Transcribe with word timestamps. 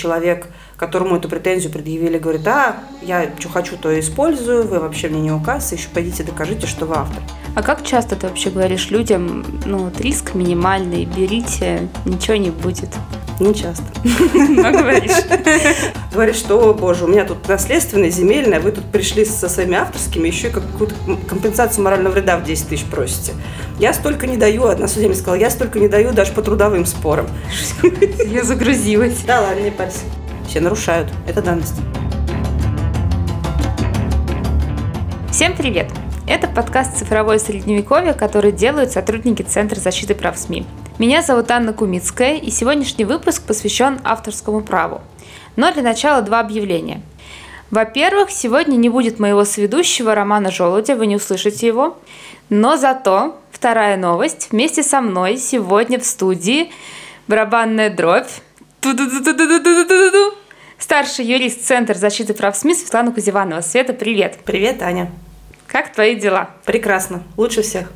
человек, 0.00 0.46
которому 0.76 1.16
эту 1.16 1.28
претензию 1.28 1.72
предъявили, 1.72 2.18
говорит, 2.18 2.46
а, 2.46 2.76
я 3.02 3.30
что 3.38 3.48
хочу, 3.48 3.76
то 3.76 3.90
и 3.90 4.00
использую, 4.00 4.66
вы 4.66 4.78
вообще 4.78 5.08
мне 5.08 5.20
не 5.20 5.32
указ, 5.32 5.72
еще 5.72 5.88
пойдите 5.92 6.22
докажите, 6.22 6.66
что 6.66 6.86
вы 6.86 6.96
автор. 6.96 7.22
А 7.54 7.62
как 7.62 7.84
часто 7.84 8.16
ты 8.16 8.28
вообще 8.28 8.50
говоришь 8.50 8.90
людям, 8.90 9.44
ну, 9.66 9.78
вот 9.78 10.00
риск 10.00 10.34
минимальный, 10.34 11.04
берите, 11.04 11.88
ничего 12.04 12.36
не 12.36 12.50
будет? 12.50 12.90
Не 13.40 13.54
часто. 13.54 13.84
Но 14.04 14.70
говоришь. 14.70 15.12
Говоришь, 16.12 16.36
что, 16.36 16.74
боже, 16.74 17.04
у 17.04 17.08
меня 17.08 17.24
тут 17.24 17.48
наследственная, 17.48 18.10
земельная, 18.10 18.60
вы 18.60 18.70
тут 18.70 18.84
пришли 18.84 19.24
со 19.24 19.48
своими 19.48 19.76
авторскими, 19.76 20.28
еще 20.28 20.48
и 20.48 20.50
какую-то 20.50 20.94
компенсацию 21.26 21.82
морального 21.82 22.12
вреда 22.12 22.36
в 22.36 22.44
10 22.44 22.68
тысяч 22.68 22.84
просите. 22.84 23.32
Я 23.78 23.94
столько 23.94 24.26
не 24.26 24.36
даю, 24.36 24.66
одна 24.66 24.88
судья 24.88 25.08
мне 25.08 25.16
сказала, 25.16 25.36
я 25.36 25.48
столько 25.48 25.78
не 25.78 25.88
даю 25.88 26.12
даже 26.12 26.32
по 26.32 26.42
трудовым 26.42 26.84
спорам. 26.84 27.28
Я 28.26 28.44
загрузилась. 28.44 29.22
Да 29.26 29.40
ладно, 29.40 29.60
не 29.62 29.70
парься. 29.70 30.00
Все 30.46 30.60
нарушают, 30.60 31.08
это 31.26 31.40
данность. 31.40 31.76
Всем 35.30 35.56
привет! 35.56 35.90
Это 36.26 36.46
подкаст 36.46 36.98
«Цифровое 36.98 37.38
средневековье», 37.38 38.12
который 38.12 38.52
делают 38.52 38.92
сотрудники 38.92 39.42
Центра 39.42 39.80
защиты 39.80 40.14
прав 40.14 40.36
СМИ. 40.36 40.66
Меня 41.00 41.22
зовут 41.22 41.50
Анна 41.50 41.72
Кумицкая, 41.72 42.36
и 42.36 42.50
сегодняшний 42.50 43.06
выпуск 43.06 43.44
посвящен 43.44 44.00
авторскому 44.04 44.60
праву. 44.60 45.00
Но 45.56 45.72
для 45.72 45.82
начала 45.82 46.20
два 46.20 46.40
объявления. 46.40 47.00
Во-первых, 47.70 48.30
сегодня 48.30 48.76
не 48.76 48.90
будет 48.90 49.18
моего 49.18 49.46
сведущего 49.46 50.14
Романа 50.14 50.50
Желудя, 50.50 50.96
вы 50.96 51.06
не 51.06 51.16
услышите 51.16 51.66
его. 51.66 51.96
Но 52.50 52.76
зато 52.76 53.34
вторая 53.50 53.96
новость. 53.96 54.48
Вместе 54.50 54.82
со 54.82 55.00
мной 55.00 55.38
сегодня 55.38 55.98
в 55.98 56.04
студии 56.04 56.70
барабанная 57.28 57.88
дробь. 57.88 58.28
Старший 60.78 61.24
юрист 61.24 61.64
Центра 61.64 61.94
защиты 61.94 62.34
прав 62.34 62.54
СМИ 62.54 62.74
Светлана 62.74 63.10
Кузеванова. 63.10 63.62
Света, 63.62 63.94
привет. 63.94 64.36
Привет, 64.44 64.82
Аня. 64.82 65.10
Как 65.66 65.94
твои 65.94 66.14
дела? 66.14 66.50
Прекрасно. 66.66 67.22
Лучше 67.38 67.62
всех. 67.62 67.90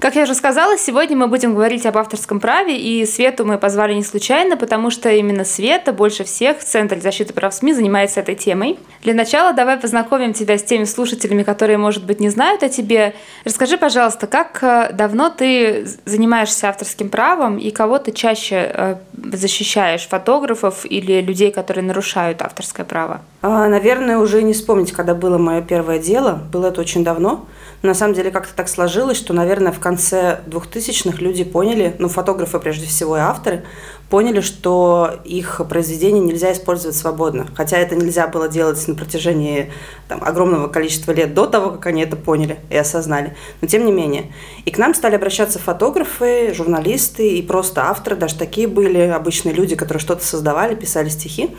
Как 0.00 0.16
я 0.16 0.22
уже 0.22 0.34
сказала, 0.34 0.78
сегодня 0.78 1.14
мы 1.14 1.26
будем 1.26 1.52
говорить 1.52 1.84
об 1.84 1.98
авторском 1.98 2.40
праве, 2.40 2.74
и 2.74 3.04
Свету 3.04 3.44
мы 3.44 3.58
позвали 3.58 3.92
не 3.92 4.02
случайно, 4.02 4.56
потому 4.56 4.88
что 4.88 5.10
именно 5.10 5.44
Света 5.44 5.92
больше 5.92 6.24
всех 6.24 6.60
в 6.60 6.64
Центре 6.64 6.98
защиты 7.02 7.34
прав 7.34 7.52
СМИ 7.52 7.74
занимается 7.74 8.20
этой 8.20 8.34
темой. 8.34 8.78
Для 9.02 9.12
начала 9.12 9.52
давай 9.52 9.76
познакомим 9.76 10.32
тебя 10.32 10.56
с 10.56 10.62
теми 10.62 10.84
слушателями, 10.84 11.42
которые, 11.42 11.76
может 11.76 12.06
быть, 12.06 12.18
не 12.18 12.30
знают 12.30 12.62
о 12.62 12.70
тебе. 12.70 13.14
Расскажи, 13.44 13.76
пожалуйста, 13.76 14.26
как 14.26 14.60
э, 14.62 14.90
давно 14.94 15.28
ты 15.28 15.86
занимаешься 16.06 16.70
авторским 16.70 17.10
правом 17.10 17.58
и 17.58 17.70
кого 17.70 17.98
ты 17.98 18.12
чаще 18.12 18.72
э, 18.72 18.96
защищаешь, 19.36 20.06
фотографов 20.08 20.84
или 20.84 21.20
людей, 21.20 21.50
которые 21.50 21.84
нарушают 21.84 22.42
авторское 22.42 22.86
право? 22.86 23.20
А, 23.42 23.68
наверное, 23.68 24.18
уже 24.18 24.42
не 24.42 24.52
вспомнить, 24.52 24.92
когда 24.92 25.14
было 25.14 25.38
мое 25.38 25.62
первое 25.62 25.98
дело. 25.98 26.40
Было 26.52 26.66
это 26.66 26.80
очень 26.80 27.04
давно. 27.04 27.46
Но 27.82 27.88
на 27.88 27.94
самом 27.94 28.14
деле 28.14 28.30
как-то 28.30 28.54
так 28.54 28.68
сложилось, 28.68 29.16
что, 29.16 29.32
наверное, 29.32 29.72
в 29.72 29.80
конце 29.80 30.40
2000-х 30.46 31.18
люди 31.22 31.44
поняли, 31.44 31.96
ну, 31.98 32.08
фотографы 32.08 32.58
прежде 32.58 32.86
всего 32.86 33.16
и 33.16 33.20
авторы, 33.20 33.64
поняли, 34.10 34.40
что 34.40 35.20
их 35.24 35.60
произведения 35.68 36.20
нельзя 36.20 36.52
использовать 36.52 36.96
свободно. 36.96 37.46
Хотя 37.54 37.78
это 37.78 37.94
нельзя 37.94 38.26
было 38.26 38.48
делать 38.48 38.86
на 38.88 38.96
протяжении 38.96 39.72
там, 40.08 40.22
огромного 40.22 40.66
количества 40.66 41.12
лет 41.12 41.32
до 41.32 41.46
того, 41.46 41.70
как 41.70 41.86
они 41.86 42.02
это 42.02 42.16
поняли 42.16 42.58
и 42.68 42.76
осознали. 42.76 43.36
Но 43.60 43.68
тем 43.68 43.86
не 43.86 43.92
менее. 43.92 44.32
И 44.64 44.70
к 44.72 44.78
нам 44.78 44.94
стали 44.94 45.14
обращаться 45.14 45.60
фотографы, 45.60 46.52
журналисты 46.52 47.36
и 47.38 47.42
просто 47.42 47.84
авторы, 47.84 48.16
даже 48.16 48.34
такие 48.34 48.66
были 48.66 48.98
обычные 48.98 49.54
люди, 49.54 49.76
которые 49.76 50.00
что-то 50.00 50.24
создавали, 50.24 50.74
писали 50.74 51.08
стихи 51.08 51.50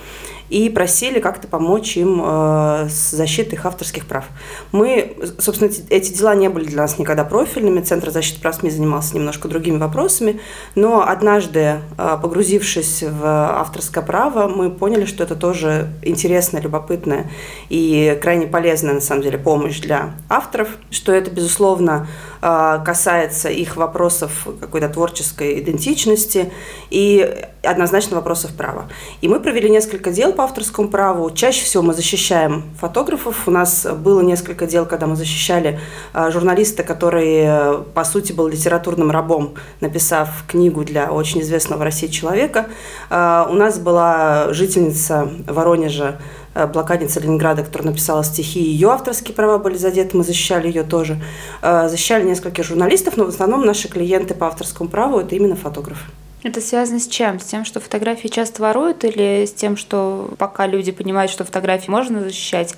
и 0.52 0.70
просили 0.70 1.20
как-то 1.20 1.48
помочь 1.48 1.96
им 1.96 2.22
э, 2.22 2.88
с 2.90 3.12
защитой 3.12 3.54
их 3.54 3.66
авторских 3.66 4.06
прав. 4.06 4.26
Мы, 4.74 5.16
собственно, 5.40 5.72
эти, 5.90 6.12
дела 6.12 6.36
не 6.36 6.50
были 6.50 6.66
для 6.66 6.82
нас 6.82 7.00
никогда 7.00 7.24
профильными. 7.24 7.80
Центр 7.80 8.12
защиты 8.12 8.42
прав 8.42 8.56
СМИ 8.56 8.70
занимался 8.70 9.16
немножко 9.16 9.48
другими 9.48 9.78
вопросами, 9.78 10.42
но 10.76 11.08
однажды, 11.08 11.78
э, 11.98 12.18
погрузившись 12.22 13.02
в 13.02 13.26
авторское 13.26 14.04
право, 14.04 14.50
мы 14.50 14.70
поняли, 14.70 15.06
что 15.06 15.24
это 15.24 15.36
тоже 15.36 15.88
интересная, 16.04 16.62
любопытная 16.62 17.32
и 17.70 18.20
крайне 18.22 18.46
полезная, 18.46 18.94
на 18.94 19.02
самом 19.02 19.22
деле, 19.22 19.38
помощь 19.38 19.80
для 19.80 20.12
авторов, 20.28 20.68
что 20.90 21.14
это, 21.14 21.32
безусловно, 21.32 22.08
касается 22.42 23.50
их 23.50 23.76
вопросов 23.76 24.48
какой-то 24.60 24.90
творческой 24.90 25.60
идентичности 25.60 26.52
и 26.90 27.46
однозначно 27.64 28.16
вопросов 28.16 28.52
права. 28.56 28.88
И 29.22 29.28
мы 29.28 29.40
провели 29.40 29.70
несколько 29.70 30.12
дел 30.12 30.34
по 30.34 30.44
авторскому 30.44 30.88
праву. 30.88 31.30
Чаще 31.32 31.64
всего 31.64 31.84
мы 31.84 31.94
защищаем 31.94 32.64
фотографов. 32.80 33.48
У 33.48 33.52
нас 33.52 33.86
было 33.86 34.22
несколько 34.22 34.66
дел, 34.66 34.86
когда 34.86 35.06
мы 35.06 35.16
защищали 35.16 35.80
а, 36.14 36.32
журналиста, 36.32 36.84
который, 36.84 37.84
по 37.94 38.04
сути, 38.04 38.32
был 38.34 38.48
литературным 38.48 39.12
рабом, 39.12 39.54
написав 39.80 40.30
книгу 40.48 40.84
для 40.84 41.12
очень 41.12 41.42
известного 41.42 41.82
в 41.82 41.84
России 41.84 42.08
человека. 42.08 42.68
А, 43.10 43.48
у 43.50 43.54
нас 43.54 43.80
была 43.80 44.52
жительница 44.54 45.30
Воронежа, 45.48 46.18
а, 46.18 46.22
блокадница 46.54 47.20
Ленинграда, 47.20 47.64
которая 47.64 47.92
написала 47.92 48.24
стихи, 48.24 48.60
ее 48.60 48.90
авторские 48.90 49.34
права 49.34 49.58
были 49.58 49.78
задеты, 49.78 50.18
мы 50.18 50.24
защищали 50.24 50.68
ее 50.68 50.84
тоже. 50.84 51.22
Защищали 51.62 52.28
нескольких 52.28 52.66
журналистов, 52.66 53.18
но 53.18 53.26
в 53.26 53.30
основном 53.30 53.66
наши 53.66 53.88
клиенты 53.88 54.34
по 54.34 54.48
авторскому 54.48 54.90
праву– 54.90 55.20
это 55.22 55.36
именно 55.36 55.56
фотографы. 55.56 56.06
Это 56.44 56.60
связано 56.60 57.00
с 57.00 57.08
чем? 57.08 57.40
С 57.40 57.46
тем, 57.46 57.66
что 57.66 57.80
фотографии 57.80 58.28
часто 58.28 58.64
воруют 58.64 59.04
или 59.04 59.46
с 59.46 59.54
тем, 59.54 59.78
что 59.78 60.32
пока 60.38 60.66
люди 60.66 60.92
понимают, 60.92 61.32
что 61.32 61.46
фотографии 61.46 61.92
можно 61.92 62.22
защищать, 62.22 62.76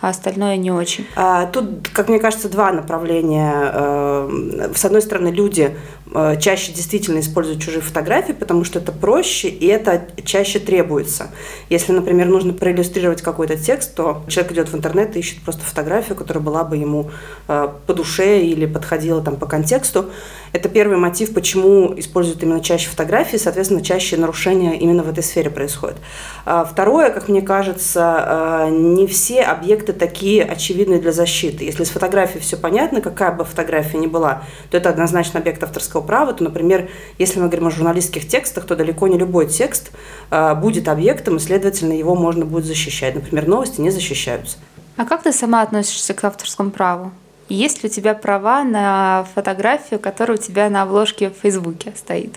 а 0.00 0.08
остальное 0.08 0.56
не 0.56 0.72
очень? 0.72 1.06
А, 1.14 1.46
тут, 1.46 1.88
как 1.92 2.08
мне 2.08 2.18
кажется, 2.18 2.48
два 2.48 2.72
направления. 2.72 3.52
Э, 3.72 4.72
с 4.74 4.84
одной 4.84 5.00
стороны, 5.00 5.28
люди 5.28 5.76
э, 6.03 6.03
чаще 6.38 6.72
действительно 6.72 7.20
используют 7.20 7.62
чужие 7.62 7.80
фотографии, 7.80 8.32
потому 8.32 8.64
что 8.64 8.78
это 8.78 8.92
проще, 8.92 9.48
и 9.48 9.66
это 9.66 10.06
чаще 10.24 10.58
требуется. 10.58 11.30
Если, 11.70 11.92
например, 11.92 12.28
нужно 12.28 12.52
проиллюстрировать 12.52 13.22
какой-то 13.22 13.56
текст, 13.56 13.94
то 13.94 14.22
человек 14.28 14.52
идет 14.52 14.68
в 14.68 14.76
интернет 14.76 15.16
и 15.16 15.20
ищет 15.20 15.42
просто 15.42 15.62
фотографию, 15.62 16.16
которая 16.16 16.44
была 16.44 16.62
бы 16.62 16.76
ему 16.76 17.10
э, 17.48 17.68
по 17.86 17.94
душе 17.94 18.42
или 18.42 18.66
подходила 18.66 19.22
там 19.22 19.36
по 19.36 19.46
контексту. 19.46 20.10
Это 20.52 20.68
первый 20.68 20.98
мотив, 20.98 21.34
почему 21.34 21.92
используют 21.98 22.42
именно 22.42 22.60
чаще 22.60 22.88
фотографии, 22.88 23.36
соответственно, 23.36 23.82
чаще 23.82 24.16
нарушения 24.16 24.78
именно 24.78 25.02
в 25.02 25.08
этой 25.08 25.22
сфере 25.22 25.50
происходят. 25.50 25.96
А 26.44 26.64
второе, 26.64 27.10
как 27.10 27.28
мне 27.28 27.42
кажется, 27.42 28.68
не 28.70 29.06
все 29.08 29.40
объекты 29.42 29.92
такие 29.92 30.44
очевидные 30.44 31.00
для 31.00 31.10
защиты. 31.12 31.64
Если 31.64 31.82
с 31.82 31.90
фотографией 31.90 32.40
все 32.40 32.56
понятно, 32.56 33.00
какая 33.00 33.32
бы 33.32 33.44
фотография 33.44 33.98
ни 33.98 34.06
была, 34.06 34.44
то 34.70 34.76
это 34.76 34.90
однозначно 34.90 35.40
объект 35.40 35.62
авторского 35.62 35.93
права. 36.00 36.32
То, 36.32 36.44
например, 36.44 36.90
если 37.18 37.40
мы 37.40 37.46
говорим 37.46 37.68
о 37.68 37.70
журналистских 37.70 38.28
текстах, 38.28 38.66
то 38.66 38.76
далеко 38.76 39.08
не 39.08 39.18
любой 39.18 39.46
текст 39.46 39.90
э, 40.30 40.54
будет 40.54 40.88
объектом, 40.88 41.36
и, 41.36 41.38
следовательно, 41.40 41.92
его 41.92 42.14
можно 42.14 42.44
будет 42.44 42.64
защищать. 42.64 43.14
Например, 43.14 43.46
новости 43.46 43.80
не 43.80 43.90
защищаются. 43.90 44.58
А 44.96 45.04
как 45.04 45.22
ты 45.22 45.32
сама 45.32 45.62
относишься 45.62 46.14
к 46.14 46.22
авторскому 46.24 46.70
праву? 46.70 47.12
Есть 47.48 47.82
ли 47.82 47.88
у 47.88 47.92
тебя 47.92 48.14
права 48.14 48.64
на 48.64 49.26
фотографию, 49.34 50.00
которая 50.00 50.38
у 50.38 50.40
тебя 50.40 50.70
на 50.70 50.82
обложке 50.82 51.30
в 51.30 51.34
Фейсбуке 51.42 51.92
стоит? 51.96 52.36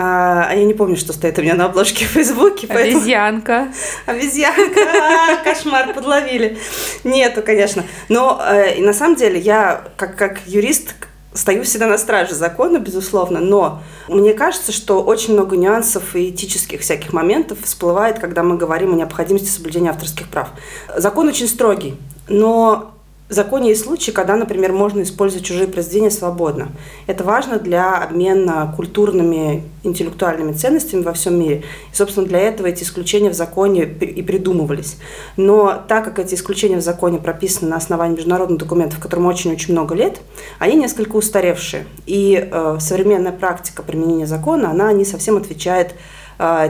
А, 0.00 0.46
а 0.48 0.54
я 0.54 0.64
не 0.64 0.74
помню, 0.74 0.96
что 0.96 1.12
стоит 1.12 1.38
у 1.40 1.42
меня 1.42 1.54
на 1.54 1.64
обложке 1.64 2.04
в 2.04 2.10
Фейсбуке. 2.10 2.68
Поэтому... 2.68 2.98
Обезьянка. 2.98 3.68
Обезьянка. 4.06 4.80
А, 4.98 5.42
кошмар, 5.42 5.92
подловили. 5.92 6.56
Нету, 7.02 7.42
конечно. 7.42 7.84
Но 8.08 8.40
э, 8.40 8.80
на 8.80 8.92
самом 8.92 9.16
деле 9.16 9.40
я, 9.40 9.82
как, 9.96 10.16
как 10.16 10.38
юрист, 10.46 10.94
стою 11.38 11.62
всегда 11.64 11.86
на 11.86 11.98
страже 11.98 12.34
закона, 12.34 12.78
безусловно, 12.78 13.40
но 13.40 13.80
мне 14.08 14.34
кажется, 14.34 14.72
что 14.72 15.02
очень 15.02 15.34
много 15.34 15.56
нюансов 15.56 16.16
и 16.16 16.30
этических 16.30 16.80
всяких 16.80 17.12
моментов 17.12 17.58
всплывает, 17.62 18.18
когда 18.18 18.42
мы 18.42 18.56
говорим 18.56 18.92
о 18.92 18.96
необходимости 18.96 19.48
соблюдения 19.48 19.90
авторских 19.90 20.28
прав. 20.28 20.48
Закон 20.96 21.28
очень 21.28 21.46
строгий, 21.46 21.96
но 22.28 22.92
в 23.28 23.34
законе 23.34 23.68
есть 23.68 23.84
случаи, 23.84 24.10
когда, 24.10 24.36
например, 24.36 24.72
можно 24.72 25.02
использовать 25.02 25.44
чужие 25.44 25.68
произведения 25.68 26.10
свободно. 26.10 26.68
Это 27.06 27.24
важно 27.24 27.58
для 27.58 27.96
обмена 27.96 28.72
культурными, 28.74 29.64
интеллектуальными 29.82 30.52
ценностями 30.52 31.02
во 31.02 31.12
всем 31.12 31.38
мире. 31.38 31.62
И, 31.92 31.96
собственно, 31.96 32.26
для 32.26 32.40
этого 32.40 32.68
эти 32.68 32.84
исключения 32.84 33.28
в 33.28 33.34
законе 33.34 33.82
и 33.84 34.22
придумывались. 34.22 34.96
Но 35.36 35.78
так 35.88 36.04
как 36.04 36.18
эти 36.18 36.34
исключения 36.34 36.78
в 36.78 36.82
законе 36.82 37.18
прописаны 37.18 37.70
на 37.70 37.76
основании 37.76 38.16
международных 38.16 38.58
документов, 38.58 38.98
которым 38.98 39.26
очень-очень 39.26 39.72
много 39.72 39.94
лет, 39.94 40.20
они 40.58 40.76
несколько 40.76 41.16
устаревшие. 41.16 41.84
И 42.06 42.48
э, 42.50 42.76
современная 42.80 43.32
практика 43.32 43.82
применения 43.82 44.26
закона, 44.26 44.70
она 44.70 44.90
не 44.92 45.04
совсем 45.04 45.36
отвечает 45.36 45.94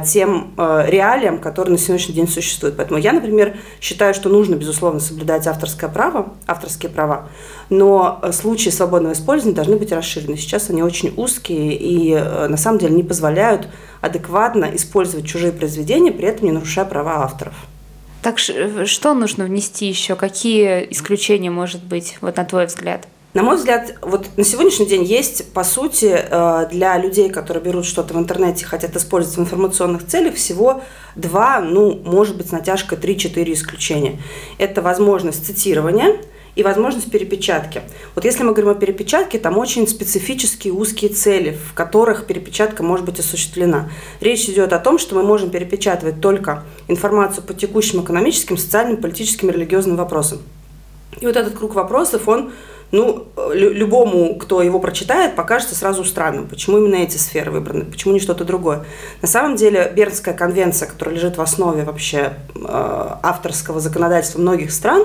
тем 0.06 0.54
э, 0.56 0.84
реалиям, 0.86 1.38
которые 1.38 1.72
на 1.72 1.78
сегодняшний 1.78 2.14
день 2.14 2.28
существуют. 2.28 2.76
Поэтому 2.76 2.98
я, 2.98 3.12
например, 3.12 3.56
считаю, 3.80 4.14
что 4.14 4.30
нужно, 4.30 4.54
безусловно, 4.54 4.98
соблюдать 4.98 5.46
авторское 5.46 5.90
право, 5.90 6.32
авторские 6.46 6.90
права, 6.90 7.28
но 7.68 8.22
случаи 8.32 8.70
свободного 8.70 9.12
использования 9.12 9.54
должны 9.54 9.76
быть 9.76 9.92
расширены. 9.92 10.36
Сейчас 10.38 10.70
они 10.70 10.82
очень 10.82 11.12
узкие 11.16 11.74
и 11.74 12.14
на 12.14 12.56
самом 12.56 12.78
деле 12.78 12.94
не 12.94 13.02
позволяют 13.02 13.68
адекватно 14.00 14.70
использовать 14.72 15.26
чужие 15.26 15.52
произведения, 15.52 16.12
при 16.12 16.28
этом 16.28 16.46
не 16.46 16.52
нарушая 16.52 16.86
права 16.86 17.22
авторов. 17.22 17.54
Так 18.22 18.38
что 18.38 19.14
нужно 19.14 19.44
внести 19.44 19.86
еще? 19.86 20.16
Какие 20.16 20.90
исключения, 20.90 21.50
может 21.50 21.84
быть, 21.84 22.16
вот 22.20 22.36
на 22.36 22.44
твой 22.44 22.66
взгляд? 22.66 23.06
На 23.34 23.42
мой 23.42 23.56
взгляд, 23.56 23.94
вот 24.00 24.26
на 24.38 24.44
сегодняшний 24.44 24.86
день 24.86 25.04
есть, 25.04 25.52
по 25.52 25.62
сути, 25.62 26.18
э, 26.18 26.68
для 26.70 26.96
людей, 26.96 27.28
которые 27.28 27.62
берут 27.62 27.84
что-то 27.84 28.14
в 28.14 28.18
интернете 28.18 28.62
и 28.62 28.66
хотят 28.66 28.96
использовать 28.96 29.36
в 29.36 29.40
информационных 29.42 30.06
целях, 30.06 30.36
всего 30.36 30.80
два, 31.14 31.60
ну, 31.60 32.00
может 32.06 32.38
быть, 32.38 32.48
с 32.48 32.52
натяжкой 32.52 32.96
3-4 32.96 33.52
исключения. 33.52 34.18
Это 34.56 34.80
возможность 34.80 35.44
цитирования 35.44 36.16
и 36.56 36.62
возможность 36.62 37.10
перепечатки. 37.10 37.82
Вот 38.14 38.24
если 38.24 38.44
мы 38.44 38.52
говорим 38.52 38.70
о 38.70 38.74
перепечатке, 38.74 39.38
там 39.38 39.58
очень 39.58 39.86
специфические 39.86 40.72
узкие 40.72 41.10
цели, 41.10 41.58
в 41.70 41.74
которых 41.74 42.24
перепечатка 42.24 42.82
может 42.82 43.04
быть 43.04 43.20
осуществлена. 43.20 43.90
Речь 44.20 44.48
идет 44.48 44.72
о 44.72 44.78
том, 44.78 44.98
что 44.98 45.14
мы 45.14 45.22
можем 45.22 45.50
перепечатывать 45.50 46.22
только 46.22 46.64
информацию 46.88 47.44
по 47.44 47.52
текущим 47.52 48.02
экономическим, 48.02 48.56
социальным, 48.56 48.96
политическим 48.96 49.50
религиозным 49.50 49.96
вопросам. 49.96 50.38
И 51.20 51.26
вот 51.26 51.36
этот 51.36 51.56
круг 51.56 51.74
вопросов, 51.74 52.26
он 52.28 52.52
ну, 52.90 53.26
любому, 53.52 54.36
кто 54.36 54.62
его 54.62 54.80
прочитает, 54.80 55.36
покажется 55.36 55.74
сразу 55.74 56.04
странным. 56.04 56.46
Почему 56.46 56.78
именно 56.78 56.96
эти 56.96 57.18
сферы 57.18 57.50
выбраны, 57.50 57.84
почему 57.84 58.14
не 58.14 58.20
что-то 58.20 58.44
другое. 58.44 58.84
На 59.20 59.28
самом 59.28 59.56
деле, 59.56 59.92
Бернская 59.94 60.34
конвенция, 60.34 60.88
которая 60.88 61.14
лежит 61.14 61.36
в 61.36 61.42
основе 61.42 61.84
вообще 61.84 62.32
э, 62.54 62.60
авторского 63.22 63.80
законодательства 63.80 64.40
многих 64.40 64.72
стран, 64.72 65.04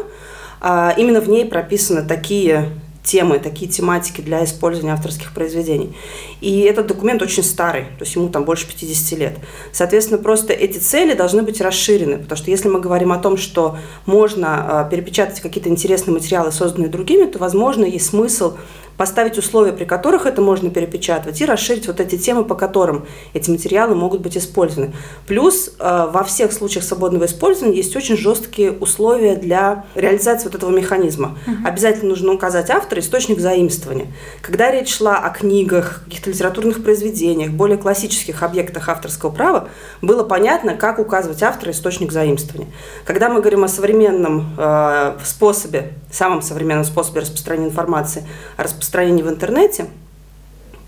э, 0.62 0.92
именно 0.98 1.20
в 1.20 1.28
ней 1.28 1.46
прописаны 1.46 2.08
такие 2.08 2.70
темы, 3.04 3.40
такие 3.40 3.70
тематики 3.70 4.22
для 4.22 4.44
использования 4.44 4.94
авторских 4.94 5.34
произведений. 5.34 5.96
И 6.42 6.62
этот 6.62 6.88
документ 6.88 7.22
очень 7.22 7.44
старый, 7.44 7.84
то 7.84 8.06
есть 8.06 8.16
ему 8.16 8.30
там 8.30 8.46
больше 8.46 8.68
50 8.68 9.20
лет. 9.20 9.38
Соответственно, 9.72 10.22
просто 10.22 10.54
эти 10.54 10.78
цели 10.78 11.14
должны 11.14 11.44
быть 11.44 11.60
расширены, 11.60 12.18
потому 12.18 12.38
что 12.38 12.50
если 12.50 12.70
мы 12.70 12.80
говорим 12.80 13.12
о 13.12 13.18
том, 13.18 13.38
что 13.38 13.78
можно 14.06 14.86
э, 14.88 14.92
перепечатать 14.92 15.42
какие-то 15.42 15.70
интересные 15.70 16.14
материалы, 16.14 16.52
созданные 16.52 16.90
другими, 16.90 17.26
то, 17.26 17.40
возможно, 17.40 17.84
есть 17.84 18.08
смысл 18.08 18.56
поставить 18.98 19.38
условия, 19.38 19.74
при 19.74 19.86
которых 19.86 20.26
это 20.26 20.42
можно 20.42 20.70
перепечатывать, 20.70 21.40
и 21.42 21.46
расширить 21.46 21.88
вот 21.88 22.00
эти 22.00 22.18
темы, 22.18 22.46
по 22.46 22.56
которым 22.56 23.06
эти 23.34 23.50
материалы 23.50 23.96
могут 23.96 24.22
быть 24.22 24.38
использованы. 24.38 24.94
Плюс 25.28 25.72
э, 25.80 26.08
во 26.12 26.24
всех 26.24 26.54
случаях 26.54 26.84
свободного 26.84 27.26
использования 27.26 27.76
есть 27.76 27.96
очень 27.96 28.18
жесткие 28.18 28.72
условия 28.72 29.36
для 29.36 29.86
реализации 29.96 30.46
вот 30.46 30.56
этого 30.56 30.72
механизма. 30.72 31.38
Угу. 31.48 31.68
Обязательно 31.68 32.10
нужно 32.10 32.34
указать 32.34 32.70
автора, 32.70 33.00
источник 33.00 33.40
заимствования. 33.40 34.08
Когда 34.42 34.72
речь 34.72 34.96
шла 34.96 35.18
о 35.18 35.30
книгах, 35.30 36.04
каких-то 36.06 36.30
литературных 36.30 36.84
произведениях, 36.84 37.52
более 37.52 37.78
классических 37.78 38.44
объектах 38.44 38.90
авторского 38.90 39.32
права, 39.32 39.70
было 40.02 40.24
понятно, 40.24 40.76
как 40.76 41.00
указывать 41.00 41.42
автора, 41.44 41.72
источник 41.72 42.12
заимствования. 42.12 42.68
Когда 43.06 43.30
мы 43.30 43.42
говорим 43.42 43.64
о 43.64 43.68
современном 43.68 44.56
э, 44.58 45.18
способе, 45.24 45.94
самом 46.12 46.42
современном 46.42 46.86
способе 46.86 47.22
распространения 47.22 47.70
информации, 47.70 48.28
о 48.58 48.64
распространении 48.64 48.83
в 49.24 49.30
интернете, 49.30 49.88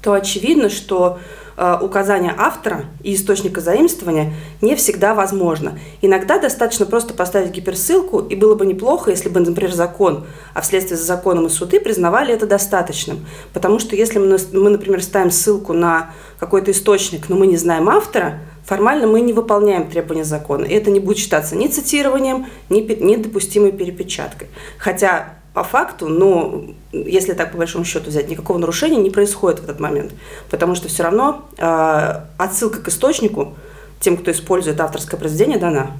то 0.01 0.13
очевидно, 0.13 0.69
что 0.69 1.17
э, 1.57 1.77
указание 1.81 2.33
автора 2.37 2.85
и 3.01 3.15
источника 3.15 3.59
заимствования 3.59 4.33
не 4.61 4.75
всегда 4.75 5.15
возможно. 5.15 5.79
Иногда 6.01 6.37
достаточно 6.37 6.85
просто 6.85 7.15
поставить 7.15 7.51
гиперссылку, 7.51 8.19
и 8.19 8.35
было 8.35 8.53
бы 8.53 8.67
неплохо, 8.67 9.09
если 9.09 9.29
бы, 9.29 9.39
например, 9.39 9.73
закон, 9.73 10.25
а 10.53 10.61
вследствие 10.61 10.97
за 10.97 11.05
законом 11.05 11.47
и 11.47 11.49
суды 11.49 11.79
признавали 11.79 12.33
это 12.33 12.45
достаточным. 12.45 13.25
Потому 13.51 13.79
что 13.79 13.95
если 13.95 14.19
мы, 14.19 14.69
например, 14.69 15.01
ставим 15.01 15.31
ссылку 15.31 15.73
на 15.73 16.11
какой-то 16.39 16.69
источник, 16.71 17.29
но 17.29 17.35
мы 17.35 17.47
не 17.47 17.57
знаем 17.57 17.89
автора, 17.89 18.41
формально 18.63 19.07
мы 19.07 19.21
не 19.21 19.33
выполняем 19.33 19.89
требования 19.89 20.23
закона. 20.23 20.65
И 20.65 20.73
это 20.73 20.91
не 20.91 20.99
будет 20.99 21.17
считаться 21.17 21.55
ни 21.55 21.67
цитированием, 21.67 22.47
ни 22.69 22.81
недопустимой 22.81 23.71
перепечаткой. 23.71 24.49
Хотя 24.77 25.35
по 25.55 25.63
факту, 25.63 26.09
но 26.09 26.65
если 26.91 27.31
так 27.31 27.53
по 27.53 27.57
большому 27.57 27.85
счету 27.85 28.09
взять, 28.09 28.27
никакого 28.29 28.57
нарушения 28.57 28.97
не 28.97 29.09
происходит 29.09 29.61
в 29.61 29.63
этот 29.63 29.79
момент, 29.79 30.11
потому 30.51 30.75
что 30.75 30.89
все 30.89 31.03
равно 31.03 31.45
э, 31.57 32.21
отсылка 32.37 32.81
к 32.81 32.89
источнику 32.89 33.55
тем, 34.01 34.17
кто 34.17 34.31
использует 34.31 34.81
авторское 34.81 35.17
произведение, 35.17 35.57
дана. 35.57 35.91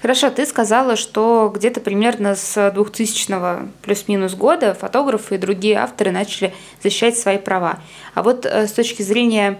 Хорошо, 0.00 0.30
ты 0.30 0.46
сказала, 0.46 0.96
что 0.96 1.52
где-то 1.54 1.80
примерно 1.80 2.36
с 2.36 2.70
2000 2.70 3.82
плюс-минус 3.82 4.34
года 4.34 4.72
фотографы 4.72 5.34
и 5.34 5.38
другие 5.38 5.76
авторы 5.76 6.10
начали 6.10 6.54
защищать 6.82 7.18
свои 7.18 7.36
права. 7.36 7.80
А 8.14 8.22
вот 8.22 8.46
э, 8.46 8.66
с 8.66 8.72
точки 8.72 9.02
зрения 9.02 9.58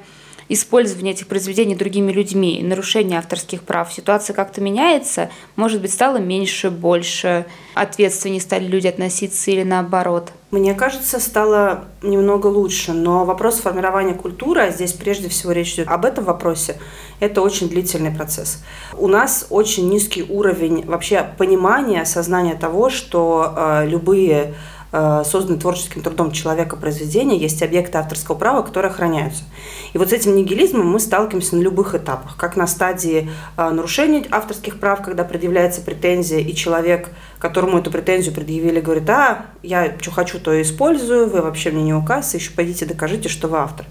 использование 0.48 1.14
этих 1.14 1.26
произведений 1.26 1.74
другими 1.74 2.12
людьми, 2.12 2.60
нарушение 2.62 3.18
авторских 3.18 3.62
прав, 3.62 3.92
ситуация 3.92 4.34
как-то 4.34 4.60
меняется? 4.60 5.30
Может 5.56 5.80
быть, 5.80 5.92
стало 5.92 6.18
меньше, 6.18 6.70
больше, 6.70 7.46
ответственнее 7.74 8.40
стали 8.40 8.66
люди 8.66 8.86
относиться 8.86 9.50
или 9.50 9.62
наоборот? 9.62 10.32
Мне 10.50 10.72
кажется, 10.74 11.20
стало 11.20 11.84
немного 12.02 12.46
лучше, 12.46 12.94
но 12.94 13.26
вопрос 13.26 13.56
формирования 13.56 14.14
культуры, 14.14 14.62
а 14.62 14.70
здесь 14.70 14.94
прежде 14.94 15.28
всего 15.28 15.52
речь 15.52 15.74
идет 15.74 15.88
об 15.88 16.06
этом 16.06 16.24
вопросе, 16.24 16.78
это 17.20 17.42
очень 17.42 17.68
длительный 17.68 18.10
процесс. 18.10 18.64
У 18.96 19.08
нас 19.08 19.46
очень 19.50 19.90
низкий 19.90 20.22
уровень 20.22 20.86
вообще 20.86 21.26
понимания, 21.36 22.00
осознания 22.00 22.54
того, 22.54 22.88
что 22.88 23.52
э, 23.54 23.86
любые 23.88 24.54
созданные 24.90 25.60
творческим 25.60 26.02
трудом 26.02 26.32
человека 26.32 26.76
произведения, 26.76 27.36
есть 27.36 27.62
объекты 27.62 27.98
авторского 27.98 28.36
права, 28.36 28.62
которые 28.62 28.90
охраняются. 28.90 29.44
И 29.92 29.98
вот 29.98 30.10
с 30.10 30.12
этим 30.12 30.34
нигилизмом 30.34 30.86
мы 30.86 31.00
сталкиваемся 31.00 31.56
на 31.56 31.60
любых 31.60 31.94
этапах, 31.94 32.36
как 32.36 32.56
на 32.56 32.66
стадии 32.66 33.30
э, 33.56 33.70
нарушения 33.70 34.24
авторских 34.30 34.80
прав, 34.80 35.02
когда 35.02 35.24
предъявляется 35.24 35.80
претензия, 35.82 36.38
и 36.40 36.54
человек, 36.54 37.10
которому 37.38 37.78
эту 37.78 37.90
претензию 37.90 38.34
предъявили, 38.34 38.80
говорит, 38.80 39.08
а, 39.10 39.46
я 39.62 39.96
что 40.00 40.10
хочу, 40.10 40.40
то 40.40 40.52
и 40.52 40.62
использую, 40.62 41.28
вы 41.28 41.40
вообще 41.40 41.70
мне 41.70 41.82
не 41.82 41.94
указ, 41.94 42.34
еще 42.34 42.50
пойдите 42.52 42.84
докажите, 42.84 43.28
что 43.28 43.48
вы 43.48 43.58
автор. 43.58 43.86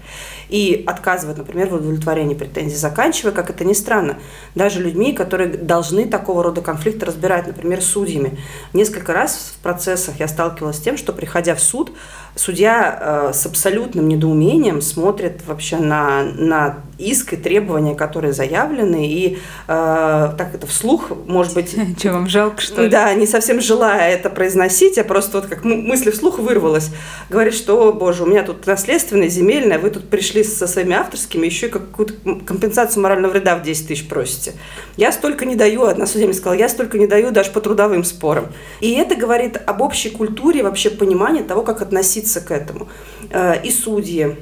И 0.48 0.84
отказывает, 0.86 1.38
например, 1.38 1.68
в 1.68 1.74
удовлетворении 1.74 2.34
претензий, 2.34 2.76
заканчивая, 2.76 3.32
как 3.32 3.50
это 3.50 3.64
ни 3.64 3.72
странно, 3.72 4.18
даже 4.54 4.82
людьми, 4.82 5.12
которые 5.12 5.48
должны 5.48 6.06
такого 6.06 6.42
рода 6.42 6.60
конфликты 6.60 7.06
разбирать, 7.06 7.46
например, 7.46 7.82
судьями. 7.82 8.38
Несколько 8.72 9.12
раз 9.12 9.54
в 9.58 9.62
процессах 9.62 10.20
я 10.20 10.28
сталкивалась 10.28 10.76
с 10.76 10.80
тем, 10.80 10.96
что, 10.96 11.12
приходя 11.12 11.54
в 11.54 11.60
суд, 11.60 11.92
судья 12.38 12.98
э, 13.00 13.32
с 13.34 13.46
абсолютным 13.46 14.08
недоумением 14.08 14.80
смотрит 14.80 15.42
вообще 15.46 15.76
на, 15.76 16.22
на 16.22 16.76
иск 16.98 17.32
и 17.32 17.36
требования, 17.36 17.94
которые 17.94 18.32
заявлены, 18.32 19.08
и 19.08 19.34
э, 19.34 19.38
так 19.66 20.54
это 20.54 20.66
вслух, 20.66 21.12
может 21.26 21.54
быть... 21.54 21.76
Что, 21.98 22.12
вам 22.12 22.28
жалко, 22.28 22.60
что 22.60 22.82
ли? 22.82 22.88
Да, 22.88 23.12
не 23.14 23.26
совсем 23.26 23.60
желая 23.60 24.12
это 24.12 24.30
произносить, 24.30 24.98
а 24.98 25.04
просто 25.04 25.38
вот 25.38 25.48
как 25.48 25.64
мысли 25.64 26.10
вслух 26.10 26.38
вырвалась. 26.38 26.90
Говорит, 27.30 27.54
что, 27.54 27.92
боже, 27.92 28.24
у 28.24 28.26
меня 28.26 28.42
тут 28.42 28.66
наследственное, 28.66 29.28
земельное, 29.28 29.78
вы 29.78 29.90
тут 29.90 30.08
пришли 30.08 30.42
со 30.44 30.66
своими 30.66 30.94
авторскими, 30.94 31.46
еще 31.46 31.66
и 31.66 31.70
какую-то 31.70 32.14
компенсацию 32.44 33.02
морального 33.02 33.32
вреда 33.32 33.56
в 33.56 33.62
10 33.62 33.88
тысяч 33.88 34.08
просите. 34.08 34.54
Я 34.96 35.12
столько 35.12 35.44
не 35.44 35.54
даю, 35.54 35.84
одна 35.84 36.06
судья 36.06 36.26
мне 36.26 36.34
сказала, 36.34 36.58
я 36.58 36.68
столько 36.68 36.98
не 36.98 37.06
даю 37.06 37.30
даже 37.30 37.50
по 37.50 37.60
трудовым 37.60 38.04
спорам. 38.04 38.46
И 38.80 38.92
это 38.92 39.14
говорит 39.14 39.56
об 39.66 39.80
общей 39.80 40.10
культуре, 40.10 40.62
вообще 40.62 40.90
понимании 40.90 41.42
того, 41.42 41.62
как 41.62 41.82
относиться 41.82 42.27
к 42.36 42.50
этому. 42.50 42.88
Э, 43.30 43.60
и 43.62 43.70
судьи, 43.70 44.36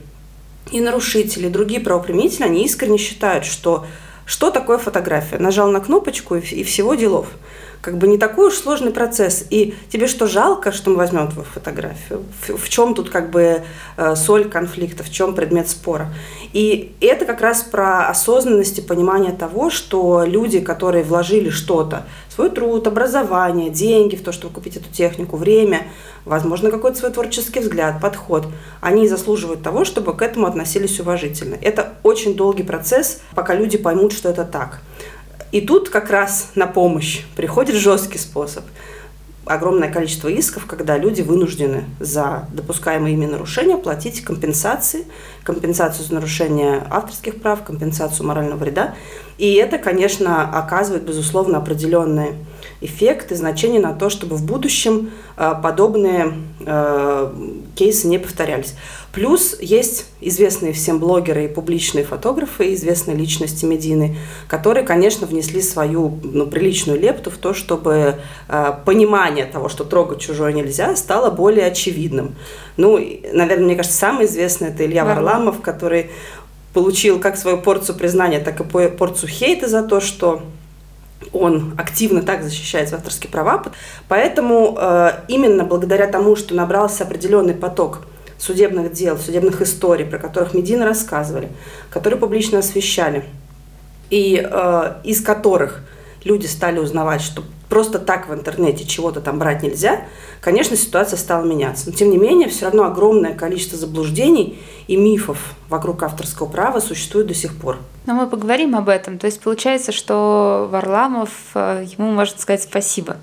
и 0.73 0.81
нарушители, 0.81 1.49
другие 1.49 1.81
правоприменители, 1.81 2.45
они 2.45 2.65
искренне 2.65 2.99
считают, 2.99 3.45
что 3.45 3.87
что 4.25 4.51
такое 4.51 4.79
фотография? 4.79 5.39
Нажал 5.39 5.71
на 5.71 5.79
кнопочку 5.79 6.35
и 6.35 6.65
всего 6.65 6.95
делов 6.97 7.29
как 7.87 7.99
бы 7.99 8.09
не 8.09 8.19
такой 8.19 8.49
уж 8.49 8.55
сложный 8.55 8.91
процесс. 8.91 9.47
И 9.49 9.77
тебе 9.93 10.09
что, 10.09 10.27
жалко, 10.27 10.73
что 10.73 10.91
мы 10.91 10.97
возьмем 10.97 11.29
твою 11.29 11.47
фотографию? 11.47 12.25
В, 12.41 12.57
в 12.57 12.69
чем 12.69 12.95
тут 12.97 13.11
как 13.11 13.31
бы 13.31 13.63
э, 13.97 14.17
соль 14.17 14.49
конфликта, 14.49 15.05
в 15.05 15.11
чем 15.11 15.37
предмет 15.37 15.69
спора? 15.69 16.13
И 16.53 16.97
это 17.01 17.25
как 17.25 17.41
раз 17.41 17.63
про 17.63 18.09
осознанность 18.09 18.79
и 18.79 18.83
понимание 18.83 19.31
того, 19.31 19.71
что 19.71 20.25
люди, 20.27 20.59
которые 20.59 21.05
вложили 21.05 21.49
что-то, 21.49 22.07
свой 22.37 22.51
труд, 22.51 22.87
образование, 22.87 23.71
деньги 23.71 24.15
в 24.15 24.23
то, 24.23 24.31
чтобы 24.31 24.53
купить 24.53 24.77
эту 24.77 24.91
технику, 24.91 25.39
время, 25.39 25.87
возможно, 26.27 26.71
какой-то 26.71 26.99
свой 26.99 27.11
творческий 27.11 27.61
взгляд, 27.61 27.99
подход, 27.99 28.47
они 28.83 29.09
заслуживают 29.09 29.63
того, 29.63 29.87
чтобы 29.87 30.15
к 30.15 30.21
этому 30.21 30.47
относились 30.47 31.01
уважительно. 31.01 31.57
Это 31.63 31.95
очень 32.03 32.37
долгий 32.37 32.63
процесс, 32.63 33.23
пока 33.35 33.55
люди 33.55 33.79
поймут, 33.79 34.13
что 34.13 34.29
это 34.29 34.45
так. 34.45 34.83
И 35.51 35.63
тут 35.63 35.89
как 35.89 36.11
раз 36.11 36.51
на 36.55 36.67
помощь 36.67 37.23
приходит 37.37 37.75
жесткий 37.75 38.19
способ. 38.19 38.65
огромное 39.47 39.91
количество 39.91 40.29
исков, 40.29 40.67
когда 40.67 40.99
люди 40.99 41.23
вынуждены 41.23 41.85
за 42.01 42.49
допускаемые 42.53 43.15
ими 43.15 43.27
нарушения 43.27 43.79
платить 43.79 44.23
компенсации, 44.23 45.07
компенсацию 45.43 46.05
за 46.05 46.15
нарушение 46.15 46.87
авторских 46.91 47.41
прав, 47.41 47.63
компенсацию 47.63 48.27
морального 48.27 48.59
вреда. 48.59 48.95
И 49.39 49.55
это, 49.55 49.79
конечно, 49.79 50.49
оказывает, 50.59 51.05
безусловно, 51.05 51.59
определенные 51.59 52.35
эффект 52.81 53.33
и 53.33 53.35
значение 53.35 53.81
на 53.81 53.95
то, 53.95 54.11
чтобы 54.11 54.37
в 54.37 54.45
будущем 54.45 55.11
э, 55.37 55.55
подобные 55.63 56.35
э, 56.61 57.33
кейсы 57.75 58.07
не 58.07 58.19
повторялись. 58.19 58.75
Плюс 59.13 59.57
есть 59.61 60.07
известные 60.21 60.75
всем 60.75 60.99
блогеры 60.99 61.47
и 61.47 61.49
публичные 61.49 62.05
фотографы, 62.05 62.75
известные 62.75 63.17
личности 63.17 63.65
медийные, 63.65 64.17
которые, 64.47 64.85
конечно, 64.85 65.27
внесли 65.27 65.63
свою 65.63 66.21
ну, 66.23 66.47
приличную 66.47 67.01
лепту 67.01 67.31
в 67.31 67.39
то, 67.39 67.55
чтобы 67.55 68.17
э, 68.49 68.73
понимание 68.85 69.47
того, 69.47 69.71
что 69.71 69.85
трогать 69.85 70.21
чужое 70.21 70.53
нельзя, 70.53 70.95
стало 70.97 71.31
более 71.31 71.67
очевидным. 71.67 72.35
Ну, 72.77 72.99
наверное, 73.33 73.65
мне 73.65 73.77
кажется, 73.77 73.97
самый 73.97 74.27
известный 74.27 74.69
это 74.69 74.85
Илья 74.85 75.07
Варламов, 75.07 75.63
который 75.63 76.11
получил 76.77 77.19
как 77.19 77.39
свою 77.39 77.57
порцию 77.57 77.97
признания, 77.97 78.39
так 78.39 78.61
и 78.61 78.89
порцию 78.91 79.31
хейта 79.31 79.67
за 79.67 79.83
то, 79.83 79.99
что 79.99 80.43
он 81.33 81.73
активно 81.79 82.21
так 82.21 82.43
защищает 82.43 82.93
авторские 82.93 83.31
права. 83.31 83.63
Поэтому 84.09 84.77
э, 84.79 85.13
именно 85.29 85.65
благодаря 85.65 86.07
тому, 86.07 86.37
что 86.37 86.55
набрался 86.55 87.05
определенный 87.05 87.55
поток 87.55 88.03
судебных 88.37 88.93
дел, 88.93 89.17
судебных 89.17 89.63
историй, 89.63 90.05
про 90.05 90.19
которых 90.19 90.53
медийно 90.53 90.85
рассказывали, 90.85 91.49
которые 91.89 92.21
публично 92.21 92.59
освещали, 92.59 93.25
и 94.11 94.47
э, 94.47 94.93
из 95.03 95.23
которых 95.23 95.83
люди 96.25 96.45
стали 96.45 96.79
узнавать, 96.79 97.23
что 97.23 97.43
просто 97.69 97.99
так 97.99 98.29
в 98.29 98.35
интернете 98.35 98.85
чего-то 98.85 99.21
там 99.21 99.39
брать 99.39 99.63
нельзя, 99.63 100.05
конечно, 100.41 100.77
ситуация 100.77 101.17
стала 101.17 101.45
меняться. 101.45 101.91
Но 101.91 101.93
тем 101.93 102.11
не 102.11 102.19
менее, 102.19 102.49
все 102.49 102.67
равно 102.67 102.85
огромное 102.85 103.35
количество 103.35 103.77
заблуждений 103.77 104.59
и 104.87 104.97
мифов 104.97 105.55
вокруг 105.69 106.03
авторского 106.03 106.47
права 106.47 106.81
существует 106.81 107.27
до 107.27 107.35
сих 107.35 107.57
пор. 107.57 107.79
Но 108.07 108.15
мы 108.15 108.29
поговорим 108.29 108.77
об 108.77 108.89
этом. 108.89 109.19
То 109.19 109.27
есть 109.27 109.41
получается, 109.41 109.93
что 109.93 110.69
Варламов, 110.71 111.31
э, 111.55 111.87
ему 111.99 112.13
может 112.13 112.41
сказать 112.41 112.63
спасибо. 112.63 113.17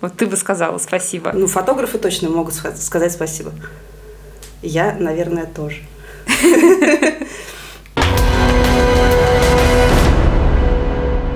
Вот 0.00 0.14
ты 0.16 0.26
бы 0.26 0.36
сказала 0.36 0.78
спасибо. 0.78 1.32
Ну, 1.34 1.46
фотографы 1.46 1.98
точно 1.98 2.30
могут 2.30 2.54
сказать 2.54 3.12
спасибо. 3.12 3.52
Я, 4.62 4.96
наверное, 4.98 5.46
тоже. 5.46 5.82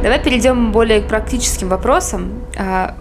Давай 0.04 0.22
перейдем 0.22 0.70
более 0.70 1.00
к 1.00 1.08
практическим 1.08 1.70
вопросам. 1.70 2.44
А, 2.58 2.94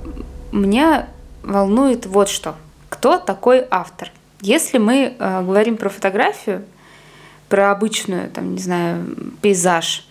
меня 0.54 1.10
волнует 1.44 2.06
вот 2.06 2.30
что. 2.30 2.56
Кто 2.88 3.18
такой 3.18 3.66
автор? 3.70 4.10
Если 4.40 4.78
мы 4.78 5.14
а, 5.20 5.42
говорим 5.42 5.76
про 5.76 5.90
фотографию, 5.90 6.64
про 7.50 7.72
обычную, 7.72 8.30
там, 8.30 8.54
не 8.54 8.62
знаю, 8.62 9.04
пейзаж, 9.42 10.08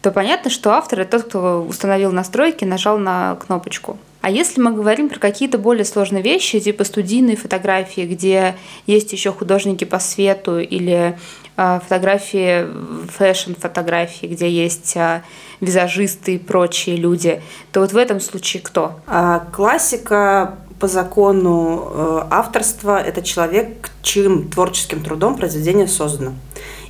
то 0.00 0.12
понятно, 0.12 0.50
что 0.50 0.70
автор 0.72 1.00
это 1.00 1.18
тот, 1.18 1.28
кто 1.28 1.62
установил 1.62 2.10
настройки, 2.10 2.64
нажал 2.64 2.96
на 2.96 3.36
кнопочку. 3.36 3.98
А 4.22 4.30
если 4.30 4.62
мы 4.62 4.72
говорим 4.72 5.10
про 5.10 5.18
какие-то 5.18 5.58
более 5.58 5.84
сложные 5.84 6.22
вещи, 6.22 6.58
типа 6.58 6.84
студийные 6.84 7.36
фотографии, 7.36 8.06
где 8.06 8.54
есть 8.86 9.12
еще 9.12 9.30
художники 9.30 9.84
по 9.84 9.98
свету 9.98 10.58
или 10.58 11.18
э, 11.58 11.80
фотографии, 11.82 12.66
фэшн-фотографии, 13.08 14.26
где 14.26 14.50
есть 14.50 14.96
э, 14.96 15.22
визажисты 15.60 16.36
и 16.36 16.38
прочие 16.38 16.96
люди, 16.96 17.42
то 17.72 17.80
вот 17.80 17.92
в 17.92 17.96
этом 17.96 18.20
случае 18.20 18.62
кто? 18.62 19.00
А, 19.06 19.46
классика 19.52 20.58
по 20.80 20.88
закону 20.88 21.88
э, 21.92 22.22
авторства– 22.30 22.98
это 23.06 23.22
человек, 23.22 23.90
чьим 24.02 24.48
творческим 24.48 25.02
трудом 25.02 25.36
произведение 25.36 25.86
создано. 25.86 26.32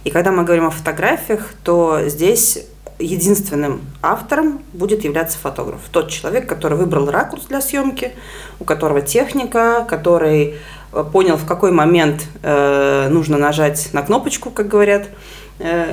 И 0.05 0.11
когда 0.11 0.31
мы 0.31 0.45
говорим 0.45 0.67
о 0.67 0.71
фотографиях, 0.71 1.53
то 1.65 2.01
здесь 2.07 2.67
единственным 3.01 3.81
автором 4.03 4.61
будет 4.73 5.05
являться 5.05 5.39
фотограф. 5.39 5.81
Тот 5.91 6.09
человек, 6.09 6.49
который 6.49 6.79
выбрал 6.79 7.11
ракурс 7.11 7.47
для 7.47 7.61
съемки, 7.61 8.13
у 8.61 8.65
которого 8.65 9.03
техника, 9.03 9.85
который 9.89 10.55
э, 10.93 11.05
понял, 11.13 11.37
в 11.37 11.47
какой 11.47 11.73
момент 11.73 12.29
э, 12.43 13.09
нужно 13.11 13.39
нажать 13.39 13.91
на 13.93 14.03
кнопочку, 14.03 14.51
как 14.51 14.69
говорят, 14.69 15.09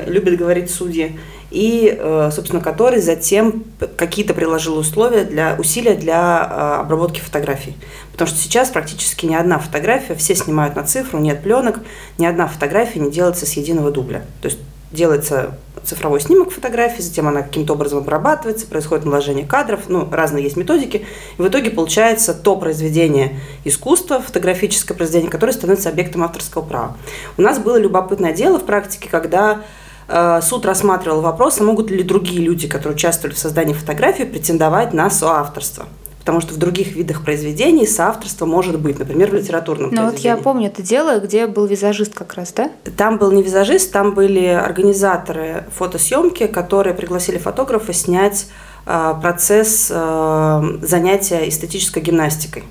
любят 0.07 0.37
говорить 0.37 0.71
судьи, 0.71 1.17
и, 1.49 1.97
э, 1.97 2.29
собственно, 2.33 2.61
который 2.61 2.99
затем 2.99 3.63
какие-то 3.95 4.33
приложил 4.33 4.77
условия 4.77 5.23
для 5.23 5.55
усилия 5.57 5.95
для 5.95 6.47
э, 6.49 6.81
обработки 6.81 7.19
фотографий. 7.19 7.75
Потому 8.11 8.27
что 8.27 8.37
сейчас 8.37 8.69
практически 8.69 9.25
ни 9.25 9.35
одна 9.35 9.57
фотография, 9.57 10.15
все 10.15 10.35
снимают 10.35 10.75
на 10.75 10.83
цифру, 10.83 11.19
нет 11.19 11.41
пленок, 11.41 11.79
ни 12.17 12.25
одна 12.25 12.47
фотография 12.47 12.99
не 12.99 13.11
делается 13.11 13.45
с 13.45 13.53
единого 13.53 13.91
дубля. 13.91 14.23
То 14.41 14.49
есть 14.49 14.59
делается 14.91 15.57
цифровой 15.83 16.19
снимок 16.19 16.51
фотографии, 16.51 17.01
затем 17.01 17.27
она 17.27 17.41
каким-то 17.41 17.73
образом 17.73 17.99
обрабатывается, 17.99 18.67
происходит 18.67 19.05
наложение 19.05 19.45
кадров, 19.45 19.81
ну, 19.87 20.07
разные 20.11 20.43
есть 20.43 20.57
методики, 20.57 21.05
и 21.37 21.41
в 21.41 21.47
итоге 21.47 21.69
получается 21.69 22.33
то 22.33 22.55
произведение 22.55 23.39
искусства, 23.63 24.19
фотографическое 24.21 24.97
произведение, 24.97 25.31
которое 25.31 25.53
становится 25.53 25.89
объектом 25.89 26.23
авторского 26.23 26.61
права. 26.61 26.97
У 27.37 27.41
нас 27.41 27.59
было 27.59 27.77
любопытное 27.77 28.33
дело 28.33 28.59
в 28.59 28.65
практике, 28.65 29.09
когда 29.09 29.63
Э, 30.07 30.39
суд 30.41 30.65
рассматривал 30.65 31.21
вопрос, 31.21 31.59
а 31.59 31.63
могут 31.63 31.91
ли 31.91 32.03
другие 32.03 32.41
люди, 32.41 32.67
которые 32.67 32.95
участвовали 32.95 33.35
в 33.35 33.39
создании 33.39 33.73
фотографии, 33.73 34.23
претендовать 34.23 34.93
на 34.93 35.09
соавторство. 35.09 35.85
Потому 36.27 36.41
что 36.41 36.55
в 36.55 36.57
других 36.57 36.93
видах 36.93 37.23
произведений 37.23 37.87
соавторство 37.87 38.45
может 38.45 38.77
быть, 38.81 38.99
например, 38.99 39.31
в 39.31 39.33
литературном 39.35 39.91
Ну 39.93 40.07
вот 40.07 40.17
я 40.17 40.35
помню 40.35 40.67
это 40.67 40.81
дело, 40.81 41.21
где 41.21 41.47
был 41.47 41.65
визажист 41.65 42.13
как 42.13 42.33
раз, 42.33 42.51
да? 42.51 42.69
Там 42.97 43.17
был 43.17 43.31
не 43.31 43.41
визажист, 43.41 43.93
там 43.93 44.13
были 44.13 44.43
организаторы 44.47 45.63
фотосъемки, 45.73 46.47
которые 46.47 46.93
пригласили 46.93 47.37
фотографа 47.37 47.93
снять 47.93 48.47
э, 48.85 49.13
процесс 49.21 49.89
э, 49.89 50.77
занятия 50.81 51.47
эстетической 51.47 52.01
гимнастикой. 52.01 52.65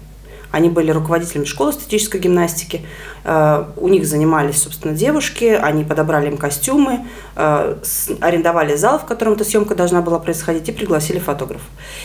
Они 0.53 0.69
были 0.69 0.91
руководителями 0.91 1.47
школы 1.47 1.71
эстетической 1.71 2.21
гимнастики. 2.21 2.83
Э, 3.29 3.65
у 3.77 3.89
них 3.89 4.07
занимались, 4.07 4.63
собственно, 4.63 4.95
девушки. 4.95 5.45
Они 5.45 5.83
подобрали 5.83 6.29
им 6.29 6.37
костюмы, 6.37 7.07
э, 7.35 7.77
арендовали 8.21 8.77
зал, 8.77 9.01
в 9.01 9.05
котором 9.05 9.33
эта 9.33 9.43
съемка 9.43 9.75
должна 9.75 10.01
была 10.01 10.21
происходить, 10.21 10.69
и 10.69 10.73
пригласили 10.73 11.19
фотографа. 11.19 11.65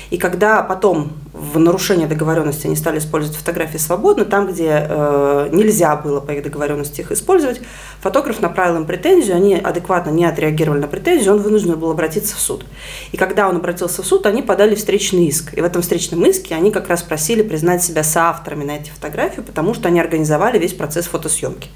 И 0.09 0.17
когда 0.17 0.63
потом 0.63 1.11
в 1.31 1.59
нарушение 1.59 2.07
договоренности 2.07 2.65
они 2.65 2.75
стали 2.75 2.97
использовать 2.97 3.37
фотографии 3.37 3.77
свободно, 3.77 4.25
там, 4.25 4.47
где 4.47 4.87
э, 4.89 5.49
нельзя 5.51 5.95
было 5.95 6.21
по 6.21 6.31
их 6.31 6.41
договоренности 6.43 7.01
их 7.01 7.11
использовать, 7.11 7.61
фотограф 7.99 8.41
направил 8.41 8.77
им 8.77 8.85
претензию, 8.85 9.35
они 9.35 9.55
адекватно 9.55 10.09
не 10.09 10.25
отреагировали 10.25 10.79
на 10.79 10.87
претензию, 10.87 11.35
он 11.35 11.41
вынужден 11.41 11.77
был 11.77 11.91
обратиться 11.91 12.35
в 12.35 12.39
суд. 12.39 12.65
И 13.11 13.17
когда 13.17 13.47
он 13.47 13.57
обратился 13.57 14.01
в 14.01 14.07
суд, 14.07 14.25
они 14.25 14.41
подали 14.41 14.73
встречный 14.73 15.27
иск. 15.27 15.55
И 15.55 15.61
в 15.61 15.63
этом 15.63 15.83
встречном 15.83 16.25
иске 16.25 16.55
они 16.55 16.71
как 16.71 16.89
раз 16.89 17.03
просили 17.03 17.43
признать 17.43 17.83
себя 17.83 18.03
соавторами 18.03 18.63
на 18.63 18.77
эти 18.77 18.89
фотографии, 18.89 19.41
потому 19.41 19.75
что 19.75 19.87
они 19.87 19.99
организовали 19.99 20.57
весь 20.57 20.73
процесс 20.73 21.10
фотосъемки. 21.11 21.69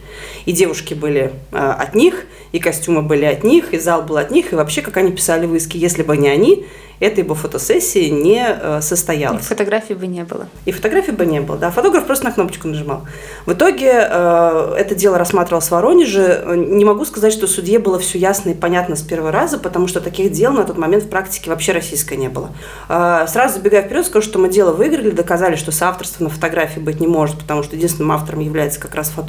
И 0.45 0.51
девушки 0.51 0.93
были 0.93 1.33
э, 1.51 1.57
от 1.57 1.95
них, 1.95 2.25
и 2.51 2.59
костюмы 2.59 3.01
были 3.01 3.25
от 3.25 3.43
них, 3.43 3.73
и 3.73 3.79
зал 3.79 4.03
был 4.03 4.17
от 4.17 4.31
них, 4.31 4.53
и 4.53 4.55
вообще, 4.55 4.81
как 4.81 4.97
они 4.97 5.11
писали 5.11 5.45
в 5.45 5.55
иске, 5.55 5.77
если 5.77 6.03
бы 6.03 6.15
не 6.17 6.29
они, 6.29 6.65
этой 6.99 7.23
бы 7.23 7.35
фотосессии 7.35 8.09
не 8.09 8.45
э, 8.47 8.79
состоялась. 8.81 9.43
И 9.43 9.45
фотографий 9.45 9.93
бы 9.95 10.07
не 10.07 10.23
было. 10.23 10.47
И 10.65 10.71
фотографий 10.71 11.11
бы 11.11 11.25
не 11.25 11.41
было, 11.41 11.57
да. 11.57 11.71
Фотограф 11.71 12.05
просто 12.05 12.25
на 12.25 12.31
кнопочку 12.31 12.67
нажимал. 12.67 13.01
В 13.45 13.53
итоге 13.53 13.91
э, 13.91 14.75
это 14.77 14.95
дело 14.95 15.17
рассматривалось 15.17 15.67
в 15.67 15.71
Воронеже. 15.71 16.43
Не 16.55 16.85
могу 16.85 17.03
сказать, 17.05 17.33
что 17.33 17.47
судье 17.47 17.79
было 17.79 17.99
все 17.99 18.17
ясно 18.17 18.51
и 18.51 18.53
понятно 18.53 18.95
с 18.95 19.01
первого 19.01 19.31
раза, 19.31 19.57
потому 19.57 19.87
что 19.87 19.99
таких 19.99 20.31
дел 20.31 20.53
на 20.53 20.63
тот 20.63 20.77
момент 20.77 21.03
в 21.03 21.09
практике 21.09 21.49
вообще 21.49 21.73
российской 21.73 22.15
не 22.15 22.29
было. 22.29 22.51
Э, 22.87 23.25
сразу 23.27 23.55
забегая 23.55 23.83
вперед, 23.83 24.05
скажу, 24.05 24.27
что 24.27 24.39
мы 24.39 24.49
дело 24.49 24.71
выиграли, 24.71 25.09
доказали, 25.09 25.55
что 25.55 25.71
соавторство 25.71 26.23
на 26.23 26.29
фотографии 26.29 26.79
быть 26.79 27.01
не 27.01 27.07
может, 27.07 27.37
потому 27.39 27.63
что 27.63 27.75
единственным 27.75 28.13
автором 28.13 28.39
является 28.39 28.79
как 28.79 28.95
раз 28.95 29.09
фотограф. 29.09 29.25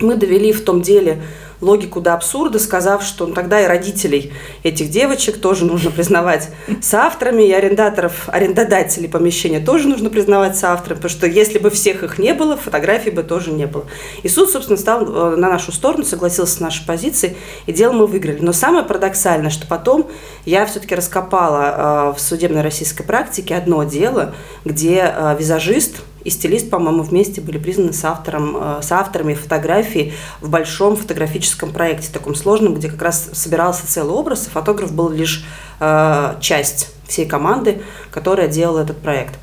Мы 0.00 0.16
довели 0.16 0.52
в 0.52 0.64
том 0.64 0.82
деле 0.82 1.22
логику 1.60 2.00
до 2.00 2.14
абсурда, 2.14 2.58
сказав, 2.58 3.02
что 3.02 3.26
ну, 3.26 3.34
тогда 3.34 3.60
и 3.60 3.66
родителей 3.66 4.32
этих 4.62 4.90
девочек 4.90 5.40
тоже 5.40 5.64
нужно 5.64 5.90
признавать 5.90 6.50
соавторами, 6.82 7.42
и 7.42 7.52
арендаторов, 7.52 8.28
арендодателей 8.28 9.08
помещения 9.08 9.60
тоже 9.60 9.88
нужно 9.88 10.10
признавать 10.10 10.56
соавторами, 10.56 10.96
потому 10.96 11.10
что 11.10 11.26
если 11.26 11.58
бы 11.58 11.70
всех 11.70 12.02
их 12.02 12.18
не 12.18 12.34
было, 12.34 12.56
фотографий 12.56 13.10
бы 13.10 13.22
тоже 13.22 13.52
не 13.52 13.66
было. 13.66 13.86
И 14.22 14.28
суд, 14.28 14.50
собственно, 14.50 14.78
стал 14.78 15.04
э, 15.04 15.36
на 15.36 15.48
нашу 15.48 15.72
сторону, 15.72 16.04
согласился 16.04 16.56
с 16.56 16.60
нашей 16.60 16.86
позицией, 16.86 17.36
и 17.66 17.72
дело 17.72 17.92
мы 17.92 18.06
выиграли. 18.06 18.38
Но 18.40 18.52
самое 18.52 18.84
парадоксальное, 18.84 19.50
что 19.50 19.66
потом 19.66 20.08
я 20.44 20.66
все-таки 20.66 20.94
раскопала 20.94 22.12
э, 22.12 22.16
в 22.16 22.20
судебной 22.20 22.62
российской 22.62 23.04
практике 23.04 23.54
одно 23.54 23.84
дело, 23.84 24.34
где 24.64 25.12
э, 25.14 25.36
визажист, 25.38 25.96
и 26.26 26.30
стилист, 26.30 26.70
по-моему, 26.70 27.04
вместе 27.04 27.40
были 27.40 27.56
признаны 27.56 27.92
с, 27.92 28.04
автором, 28.04 28.56
э, 28.56 28.82
с 28.82 28.90
авторами 28.90 29.34
фотографии 29.34 30.12
в 30.40 30.50
большом 30.50 30.96
фотографическом 30.96 31.45
проекте, 31.54 32.12
таком 32.12 32.34
сложном, 32.34 32.74
где 32.74 32.88
как 32.88 33.02
раз 33.02 33.30
собирался 33.32 33.86
целый 33.86 34.12
образ, 34.14 34.46
и 34.46 34.50
фотограф 34.50 34.92
был 34.92 35.10
лишь 35.10 35.44
э, 35.80 36.34
часть 36.40 36.90
всей 37.06 37.26
команды, 37.26 37.82
которая 38.10 38.48
делала 38.48 38.80
этот 38.80 38.98
проект. 38.98 39.38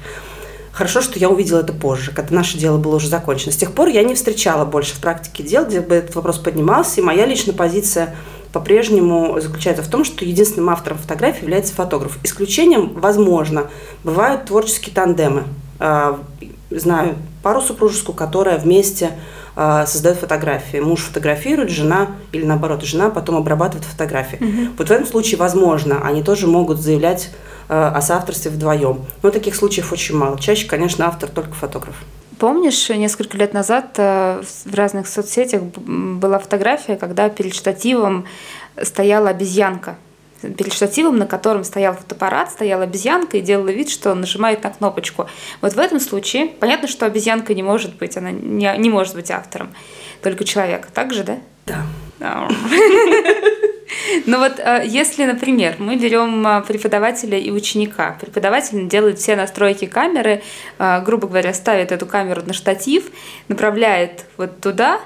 Хорошо, 0.72 1.02
что 1.02 1.20
я 1.20 1.30
увидела 1.30 1.60
это 1.60 1.72
позже, 1.72 2.12
когда 2.12 2.36
наше 2.36 2.58
дело 2.58 2.78
было 2.80 2.96
уже 2.96 3.08
закончено. 3.08 3.52
С 3.52 3.58
тех 3.58 3.74
пор 3.74 3.90
я 3.90 4.04
не 4.04 4.16
встречала 4.16 4.66
больше 4.66 4.96
в 4.96 5.00
практике 5.00 5.44
дел, 5.44 5.66
где 5.66 5.82
бы 5.82 5.96
этот 5.96 6.16
вопрос 6.16 6.40
поднимался, 6.40 7.00
и 7.00 7.04
моя 7.04 7.28
личная 7.28 7.54
позиция 7.54 8.16
по-прежнему 8.52 9.40
заключается 9.40 9.84
в 9.84 9.88
том, 9.88 10.04
что 10.04 10.26
единственным 10.26 10.70
автором 10.70 10.98
фотографии 10.98 11.42
является 11.42 11.74
фотограф. 11.74 12.18
Исключением, 12.24 12.94
возможно, 12.96 13.70
бывают 14.04 14.46
творческие 14.46 14.94
тандемы. 14.94 15.44
А, 15.80 16.20
знаю 16.72 17.16
пару 17.44 17.62
супружескую, 17.62 18.16
которая 18.16 18.58
вместе 18.58 19.12
а, 19.56 19.86
создает 19.86 20.18
фотографии. 20.18 20.78
Муж 20.78 21.02
фотографирует, 21.02 21.70
жена 21.70 22.12
или 22.32 22.44
наоборот, 22.44 22.84
жена 22.84 23.10
потом 23.10 23.36
обрабатывает 23.36 23.86
фотографии. 23.86 24.38
Угу. 24.38 24.74
Вот 24.78 24.88
в 24.88 24.92
этом 24.92 25.06
случае, 25.06 25.38
возможно, 25.38 26.02
они 26.04 26.24
тоже 26.24 26.48
могут 26.48 26.80
заявлять 26.80 27.32
а, 27.70 27.90
о 27.90 28.02
соавторстве 28.02 28.52
вдвоем. 28.52 29.06
Но 29.22 29.30
таких 29.30 29.56
случаев 29.56 29.92
очень 29.92 30.16
мало. 30.16 30.40
Чаще, 30.40 30.68
конечно, 30.68 31.06
автор 31.06 31.30
только 31.30 31.54
фотограф. 31.54 31.96
Помнишь, 32.40 32.90
несколько 32.90 33.38
лет 33.38 33.54
назад 33.54 33.94
э, 33.98 34.42
в 34.66 34.76
разных 34.76 35.08
соцсетях 35.08 35.62
была 35.62 36.40
фотография, 36.40 36.98
когда 36.98 37.30
перед 37.30 37.54
штативом 37.54 38.26
стояла 38.82 39.30
обезьянка 39.30 39.96
перед 40.58 40.74
штативом, 40.74 41.18
на 41.18 41.28
котором 41.28 41.64
стоял 41.64 41.94
фотоаппарат, 41.96 42.52
стояла 42.52 42.84
обезьянка 42.84 43.38
и 43.38 43.42
делала 43.42 43.70
вид, 43.70 43.90
что 43.90 44.14
нажимает 44.14 44.64
на 44.64 44.70
кнопочку. 44.70 45.28
Вот 45.62 45.74
в 45.74 45.80
этом 45.80 46.00
случае 46.00 46.48
понятно, 46.48 46.88
что 46.88 47.06
обезьянка 47.06 47.54
не 47.54 47.64
может 47.64 47.96
быть, 47.96 48.18
она 48.18 48.32
не, 48.32 48.74
не 48.78 48.90
может 48.90 49.16
быть 49.16 49.32
автором, 49.32 49.74
только 50.22 50.44
человек. 50.44 50.88
Так 50.94 51.14
же, 51.14 51.24
да? 51.24 51.38
Да. 52.20 52.48
Ну 54.26 54.40
вот, 54.40 54.60
э, 54.60 54.84
если, 54.86 55.26
например, 55.26 55.76
мы 55.80 55.96
берем 55.98 56.46
э, 56.46 56.62
преподавателя 56.62 57.38
и 57.38 57.52
ученика, 57.52 58.18
преподаватель 58.20 58.88
делает 58.88 59.20
все 59.20 59.36
настройки 59.36 59.86
камеры, 59.86 60.42
э, 60.80 61.02
грубо 61.04 61.28
говоря, 61.28 61.54
ставит 61.54 61.92
эту 61.92 62.06
камеру 62.06 62.42
на 62.46 62.54
штатив, 62.54 63.12
направляет 63.48 64.26
вот 64.38 64.60
туда, 64.62 65.00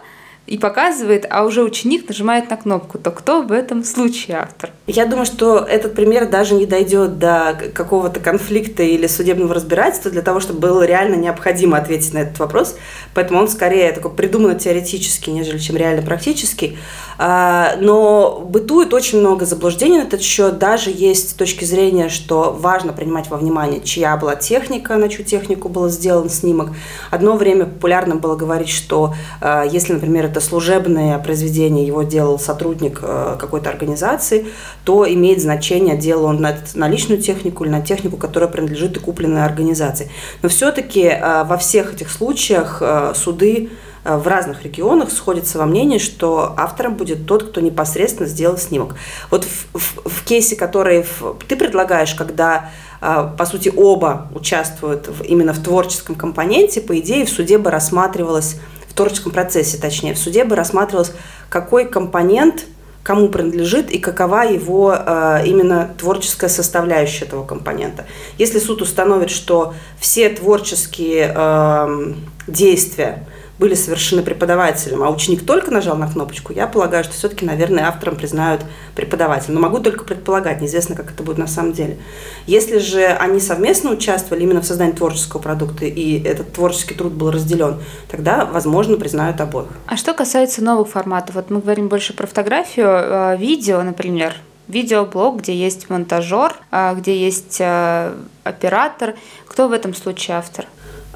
и 0.48 0.58
показывает, 0.58 1.28
а 1.30 1.44
уже 1.44 1.62
ученик 1.62 2.08
нажимает 2.08 2.50
на 2.50 2.56
кнопку, 2.56 2.98
то 2.98 3.12
кто 3.12 3.42
в 3.42 3.52
этом 3.52 3.84
случае 3.84 4.38
автор? 4.38 4.72
Я 4.88 5.06
думаю, 5.06 5.26
что 5.26 5.58
этот 5.58 5.96
пример 5.96 6.30
даже 6.30 6.56
не 6.56 6.66
дойдет 6.66 7.20
до 7.20 7.58
какого-то 7.74 8.22
конфликта 8.22 8.84
или 8.84 9.06
судебного 9.08 9.54
разбирательства 9.54 10.10
для 10.10 10.22
того, 10.22 10.40
чтобы 10.40 10.60
было 10.60 10.86
реально 10.86 11.16
необходимо 11.16 11.78
ответить 11.78 12.14
на 12.14 12.20
этот 12.20 12.40
вопрос. 12.40 12.78
Поэтому 13.14 13.42
он 13.42 13.50
скорее 13.50 13.92
такой 13.92 14.12
придуман 14.12 14.58
теоретически, 14.58 15.30
нежели 15.30 15.58
чем 15.58 15.76
реально 15.76 16.04
практически. 16.04 16.78
А, 17.18 17.76
но 17.82 18.46
бытует 18.48 18.94
очень 18.94 19.20
много 19.20 19.46
заблуждений 19.46 19.98
на 19.98 20.04
этот 20.04 20.22
счет. 20.22 20.58
Даже 20.58 20.90
есть 20.90 21.38
точки 21.38 21.66
зрения, 21.66 22.08
что 22.08 22.56
важно 22.58 22.94
принимать 22.94 23.30
во 23.30 23.38
внимание, 23.38 23.82
чья 23.82 24.16
была 24.16 24.36
техника, 24.36 24.96
на 24.96 25.10
чью 25.10 25.26
технику 25.26 25.68
был 25.68 25.90
сделан 25.90 26.30
снимок. 26.30 26.70
Одно 27.12 27.36
время 27.36 27.66
популярно 27.66 28.16
было 28.16 28.38
говорить, 28.38 28.70
что 28.70 29.16
а, 29.42 29.66
если, 29.66 29.94
например, 29.94 30.26
это 30.26 30.37
служебное 30.40 31.18
произведение, 31.20 31.86
его 31.86 32.04
делал 32.04 32.40
сотрудник 32.40 33.00
а, 33.02 33.36
какой-то 33.38 33.70
организации, 33.70 34.48
то 34.84 35.12
имеет 35.12 35.42
значение, 35.42 35.98
делал 35.98 36.26
он 36.26 36.42
на, 36.42 36.88
личную 36.88 37.22
технику 37.22 37.64
или 37.64 37.72
на 37.72 37.82
технику, 37.82 38.18
которая 38.18 38.50
принадлежит 38.50 38.98
и 38.98 39.00
купленной 39.00 39.44
организации. 39.44 40.10
Но 40.42 40.50
все-таки 40.50 41.02
э, 41.02 41.44
во 41.44 41.58
всех 41.58 41.94
этих 41.94 42.10
случаях 42.10 42.78
э, 42.82 43.14
суды 43.16 43.70
э, 44.04 44.18
в 44.18 44.28
разных 44.28 44.64
регионах 44.64 45.12
сходятся 45.12 45.58
во 45.58 45.66
мнении, 45.66 45.98
что 45.98 46.54
автором 46.58 46.96
будет 46.96 47.26
тот, 47.26 47.44
кто 47.50 47.62
непосредственно 47.62 48.28
сделал 48.28 48.58
снимок. 48.58 48.96
Вот 49.30 49.46
в, 49.46 49.78
в, 49.78 50.10
в 50.10 50.24
кейсе, 50.26 50.56
который 50.56 51.04
в, 51.04 51.36
ты 51.48 51.56
предлагаешь, 51.56 52.14
когда 52.14 52.70
по 53.00 53.46
сути, 53.46 53.72
оба 53.76 54.28
участвуют 54.34 55.08
в, 55.08 55.22
именно 55.22 55.54
в 55.54 55.62
творческом 55.62 56.16
компоненте, 56.16 56.82
по 56.82 56.98
идее, 56.98 57.28
в 57.28 57.30
суде 57.30 57.60
бы 57.60 57.70
рассматривалось, 57.70 58.56
творческом 58.98 59.32
процессе, 59.32 59.78
точнее, 59.78 60.14
в 60.14 60.18
суде 60.18 60.44
бы 60.44 60.56
рассматривалось, 60.56 61.14
какой 61.50 61.86
компонент– 61.86 62.66
кому 63.08 63.30
принадлежит 63.30 63.90
и 63.90 64.00
какова 64.00 64.42
его 64.42 64.94
э, 64.94 65.44
именно 65.46 65.96
творческая 65.98 66.50
составляющая 66.50 67.24
этого 67.24 67.46
компонента. 67.46 68.06
Если 68.38 68.60
суд 68.60 68.82
установит, 68.82 69.30
что 69.30 69.76
все 69.98 70.28
творческие 70.28 71.34
э, 71.34 72.14
действия 72.48 73.26
были 73.60 73.74
совершены 73.74 74.22
преподавателем, 74.22 75.04
а 75.04 75.10
ученик 75.10 75.46
только 75.46 75.72
нажал 75.72 75.98
на 75.98 76.08
кнопочку, 76.08 76.54
я 76.54 76.68
полагаю, 76.68 77.04
что 77.04 77.14
все-таки, 77.14 77.46
наверное, 77.46 77.88
автором 77.88 78.16
признают 78.16 78.62
преподавателя. 78.96 79.54
Но 79.54 79.60
могу 79.60 79.80
только 79.80 80.04
предполагать, 80.04 80.62
неизвестно, 80.62 80.96
как 80.96 81.12
это 81.12 81.24
будет 81.24 81.38
на 81.38 81.48
самом 81.48 81.74
деле. 81.74 81.98
Если 82.46 82.78
же 82.78 83.06
они 83.06 83.40
совместно 83.40 83.92
участвовали 83.92 84.44
именно 84.44 84.62
в 84.62 84.66
создании 84.66 84.94
творческого 84.94 85.42
продукта, 85.42 85.86
и 85.86 86.22
этот 86.24 86.54
творческий 86.54 86.94
труд 86.94 87.14
был 87.14 87.32
разделен, 87.32 87.80
тогда, 88.10 88.46
возможно, 88.46 88.98
признают 88.98 89.42
обоих. 89.42 89.70
А 89.88 89.98
что 89.98 90.14
касается 90.14 90.64
новых 90.64 90.90
форматов, 90.90 91.36
вот 91.36 91.50
мы 91.50 91.60
говорим 91.60 91.88
больше 91.88 92.14
про 92.14 92.28
фотографию, 92.28 92.88
а, 92.88 93.36
видео, 93.36 93.82
например, 93.82 94.36
видеоблог, 94.68 95.42
где 95.42 95.56
есть 95.56 95.90
монтажер, 95.90 96.56
а, 96.72 96.94
где 96.94 97.18
есть 97.18 97.60
а, 97.62 98.16
оператор. 98.44 99.16
Кто 99.48 99.68
в 99.68 99.72
этом 99.72 99.94
случае 99.94 100.38
автор? 100.38 100.66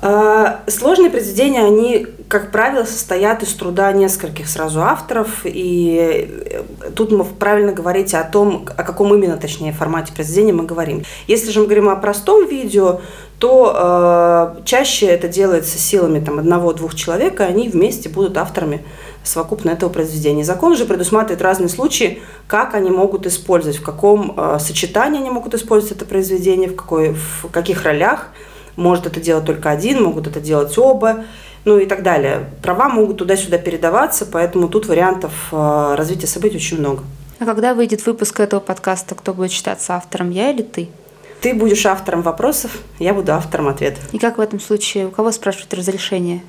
А, 0.03 0.61
сложные 0.65 1.11
произведения, 1.11 1.63
они, 1.63 2.07
как 2.27 2.51
правило, 2.51 2.85
состоят 2.85 3.43
из 3.43 3.53
труда 3.53 3.91
нескольких 3.91 4.49
сразу 4.49 4.81
авторов, 4.81 5.41
и 5.43 6.27
э, 6.49 6.63
тут 6.95 7.11
мы 7.11 7.23
правильно 7.23 7.71
говорите 7.71 8.17
о 8.17 8.23
том, 8.23 8.65
о 8.75 8.83
каком 8.83 9.13
именно, 9.13 9.37
точнее, 9.37 9.73
формате 9.73 10.11
произведения 10.11 10.53
мы 10.53 10.63
говорим. 10.63 11.03
Если 11.27 11.51
же 11.51 11.59
мы 11.59 11.65
говорим 11.65 11.87
о 11.87 11.95
простом 11.97 12.47
видео, 12.47 13.01
то 13.37 14.55
э, 14.57 14.63
чаще 14.65 15.05
это 15.05 15.27
делается 15.27 15.77
силами 15.77 16.19
там, 16.19 16.39
одного-двух 16.39 16.95
человек, 16.95 17.39
и 17.39 17.43
они 17.43 17.69
вместе 17.69 18.09
будут 18.09 18.37
авторами 18.37 18.83
совокупно 19.23 19.69
этого 19.69 19.91
произведения. 19.91 20.43
Закон 20.43 20.75
же 20.75 20.85
предусматривает 20.85 21.43
разные 21.43 21.69
случаи, 21.69 22.23
как 22.47 22.73
они 22.73 22.89
могут 22.89 23.27
использовать, 23.27 23.77
в 23.77 23.83
каком 23.83 24.33
э, 24.35 24.57
сочетании 24.59 25.19
они 25.19 25.29
могут 25.29 25.53
использовать 25.53 25.95
это 25.95 26.05
произведение, 26.05 26.69
в, 26.69 26.75
какой, 26.75 27.13
в 27.13 27.49
каких 27.51 27.83
ролях– 27.83 28.29
может 28.81 29.05
это 29.05 29.19
делать 29.19 29.45
только 29.45 29.69
один, 29.69 30.03
могут 30.03 30.27
это 30.27 30.39
делать 30.39 30.77
оба, 30.77 31.23
ну 31.65 31.77
и 31.77 31.85
так 31.85 32.03
далее. 32.03 32.49
Права 32.61 32.89
могут 32.89 33.17
туда-сюда 33.17 33.57
передаваться, 33.57 34.25
поэтому 34.25 34.67
тут 34.67 34.87
вариантов 34.87 35.31
э, 35.51 35.95
развития 35.95 36.27
событий 36.27 36.57
очень 36.57 36.79
много. 36.79 37.03
А 37.39 37.45
когда 37.45 37.73
выйдет 37.73 38.05
выпуск 38.05 38.39
этого 38.39 38.59
подкаста, 38.59 39.15
кто 39.15 39.33
будет 39.33 39.51
считаться 39.51 39.95
автором, 39.95 40.29
я 40.29 40.51
или 40.51 40.61
ты? 40.61 40.89
Ты 41.41 41.55
будешь 41.55 41.85
автором 41.87 42.21
вопросов, 42.21 42.71
я 42.99 43.13
буду 43.13 43.33
автором 43.33 43.67
ответов. 43.67 44.03
И 44.11 44.19
как 44.19 44.37
в 44.37 44.41
этом 44.41 44.59
случае, 44.59 45.07
у 45.07 45.11
кого 45.11 45.31
спрашивать 45.31 45.73
разрешение? 45.73 46.43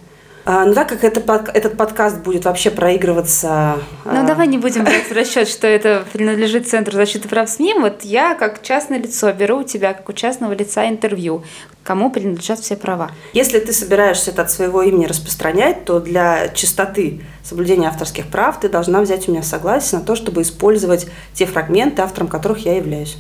А, 0.45 0.65
ну 0.65 0.75
так 0.75 0.89
как 0.89 1.05
это, 1.05 1.21
этот 1.55 1.77
подкаст 1.77 2.19
будет 2.19 2.45
вообще 2.45 2.71
проигрываться... 2.71 3.79
Ну 4.05 4.21
а... 4.21 4.27
давай 4.27 4.49
не 4.49 4.59
будем 4.59 4.85
брать 4.85 5.09
в 5.09 5.13
расчет, 5.17 5.49
что 5.49 5.67
это 5.67 6.05
принадлежит 6.13 6.69
Центру 6.69 6.95
защиты 6.95 7.29
прав 7.29 7.49
СМИ. 7.49 7.75
Вот 7.79 8.03
я 8.03 8.35
как 8.35 8.63
частное 8.63 8.99
лицо 8.99 9.33
беру 9.33 9.59
у 9.59 9.63
тебя 9.63 9.95
как 9.95 10.09
у 10.09 10.13
частного 10.13 10.53
лица 10.53 10.89
интервью. 10.89 11.45
Кому 11.85 12.11
принадлежат 12.11 12.61
все 12.61 12.77
права? 12.77 13.11
Если 13.33 13.59
ты 13.59 13.73
собираешься 13.73 14.31
это 14.31 14.43
от 14.43 14.51
своего 14.51 14.83
имени 14.83 15.07
распространять, 15.07 15.85
то 15.85 16.01
для 16.01 16.49
чистоты 16.49 17.21
соблюдения 17.45 17.89
авторских 17.89 18.27
прав 18.27 18.59
ты 18.61 18.69
должна 18.69 19.01
взять 19.01 19.29
у 19.29 19.33
меня 19.33 19.43
согласие 19.43 20.01
на 20.01 20.05
то, 20.05 20.17
чтобы 20.17 20.43
использовать 20.43 21.07
те 21.35 21.47
фрагменты, 21.47 22.03
автором 22.03 22.29
которых 22.29 22.67
я 22.67 22.77
являюсь. 22.77 23.17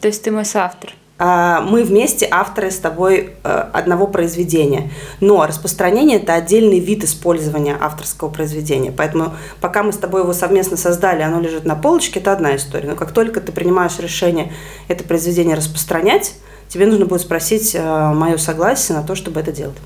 То 0.00 0.08
есть 0.08 0.22
ты 0.22 0.30
мой 0.30 0.44
соавтор? 0.44 0.90
А, 1.22 1.60
мы 1.60 1.84
вместе 1.84 2.26
авторы 2.30 2.70
с 2.70 2.78
тобой 2.78 3.34
э, 3.44 3.64
одного 3.74 4.06
произведения. 4.06 4.90
Но 5.20 5.44
распространение– 5.46 6.18
это 6.22 6.32
отдельный 6.32 6.78
вид 6.78 7.04
использования 7.04 7.76
авторского 7.78 8.30
произведения. 8.30 8.90
Поэтому 8.90 9.34
пока 9.60 9.82
мы 9.82 9.92
с 9.92 9.98
тобой 9.98 10.22
его 10.22 10.32
совместно 10.32 10.78
создали, 10.78 11.20
оно 11.20 11.38
лежит 11.38 11.66
на 11.66 11.76
полочке, 11.76 12.20
это 12.20 12.32
одна 12.32 12.56
история. 12.56 12.88
Но 12.88 12.96
как 12.96 13.12
только 13.12 13.42
ты 13.42 13.52
принимаешь 13.52 13.98
решение 13.98 14.50
это 14.88 15.04
произведение 15.04 15.56
распространять, 15.56 16.36
тебе 16.68 16.86
нужно 16.86 17.04
будет 17.04 17.20
спросить 17.20 17.74
э, 17.74 18.12
мое 18.14 18.38
согласие 18.38 18.96
на 18.96 19.06
то, 19.06 19.14
чтобы 19.14 19.40
это 19.40 19.52
делать. 19.52 19.76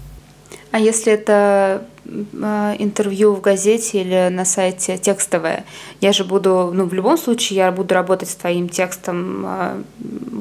А 0.70 0.78
если 0.78 1.12
это 1.12 1.84
э, 2.04 2.76
интервью 2.78 3.34
в 3.34 3.40
газете 3.40 4.02
или 4.02 4.28
на 4.28 4.44
сайте 4.44 4.98
текстовое, 4.98 5.64
я 6.00 6.12
же 6.12 6.24
буду, 6.24 6.70
ну, 6.72 6.86
в 6.86 6.94
любом 6.94 7.18
случае, 7.18 7.56
я 7.56 7.72
буду 7.72 7.92
работать 7.92 8.28
с 8.28 8.36
твоим 8.36 8.68
текстом, 8.68 9.84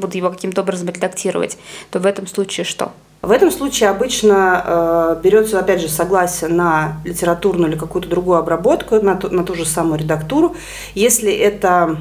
буду 0.03 0.17
его 0.17 0.29
каким-то 0.29 0.61
образом 0.61 0.89
редактировать, 0.89 1.57
то 1.91 1.99
в 1.99 2.05
этом 2.05 2.27
случае 2.27 2.63
что? 2.63 2.91
В 3.21 3.31
этом 3.31 3.51
случае 3.51 3.89
обычно 3.89 4.63
э, 4.65 5.21
берется, 5.23 5.59
опять 5.59 5.79
же, 5.79 5.87
согласие 5.87 6.49
на 6.49 6.97
литературную 7.05 7.71
или 7.71 7.79
какую-то 7.79 8.09
другую 8.09 8.37
обработку, 8.37 8.99
на 8.99 9.15
ту, 9.15 9.29
на 9.29 9.43
ту 9.45 9.55
же 9.55 9.65
самую 9.65 9.99
редактуру. 9.99 10.55
Если 10.93 11.31
это 11.31 11.97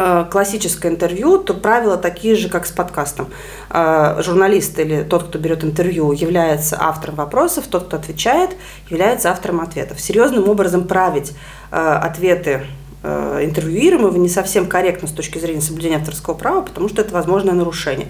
Э, 0.00 0.26
классическое 0.30 0.92
интервью, 0.92 1.38
то 1.38 1.54
правила 1.54 1.96
такие 1.96 2.36
же, 2.36 2.48
как 2.48 2.66
с 2.66 2.70
подкастом. 2.70 3.28
Э, 3.70 4.20
журналист 4.22 4.78
или 4.78 5.02
тот, 5.02 5.24
кто 5.24 5.38
берет 5.38 5.64
интервью, 5.64 6.12
является 6.12 6.76
автором 6.80 7.16
вопросов, 7.16 7.64
тот, 7.68 7.86
кто 7.86 7.96
отвечает, 7.96 8.50
является 8.90 9.30
автором 9.30 9.60
ответов. 9.60 10.00
Серьезным 10.00 10.48
образом 10.48 10.86
править 10.86 11.32
э, 11.70 11.76
ответы 11.76 12.62
интервьюируемого 13.02 14.16
не 14.16 14.28
совсем 14.28 14.66
корректно 14.66 15.08
с 15.08 15.12
точки 15.12 15.38
зрения 15.38 15.60
соблюдения 15.60 15.96
авторского 15.96 16.34
права, 16.34 16.62
потому 16.62 16.88
что 16.88 17.00
это 17.00 17.14
возможное 17.14 17.54
нарушение. 17.54 18.08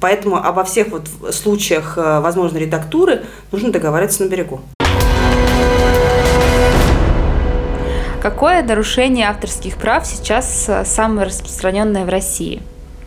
Поэтому 0.00 0.36
обо 0.36 0.64
всех 0.64 0.88
вот 0.88 1.08
случаях 1.34 1.98
э, 1.98 2.20
возможной 2.20 2.62
редактуры 2.62 3.24
нужно 3.50 3.72
договариваться 3.72 4.24
на 4.24 4.28
берегу. 4.28 4.60
Какое 8.22 8.62
нарушение 8.62 9.28
авторских 9.28 9.76
прав 9.76 10.06
сейчас 10.06 10.68
э, 10.68 10.84
самое 10.84 11.26
распространенное 11.26 12.04
в 12.04 12.08
России? 12.08 12.62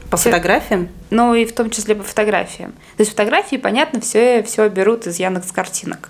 По 0.10 0.18
все, 0.18 0.30
фотографиям? 0.30 0.90
Ну 1.10 1.34
и 1.34 1.46
в 1.46 1.54
том 1.54 1.70
числе 1.70 1.96
по 1.96 2.04
фотографиям. 2.04 2.72
То 2.96 3.02
есть 3.02 3.12
фотографии, 3.12 3.56
понятно, 3.56 4.02
все, 4.02 4.44
все 4.44 4.68
берут 4.70 5.08
из 5.08 5.20
Яндекс 5.20 5.52
картинок. 5.52 6.10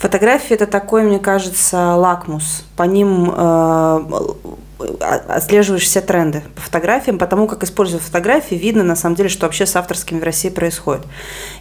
Фотографии 0.00 0.54
это 0.54 0.66
такой, 0.66 1.02
мне 1.02 1.18
кажется, 1.18 1.94
лакмус. 1.94 2.64
По 2.74 2.84
ним 2.84 3.30
э, 3.36 4.00
отслеживаешь 5.28 5.82
все 5.82 6.00
тренды 6.00 6.42
по 6.54 6.62
фотографиям, 6.62 7.18
потому 7.18 7.46
как 7.46 7.64
используя 7.64 8.00
фотографии, 8.00 8.54
видно 8.54 8.82
на 8.82 8.96
самом 8.96 9.14
деле, 9.14 9.28
что 9.28 9.46
вообще 9.46 9.66
с 9.66 9.76
авторскими 9.76 10.18
в 10.18 10.22
России 10.22 10.48
происходит. 10.48 11.02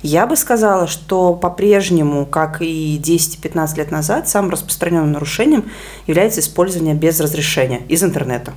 Я 0.01 0.25
бы 0.25 0.37
сказала, 0.37 0.87
что 0.87 1.33
по-прежнему, 1.33 2.25
как 2.25 2.61
и 2.61 2.97
10-15 3.03 3.77
лет 3.77 3.91
назад, 3.91 4.29
самым 4.29 4.51
распространенным 4.51 5.11
нарушением 5.11 5.65
является 6.07 6.39
использование 6.39 6.95
без 6.95 7.19
разрешения 7.19 7.81
из 7.89 8.03
интернета. 8.03 8.53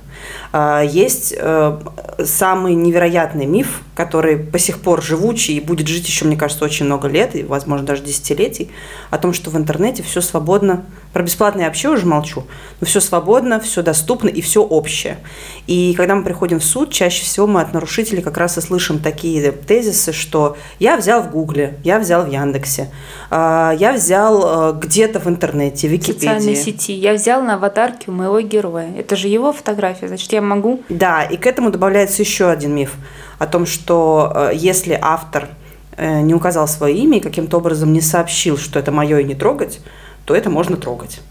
А, 0.51 0.81
есть 0.81 1.33
э, 1.37 1.79
самый 2.23 2.75
невероятный 2.75 3.45
миф, 3.45 3.81
который 3.95 4.37
по 4.37 4.57
сих 4.57 4.79
пор 4.81 5.03
живучий 5.03 5.57
и 5.57 5.59
будет 5.59 5.87
жить 5.87 6.07
еще, 6.07 6.25
мне 6.25 6.35
кажется, 6.35 6.65
очень 6.65 6.85
много 6.85 7.07
лет, 7.07 7.35
и, 7.35 7.43
возможно, 7.43 7.85
даже 7.85 8.03
десятилетий, 8.03 8.71
о 9.09 9.17
том, 9.17 9.33
что 9.33 9.49
в 9.49 9.57
интернете 9.57 10.03
все 10.03 10.21
свободно 10.21 10.85
про 11.13 11.21
бесплатное 11.21 11.65
я 11.65 11.67
вообще 11.69 11.89
уже 11.89 12.07
молчу. 12.07 12.43
Но 12.81 12.87
все 12.87 12.99
свободно, 12.99 13.59
все 13.59 13.83
доступно 13.83 14.29
и 14.29 14.41
все 14.41 14.63
общее. 14.63 15.19
И 15.67 15.93
когда 15.95 16.15
мы 16.15 16.23
приходим 16.23 16.59
в 16.59 16.65
суд, 16.65 16.91
чаще 16.91 17.23
всего 17.23 17.45
мы 17.45 17.61
от 17.61 17.71
нарушителей 17.71 18.23
как 18.23 18.37
раз 18.37 18.57
и 18.57 18.61
слышим 18.61 18.97
такие 18.97 19.51
тезисы, 19.51 20.11
что 20.11 20.57
я 20.79 20.97
взял 20.97 21.21
в 21.21 21.29
Гугле, 21.29 21.77
я 21.83 21.99
взял 21.99 22.25
в 22.25 22.31
Яндексе, 22.31 22.89
а, 23.29 23.75
я 23.77 23.93
взял 23.93 24.71
э, 24.71 24.79
где-то 24.79 25.19
в 25.19 25.27
интернете, 25.27 25.87
в 25.87 25.91
Википедии. 25.91 26.17
В 26.17 26.21
социальной 26.21 26.55
сети. 26.55 26.93
Я 26.93 27.13
взял 27.13 27.43
на 27.43 27.55
аватарке 27.55 28.09
у 28.09 28.11
моего 28.11 28.41
героя. 28.41 28.91
Это 28.97 29.15
же 29.15 29.27
его 29.27 29.53
фотография, 29.53 30.07
значит, 30.07 30.31
я 30.33 30.41
могу. 30.41 30.81
Да, 30.89 31.23
и 31.23 31.37
к 31.37 31.45
этому 31.45 31.69
добавляется 31.69 32.23
еще 32.23 32.49
один 32.49 32.73
миф 32.73 32.95
о 33.39 33.47
том, 33.47 33.65
что 33.65 34.31
э, 34.35 34.51
если 34.55 34.97
автор 35.01 35.49
э, 35.97 36.21
не 36.21 36.33
указал 36.33 36.67
свое 36.67 36.95
имя 36.97 37.17
и 37.17 37.21
каким-то 37.21 37.57
образом 37.57 37.93
не 37.93 38.01
сообщил, 38.01 38.57
что 38.57 38.79
это 38.79 38.91
мое 38.91 39.19
и 39.19 39.23
не 39.23 39.35
трогать, 39.35 39.79
то 40.25 40.35
это 40.35 40.49
можно 40.49 40.77
трогать. 40.77 41.21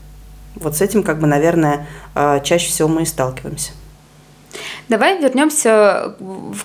Вот 0.55 0.77
с 0.77 0.83
этим, 0.83 1.03
как 1.03 1.19
бы, 1.19 1.27
наверное, 1.27 1.87
э, 2.15 2.41
чаще 2.45 2.69
всего 2.69 2.89
мы 2.89 3.03
и 3.03 3.07
сталкиваемся. 3.07 3.73
Давай 4.89 5.21
вернемся 5.21 6.15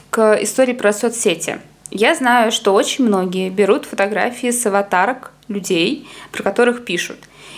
к 0.10 0.38
истории 0.41 0.73
про 0.73 0.91
соцсети. 0.91 1.60
Я 1.89 2.15
знаю, 2.15 2.52
что 2.52 2.73
очень 2.73 3.06
многие 3.06 3.50
берут 3.50 3.86
фотографии 3.86 4.52
с 4.52 4.65
аватарок 4.65 5.32
людей, 5.47 6.08
про 6.32 6.43
которых 6.43 6.84
пишут. 6.84 7.17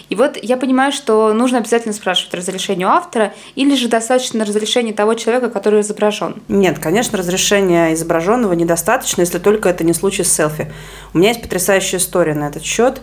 И 0.10 0.16
вот 0.16 0.38
я 0.42 0.58
понимаю, 0.58 0.92
что 0.92 1.34
нужно 1.34 1.60
обязательно 1.60 1.94
спрашивать 1.94 2.34
разрешение 2.34 2.88
у 2.88 2.90
автора, 2.90 3.34
или 3.56 3.76
же 3.76 3.88
достаточно 3.88 4.44
разрешения 4.44 4.94
того 4.94 5.14
человека, 5.14 5.50
который 5.50 5.82
изображен? 5.82 6.42
Нет, 6.48 6.80
конечно, 6.80 7.18
разрешения 7.18 7.94
изображенного 7.94 8.54
недостаточно, 8.54 9.22
если 9.22 9.40
только 9.40 9.70
это 9.70 9.84
не 9.84 9.94
случай 9.94 10.24
с 10.24 10.32
селфи. 10.32 10.72
У 11.14 11.20
меня 11.20 11.30
есть 11.30 11.42
потрясающая 11.42 12.00
история 12.00 12.34
на 12.34 12.48
этот 12.48 12.64
счет. 12.64 13.02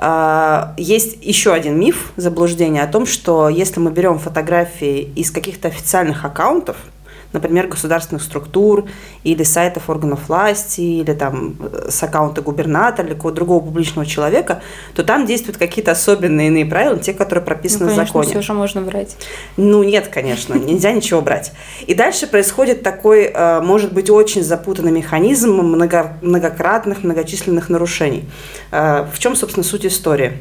А, 0.00 0.74
есть 0.76 1.18
еще 1.22 1.52
один 1.52 1.78
миф, 1.78 2.12
заблуждение 2.16 2.82
о 2.82 2.86
том, 2.86 3.06
что 3.06 3.48
если 3.48 3.80
мы 3.80 3.90
берем 3.90 4.18
фотографии 4.18 5.12
из 5.16 5.30
каких-то 5.30 5.68
официальных 5.68 6.24
аккаунтов, 6.24 6.76
например, 7.32 7.68
государственных 7.68 8.22
структур 8.22 8.86
или 9.24 9.42
сайтов 9.42 9.90
органов 9.90 10.28
власти, 10.28 10.80
или 10.80 11.12
там 11.12 11.56
э, 11.60 11.88
с 11.90 12.02
аккаунта 12.02 12.40
губернатора 12.42 13.06
или 13.06 13.14
какого-то 13.14 13.36
другого 13.36 13.64
публичного 13.64 14.06
человека, 14.06 14.62
то 14.94 15.04
там 15.04 15.26
действуют 15.26 15.58
какие-то 15.58 15.90
особенные 15.90 16.48
иные 16.48 16.66
правила, 16.66 16.98
те, 16.98 17.12
которые 17.12 17.44
прописаны 17.44 17.86
ну, 17.86 17.90
конечно, 17.90 18.04
в 18.04 18.06
законе. 18.08 18.30
все 18.30 18.42
же 18.42 18.52
можно 18.54 18.80
брать. 18.80 19.16
Ну, 19.56 19.82
нет, 19.82 20.08
конечно, 20.08 20.54
нельзя 20.54 20.92
ничего 20.92 21.20
брать. 21.20 21.52
И 21.86 21.94
дальше 21.94 22.26
происходит 22.26 22.82
такой, 22.82 23.24
э, 23.24 23.60
может 23.60 23.92
быть, 23.92 24.10
очень 24.10 24.42
запутанный 24.42 24.92
механизм 24.92 25.52
много, 25.52 26.18
многократных, 26.22 27.04
многочисленных 27.04 27.68
нарушений. 27.68 28.24
Э, 28.70 29.06
в 29.12 29.18
чем, 29.18 29.36
собственно, 29.36 29.64
суть 29.64 29.84
истории? 29.84 30.32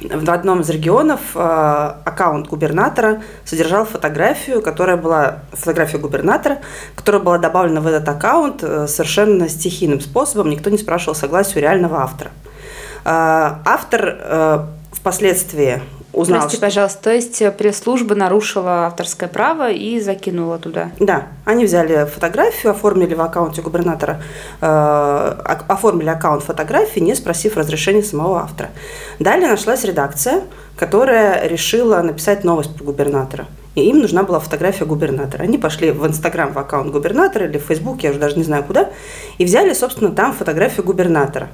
В 0.00 0.30
одном 0.30 0.60
из 0.60 0.70
регионов 0.70 1.20
э, 1.34 1.38
аккаунт 1.38 2.48
губернатора 2.48 3.22
содержал 3.44 3.84
фотографию, 3.84 4.60
которая 4.60 4.96
была 4.96 5.40
фотография 5.52 5.98
губернатора, 5.98 6.58
которая 6.96 7.22
была 7.22 7.38
добавлена 7.38 7.80
в 7.80 7.86
этот 7.86 8.08
аккаунт 8.08 8.62
э, 8.62 8.86
совершенно 8.88 9.48
стихийным 9.48 10.00
способом, 10.00 10.50
никто 10.50 10.70
не 10.70 10.78
спрашивал 10.78 11.14
согласия 11.14 11.58
у 11.58 11.62
реального 11.62 12.02
автора. 12.02 12.30
Э, 13.04 13.62
автор 13.64 14.66
впоследствии 14.92 15.80
узнал. 16.14 16.40
Прости, 16.40 16.56
что... 16.56 16.66
пожалуйста, 16.66 17.02
то 17.02 17.12
есть 17.12 17.42
э, 17.42 17.50
пресс-служба 17.50 18.14
нарушила 18.14 18.86
авторское 18.86 19.28
право 19.28 19.70
и 19.70 20.00
закинула 20.00 20.58
туда? 20.58 20.90
Да, 20.98 21.28
они 21.44 21.64
взяли 21.64 22.06
фотографию, 22.06 22.72
оформили 22.72 23.14
в 23.14 23.20
аккаунте 23.20 23.62
губернатора, 23.62 24.22
э, 24.60 24.66
оформили 25.68 26.08
аккаунт 26.08 26.42
фотографии, 26.42 27.00
не 27.00 27.14
спросив 27.14 27.56
разрешения 27.56 28.02
самого 28.02 28.40
автора. 28.40 28.70
Далее 29.18 29.48
нашлась 29.48 29.84
редакция, 29.84 30.42
которая 30.76 31.46
решила 31.46 32.00
написать 32.02 32.44
новость 32.44 32.74
про 32.74 32.84
губернатора. 32.84 33.46
И 33.74 33.80
им 33.80 33.98
нужна 33.98 34.22
была 34.22 34.38
фотография 34.38 34.84
губернатора. 34.84 35.42
Они 35.42 35.58
пошли 35.58 35.90
в 35.90 36.06
Инстаграм 36.06 36.52
в 36.52 36.58
аккаунт 36.58 36.92
губернатора 36.92 37.46
или 37.46 37.58
в 37.58 37.62
Фейсбук, 37.62 38.02
я 38.02 38.10
уже 38.10 38.20
даже 38.20 38.36
не 38.36 38.44
знаю 38.44 38.62
куда, 38.64 38.90
и 39.38 39.44
взяли, 39.44 39.72
собственно, 39.72 40.10
там 40.12 40.32
фотографию 40.32 40.86
губернатора, 40.86 41.48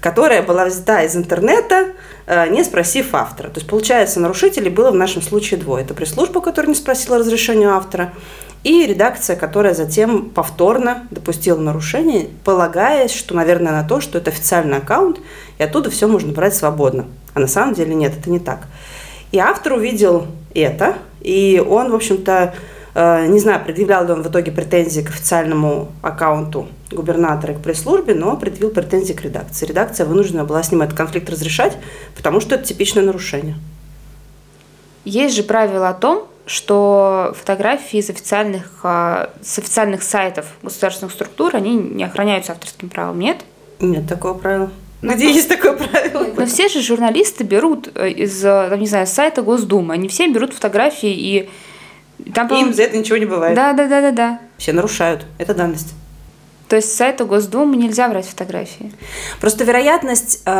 которая 0.00 0.42
была 0.42 0.64
взята 0.64 1.02
из 1.02 1.14
интернета, 1.16 1.88
э, 2.26 2.48
не 2.48 2.64
спросив 2.64 3.14
автора. 3.14 3.48
То 3.48 3.58
есть, 3.58 3.68
получается, 3.68 4.20
нарушителей 4.20 4.70
было 4.70 4.90
в 4.90 4.94
нашем 4.94 5.20
случае 5.20 5.60
двое. 5.60 5.84
Это 5.84 5.92
пресс-служба, 5.92 6.40
которая 6.40 6.70
не 6.70 6.74
спросила 6.74 7.18
разрешения 7.18 7.68
автора, 7.68 8.12
и 8.64 8.84
редакция, 8.84 9.36
которая 9.36 9.74
затем 9.74 10.30
повторно 10.30 11.06
допустила 11.12 11.60
нарушение, 11.60 12.30
полагаясь, 12.42 13.12
что, 13.12 13.34
наверное, 13.36 13.70
на 13.70 13.86
то, 13.86 14.00
что 14.00 14.18
это 14.18 14.30
официальный 14.30 14.78
аккаунт, 14.78 15.20
и 15.58 15.62
оттуда 15.62 15.88
все 15.90 16.08
можно 16.08 16.32
брать 16.32 16.56
свободно. 16.56 17.06
А 17.34 17.38
на 17.38 17.46
самом 17.46 17.74
деле 17.74 17.94
нет, 17.94 18.14
это 18.18 18.28
не 18.28 18.40
так. 18.40 18.62
И 19.30 19.38
автор 19.38 19.74
увидел 19.74 20.26
это, 20.54 20.96
и 21.26 21.58
он, 21.58 21.90
в 21.90 21.94
общем-то, 21.96 22.54
э, 22.94 23.26
не 23.26 23.40
знаю, 23.40 23.62
предъявлял 23.64 24.06
ли 24.06 24.12
он 24.12 24.22
в 24.22 24.28
итоге 24.28 24.52
претензии 24.52 25.00
к 25.00 25.08
официальному 25.08 25.88
аккаунту 26.02 26.68
губернатора 26.92 27.52
и 27.52 27.56
к 27.56 27.60
пресс-службе, 27.60 28.14
но 28.14 28.36
предъявил 28.36 28.70
претензии 28.70 29.12
к 29.12 29.22
редакции. 29.22 29.66
Редакция 29.66 30.06
вынуждена 30.06 30.44
была 30.44 30.62
с 30.62 30.70
ним 30.70 30.82
этот 30.82 30.96
конфликт 30.96 31.28
разрешать, 31.28 31.76
потому 32.16 32.40
что 32.40 32.54
это 32.54 32.64
типичное 32.64 33.02
нарушение. 33.02 33.56
Есть 35.04 35.34
же 35.34 35.42
правило 35.42 35.88
о 35.88 35.94
том, 35.94 36.28
что 36.46 37.34
фотографии 37.36 37.98
из 37.98 38.08
официальных, 38.08 38.70
э, 38.84 39.26
с 39.42 39.58
официальных 39.58 40.04
сайтов 40.04 40.46
государственных 40.62 41.12
структур, 41.12 41.56
они 41.56 41.74
не 41.74 42.04
охраняются 42.04 42.52
авторским 42.52 42.88
правом, 42.88 43.18
нет? 43.18 43.38
Нет 43.80 44.08
такого 44.08 44.34
правила. 44.34 44.70
Ну, 45.02 45.14
Где 45.14 45.30
есть 45.30 45.48
такое 45.48 45.74
правило? 45.74 46.26
Но 46.36 46.46
все 46.46 46.68
же 46.68 46.80
журналисты 46.82 47.44
берут 47.44 47.90
э, 47.94 48.10
из, 48.10 48.44
э, 48.44 48.68
там, 48.70 48.80
не 48.80 48.86
знаю, 48.86 49.06
сайта 49.06 49.42
Госдумы. 49.42 49.94
Они 49.94 50.08
все 50.08 50.26
берут 50.28 50.54
фотографии 50.54 51.12
и 51.12 51.50
там, 52.34 52.48
Им 52.48 52.72
за 52.72 52.84
это 52.84 52.96
ничего 52.96 53.18
не 53.18 53.26
бывает. 53.26 53.54
Да, 53.54 53.72
да, 53.72 53.86
да, 53.86 54.00
да, 54.00 54.10
да. 54.10 54.40
Все 54.56 54.72
нарушают. 54.72 55.26
Это 55.38 55.54
данность. 55.54 55.94
То 56.68 56.76
есть 56.76 56.92
с 56.92 56.96
сайта 56.96 57.24
Госдумы 57.24 57.76
нельзя 57.76 58.08
брать 58.08 58.26
фотографии? 58.26 58.92
Просто 59.40 59.62
вероятность, 59.62 60.42
э, 60.46 60.50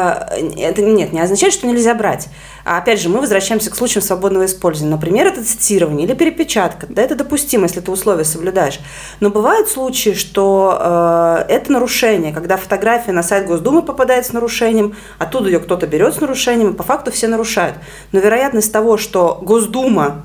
это 0.56 0.82
нет, 0.82 1.12
не 1.12 1.20
означает, 1.20 1.52
что 1.52 1.66
нельзя 1.66 1.94
брать. 1.94 2.28
А 2.64 2.78
опять 2.78 3.00
же, 3.00 3.08
мы 3.08 3.20
возвращаемся 3.20 3.70
к 3.70 3.76
случаям 3.76 4.02
свободного 4.02 4.46
использования. 4.46 4.94
Например, 4.94 5.26
это 5.26 5.44
цитирование 5.44 6.06
или 6.06 6.14
перепечатка. 6.14 6.86
Да, 6.88 7.02
это 7.02 7.16
допустимо, 7.16 7.64
если 7.64 7.80
ты 7.80 7.90
условия 7.90 8.24
соблюдаешь. 8.24 8.78
Но 9.18 9.30
бывают 9.30 9.68
случаи, 9.68 10.14
что 10.14 10.78
э, 10.80 11.44
это 11.48 11.72
нарушение, 11.72 12.32
когда 12.32 12.56
фотография 12.56 13.12
на 13.12 13.24
сайт 13.24 13.46
Госдумы 13.46 13.82
попадает 13.82 14.26
с 14.26 14.32
нарушением, 14.32 14.94
оттуда 15.18 15.48
ее 15.48 15.58
кто-то 15.58 15.88
берет 15.88 16.14
с 16.14 16.20
нарушением, 16.20 16.70
и 16.72 16.76
по 16.76 16.84
факту 16.84 17.10
все 17.10 17.26
нарушают. 17.26 17.76
Но 18.12 18.20
вероятность 18.20 18.72
того, 18.72 18.96
что 18.96 19.40
Госдума 19.42 20.22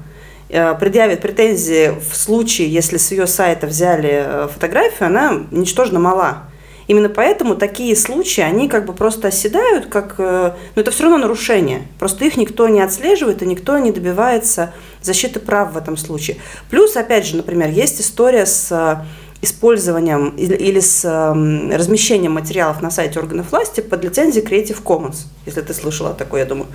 предъявит 0.52 1.22
претензии 1.22 1.94
в 2.00 2.16
случае, 2.16 2.70
если 2.70 2.98
с 2.98 3.12
ее 3.12 3.26
сайта 3.26 3.68
взяли 3.68 4.24
э, 4.26 4.48
фотографию, 4.54 5.08
она 5.08 5.44
ничтожно 5.50 6.00
мала. 6.00 6.44
Именно 6.88 7.08
поэтому 7.08 7.56
такие 7.56 7.96
случаи, 7.96 8.42
они 8.42 8.68
как 8.68 8.86
бы 8.86 8.92
просто 8.92 9.30
оседают, 9.30 9.86
как, 9.86 10.16
э, 10.18 10.52
но 10.76 10.82
это 10.82 10.92
все 10.92 11.04
равно 11.04 11.20
нарушение. 11.20 11.88
Просто 12.00 12.26
их 12.26 12.36
никто 12.36 12.68
не 12.68 12.82
отслеживает 12.82 13.42
и 13.42 13.46
никто 13.46 13.78
не 13.78 13.92
добивается 13.92 14.74
защиты 15.02 15.40
прав 15.40 15.72
в 15.72 15.78
этом 15.78 15.96
случае. 15.96 16.38
Плюс, 16.70 16.98
опять 16.98 17.26
же, 17.26 17.38
например, 17.38 17.70
есть 17.70 18.02
история 18.02 18.46
с 18.46 19.06
использованием 19.42 20.36
или 20.36 20.80
с 20.80 21.04
размещением 21.04 22.34
материалов 22.34 22.82
на 22.82 22.92
сайте 22.92 23.20
органов 23.20 23.52
власти 23.52 23.82
под 23.82 24.04
лицензией 24.04 24.46
Creative 24.46 24.84
Commons, 24.84 25.26
если 25.48 25.62
ты 25.62 25.74
слышала 25.74 26.14
такое, 26.14 26.42
я 26.42 26.46
думаю 26.46 26.68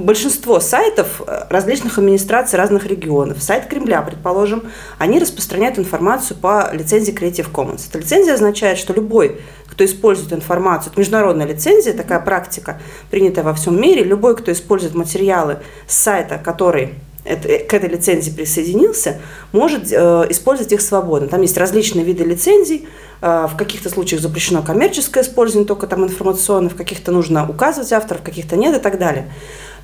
большинство 0.00 0.60
сайтов 0.60 1.22
э, 1.26 1.46
различных 1.48 1.98
администраций 1.98 2.58
разных 2.58 2.86
регионов, 2.86 3.42
сайт 3.42 3.66
Кремля, 3.66 4.02
предположим, 4.02 4.64
они 4.98 5.18
распространяют 5.18 5.78
информацию 5.78 6.36
по 6.36 6.70
лицензии 6.72 7.14
Creative 7.14 7.50
Commons. 7.50 7.88
Эта 7.88 7.98
лицензия 7.98 8.34
означает, 8.34 8.78
что 8.78 8.92
любой, 8.92 9.40
кто 9.66 9.84
использует 9.84 10.32
информацию, 10.32 10.90
это 10.92 11.00
международная 11.00 11.46
лицензия, 11.46 11.92
такая 11.92 12.20
практика, 12.20 12.80
принятая 13.10 13.44
во 13.44 13.54
всем 13.54 13.80
мире, 13.80 14.02
любой, 14.02 14.36
кто 14.36 14.50
использует 14.52 14.94
материалы 14.94 15.58
с 15.86 15.96
сайта, 15.96 16.38
который 16.38 16.94
э, 17.24 17.58
к 17.58 17.74
этой 17.74 17.88
лицензии 17.88 18.30
присоединился, 18.30 19.20
может 19.52 19.92
э, 19.92 20.26
использовать 20.30 20.72
их 20.72 20.80
свободно. 20.80 21.28
Там 21.28 21.42
есть 21.42 21.56
различные 21.56 22.04
виды 22.04 22.24
лицензий, 22.24 22.88
э, 23.20 23.46
в 23.50 23.56
каких-то 23.56 23.90
случаях 23.90 24.22
запрещено 24.22 24.62
коммерческое 24.62 25.24
использование, 25.24 25.66
только 25.66 25.86
там 25.86 26.04
информационное, 26.04 26.70
в 26.70 26.76
каких-то 26.76 27.12
нужно 27.12 27.48
указывать 27.48 27.92
авторов, 27.92 28.22
в 28.22 28.24
каких-то 28.24 28.56
нет 28.56 28.76
и 28.76 28.80
так 28.80 28.98
далее. 28.98 29.32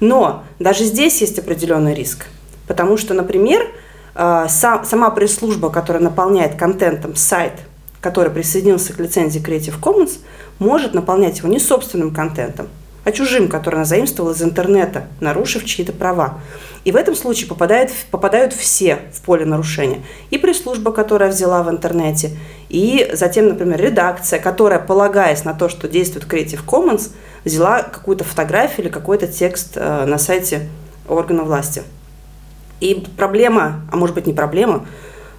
Но 0.01 0.45
даже 0.59 0.85
здесь 0.85 1.21
есть 1.21 1.39
определенный 1.39 1.95
риск, 1.95 2.27
потому 2.67 2.97
что, 2.97 3.15
например, 3.15 3.67
сама 4.15 5.11
пресс-служба, 5.11 5.71
которая 5.71 6.03
наполняет 6.03 6.57
контентом 6.57 7.17
сайт, 7.17 7.53
который 8.01 8.31
присоединился 8.31 8.93
к 8.93 9.01
лицензии 9.01 9.43
Creative 9.43 9.81
Commons, 9.81 10.19
может 10.59 10.95
наполнять 10.95 11.39
его 11.39 11.49
не 11.49 11.59
собственным 11.59 12.15
контентом, 12.15 12.69
а 13.05 13.13
чужим, 13.13 13.49
который 13.49 13.77
она 13.77 13.85
заимствовала 13.85 14.33
из 14.33 14.43
интернета, 14.43 15.07
нарушив 15.21 15.65
чьи-то 15.65 15.93
права. 15.93 16.41
И 16.87 16.93
в 16.93 16.97
этом 16.97 17.17
случае 17.17 17.49
попадает, 17.49 17.91
попадают 18.13 18.53
все 18.53 19.01
в 19.13 19.21
поле 19.23 19.45
нарушения. 19.45 20.03
И 20.31 20.39
пресс-служба, 20.39 20.93
которая 20.93 21.31
взяла 21.31 21.65
в 21.65 21.69
интернете, 21.69 22.31
и 22.69 23.11
затем, 23.13 23.49
например, 23.49 23.81
редакция, 23.81 24.39
которая, 24.39 24.79
полагаясь 24.79 25.45
на 25.45 25.53
то, 25.53 25.69
что 25.69 25.89
действует 25.89 26.27
Creative 26.27 26.65
Commons, 26.65 27.11
взяла 27.45 27.83
какую-то 27.83 28.23
фотографию 28.23 28.87
или 28.87 28.93
какой-то 28.93 29.27
текст 29.27 29.73
э, 29.75 30.05
на 30.07 30.17
сайте 30.17 30.69
органа 31.09 31.43
власти. 31.43 31.83
И 32.79 33.05
проблема, 33.17 33.81
а 33.91 33.97
может 33.97 34.15
быть 34.15 34.29
не 34.29 34.33
проблема, 34.33 34.87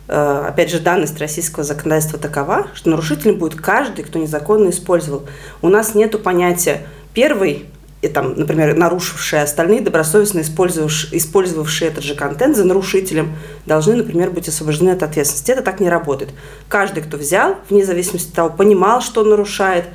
э, 0.09 0.45
опять 0.49 0.69
же, 0.69 0.81
данность 0.81 1.17
российского 1.17 1.63
законодательства 1.63 2.19
такова, 2.19 2.67
что 2.73 2.89
нарушителем 2.89 3.37
будет 3.37 3.55
каждый, 3.55 4.03
кто 4.03 4.19
незаконно 4.19 4.69
использовал. 4.69 5.23
У 5.61 5.69
нас 5.69 5.95
нет 5.95 6.21
понятия 6.21 6.81
первый, 7.13 7.67
и 8.01 8.07
там, 8.07 8.35
например, 8.35 8.75
нарушившие 8.75 9.41
остальные, 9.41 9.81
добросовестно 9.81 10.41
использовавшие, 10.41 11.17
использовавшие 11.17 11.89
этот 11.89 12.03
же 12.03 12.13
контент 12.13 12.55
за 12.55 12.63
нарушителем, 12.63 13.35
должны, 13.65 13.95
например, 13.95 14.29
быть 14.29 14.47
освобождены 14.47 14.91
от 14.91 15.01
ответственности. 15.01 15.51
Это 15.51 15.63
так 15.63 15.79
не 15.79 15.89
работает. 15.89 16.31
Каждый, 16.69 17.01
кто 17.01 17.17
взял, 17.17 17.55
вне 17.69 17.83
зависимости 17.83 18.29
от 18.29 18.35
того, 18.35 18.49
понимал, 18.51 19.01
что 19.01 19.21
он 19.21 19.29
нарушает, 19.29 19.85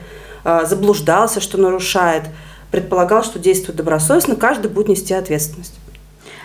э, 0.45 0.65
заблуждался, 0.67 1.41
что 1.41 1.59
нарушает, 1.59 2.25
предполагал, 2.73 3.23
что 3.23 3.39
действует 3.39 3.77
добросовестно, 3.77 4.35
каждый 4.35 4.69
будет 4.69 4.89
нести 4.89 5.15
ответственность. 5.15 5.75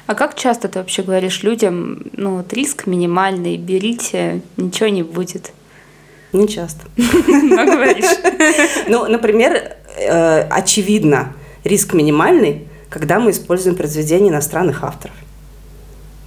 А 0.06 0.13
как 0.13 0.36
часто 0.36 0.67
ты 0.67 0.78
вообще 0.80 1.02
говоришь 1.02 1.41
людям, 1.41 2.04
ну, 2.13 2.38
вот 2.38 2.54
риск 2.54 2.86
минимальный, 2.86 3.58
берите, 3.58 4.41
ничего 4.58 4.89
не 4.89 5.04
будет? 5.04 5.52
Не 6.34 6.48
часто. 6.48 6.86
Но 6.98 7.65
говоришь. 7.65 8.06
Ну, 8.88 9.08
например, 9.08 9.76
э, 9.98 10.41
очевидно, 10.50 11.34
риск 11.63 11.93
минимальный, 11.93 12.67
когда 12.89 13.20
мы 13.20 13.32
используем 13.32 13.76
произведения 13.76 14.30
иностранных 14.30 14.84
авторов. 14.84 15.15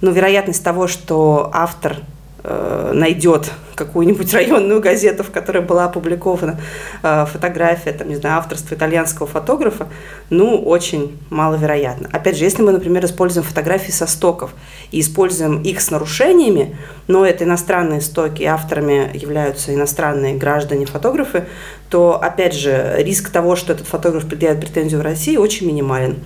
Но 0.01 0.11
вероятность 0.11 0.63
того, 0.63 0.87
что 0.87 1.49
автор 1.53 1.97
найдет 2.43 3.51
какую-нибудь 3.75 4.33
районную 4.33 4.81
газету, 4.81 5.23
в 5.23 5.31
которой 5.31 5.61
была 5.61 5.85
опубликована 5.85 6.59
э, 7.03 7.25
фотография, 7.25 7.91
там, 7.91 8.09
не 8.09 8.15
знаю, 8.15 8.37
авторства 8.37 8.75
итальянского 8.75 9.27
фотографа, 9.27 9.87
ну, 10.29 10.61
очень 10.61 11.17
маловероятно. 11.29 12.09
Опять 12.11 12.37
же, 12.37 12.43
если 12.43 12.61
мы, 12.61 12.71
например, 12.71 13.05
используем 13.05 13.45
фотографии 13.45 13.91
со 13.91 14.07
стоков 14.07 14.51
и 14.91 14.99
используем 14.99 15.61
их 15.61 15.81
с 15.81 15.91
нарушениями, 15.91 16.77
но 17.07 17.25
это 17.25 17.43
иностранные 17.43 18.01
стоки, 18.01 18.43
и 18.43 18.45
авторами 18.45 19.09
являются 19.13 19.73
иностранные 19.73 20.35
граждане-фотографы, 20.35 21.45
то, 21.89 22.21
опять 22.21 22.53
же, 22.53 22.95
риск 22.99 23.29
того, 23.29 23.55
что 23.55 23.73
этот 23.73 23.87
фотограф 23.87 24.27
предъявит 24.27 24.61
претензию 24.61 24.99
в 24.99 25.03
России, 25.03 25.37
очень 25.37 25.67
минимален. 25.67 26.17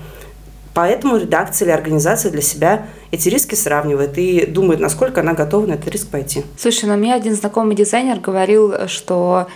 Поэтому 0.76 1.16
редакция 1.16 1.68
или 1.68 1.72
организация 1.72 2.32
для 2.32 2.42
себя 2.42 2.88
эти 3.10 3.30
риски 3.30 3.56
сравнивает 3.56 4.18
и 4.18 4.46
думает, 4.46 4.82
насколько 4.82 5.22
она 5.22 5.34
готова 5.34 5.66
на 5.66 5.74
этот 5.74 5.88
риск 5.88 6.10
пойти. 6.10 6.44
Слушай, 6.58 6.90
ну 6.90 6.98
мне 6.98 7.16
один 7.16 7.34
знакомый 7.34 7.78
дизайнер 7.78 8.20
говорил, 8.20 8.88
что 8.88 9.48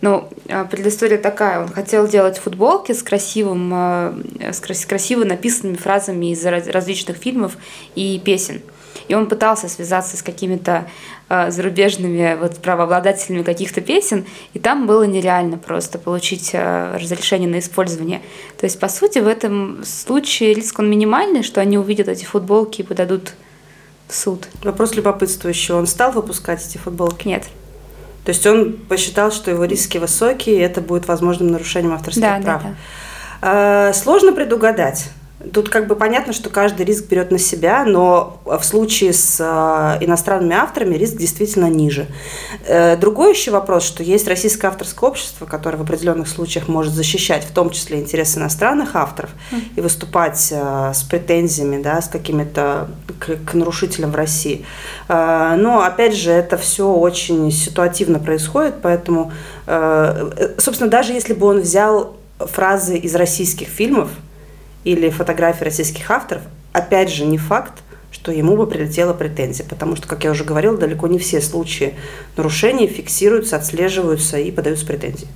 ну, 0.00 0.28
а, 0.48 0.64
предыстория 0.64 1.18
такая. 1.18 1.60
Он 1.60 1.68
хотел 1.68 2.06
делать 2.06 2.38
футболки 2.38 2.92
с 2.92 3.02
красивым, 3.02 3.72
а, 3.74 4.14
с 4.40 4.86
красиво 4.86 5.24
написанными 5.24 5.76
фразами 5.76 6.30
из 6.30 6.46
различных 6.46 7.16
фильмов 7.16 7.56
и 7.96 8.22
песен. 8.24 8.62
И 9.08 9.14
он 9.14 9.26
пытался 9.26 9.68
связаться 9.68 10.16
с 10.16 10.22
какими-то 10.22 10.86
э, 11.28 11.50
зарубежными 11.50 12.36
вот, 12.38 12.58
правообладателями 12.58 13.42
каких-то 13.42 13.80
песен, 13.80 14.26
и 14.52 14.58
там 14.58 14.86
было 14.86 15.02
нереально 15.04 15.58
просто 15.58 15.98
получить 15.98 16.50
э, 16.52 16.96
разрешение 16.96 17.48
на 17.48 17.58
использование. 17.58 18.20
То 18.58 18.66
есть, 18.66 18.78
по 18.78 18.88
сути, 18.88 19.18
в 19.18 19.26
этом 19.26 19.82
случае 19.84 20.54
риск 20.54 20.78
он 20.78 20.90
минимальный, 20.90 21.42
что 21.42 21.60
они 21.60 21.78
увидят 21.78 22.08
эти 22.08 22.24
футболки 22.24 22.82
и 22.82 22.84
подадут 22.84 23.32
в 24.08 24.14
суд. 24.14 24.48
Вопрос 24.62 24.94
любопытствующий. 24.94 25.74
Он 25.74 25.86
стал 25.86 26.12
выпускать 26.12 26.64
эти 26.66 26.78
футболки? 26.78 27.28
Нет. 27.28 27.44
То 28.24 28.30
есть 28.30 28.46
он 28.46 28.74
посчитал, 28.74 29.32
что 29.32 29.50
его 29.50 29.64
риски 29.64 29.96
высокие, 29.96 30.56
и 30.56 30.60
это 30.60 30.82
будет 30.82 31.08
возможным 31.08 31.50
нарушением 31.50 31.94
авторских 31.94 32.22
да, 32.22 32.40
прав. 32.42 32.62
Да, 32.62 32.74
да. 33.40 33.92
Сложно 33.94 34.32
предугадать. 34.32 35.10
Тут 35.52 35.68
как 35.68 35.86
бы 35.86 35.94
понятно, 35.94 36.32
что 36.32 36.50
каждый 36.50 36.84
риск 36.84 37.06
берет 37.06 37.30
на 37.30 37.38
себя, 37.38 37.84
но 37.84 38.40
в 38.44 38.60
случае 38.64 39.12
с 39.12 39.38
э, 39.38 40.04
иностранными 40.04 40.56
авторами 40.56 40.96
риск 40.96 41.16
действительно 41.16 41.66
ниже. 41.66 42.06
Э, 42.66 42.96
другой 42.96 43.34
еще 43.34 43.52
вопрос, 43.52 43.84
что 43.84 44.02
есть 44.02 44.26
российское 44.26 44.66
авторское 44.66 45.08
общество, 45.08 45.46
которое 45.46 45.76
в 45.76 45.82
определенных 45.82 46.26
случаях 46.26 46.66
может 46.66 46.92
защищать 46.92 47.44
в 47.44 47.52
том 47.52 47.70
числе 47.70 48.00
интересы 48.00 48.40
иностранных 48.40 48.96
авторов 48.96 49.30
mm. 49.52 49.60
и 49.76 49.80
выступать 49.80 50.48
э, 50.50 50.92
с 50.92 51.04
претензиями, 51.04 51.80
да, 51.80 52.02
с 52.02 52.08
какими-то 52.08 52.88
к, 53.20 53.36
к 53.36 53.54
нарушителям 53.54 54.10
в 54.10 54.16
России. 54.16 54.66
Но 55.08 55.82
опять 55.82 56.14
же, 56.14 56.30
это 56.30 56.56
все 56.56 56.90
очень 56.92 57.50
ситуативно 57.50 58.18
происходит, 58.18 58.76
поэтому, 58.82 59.32
собственно, 59.66 60.90
даже 60.90 61.12
если 61.12 61.34
бы 61.34 61.46
он 61.46 61.60
взял 61.60 62.16
фразы 62.38 62.96
из 62.96 63.14
российских 63.14 63.68
фильмов, 63.68 64.10
или 64.84 65.10
фотографии 65.10 65.64
российских 65.64 66.10
авторов, 66.10 66.42
опять 66.72 67.10
же, 67.10 67.24
не 67.24 67.38
факт, 67.38 67.82
что 68.10 68.32
ему 68.32 68.56
бы 68.56 68.66
прилетела 68.66 69.12
претензия, 69.12 69.66
потому 69.68 69.96
что, 69.96 70.08
как 70.08 70.24
я 70.24 70.30
уже 70.30 70.44
говорила, 70.44 70.76
далеко 70.76 71.06
не 71.06 71.18
все 71.18 71.40
случаи 71.40 71.94
нарушений 72.36 72.86
фиксируются, 72.86 73.56
отслеживаются 73.56 74.38
и 74.38 74.50
подаются 74.50 74.86
претензии. 74.86 75.28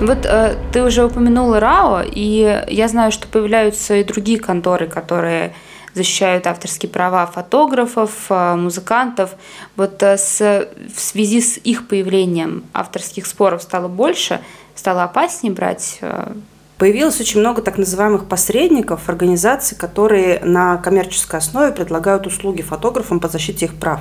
Вот 0.00 0.24
э, 0.26 0.56
ты 0.72 0.82
уже 0.84 1.04
упомянула 1.04 1.58
РАО, 1.58 2.02
и 2.06 2.64
я 2.68 2.88
знаю, 2.88 3.10
что 3.10 3.26
появляются 3.26 3.96
и 3.96 4.04
другие 4.04 4.38
конторы, 4.38 4.86
которые 4.86 5.54
защищают 5.94 6.46
авторские 6.46 6.90
права 6.90 7.26
фотографов, 7.26 8.10
э, 8.30 8.54
музыкантов. 8.54 9.30
Вот 9.76 10.02
э, 10.02 10.16
с, 10.16 10.68
в 10.94 11.00
связи 11.00 11.40
с 11.40 11.58
их 11.58 11.88
появлением 11.88 12.64
авторских 12.72 13.26
споров 13.26 13.62
стало 13.62 13.88
больше– 13.88 14.40
стало 14.78 15.04
опаснее 15.04 15.52
брать 15.52 15.98
э, 16.00 16.32
Появилось 16.78 17.20
очень 17.20 17.40
много 17.40 17.60
так 17.60 17.76
называемых 17.76 18.28
посредников, 18.28 19.08
организаций, 19.08 19.76
которые 19.76 20.38
на 20.44 20.76
коммерческой 20.76 21.40
основе 21.40 21.72
предлагают 21.72 22.28
услуги 22.28 22.62
фотографам 22.62 23.18
по 23.18 23.26
защите 23.26 23.66
их 23.66 23.74
прав. 23.74 23.98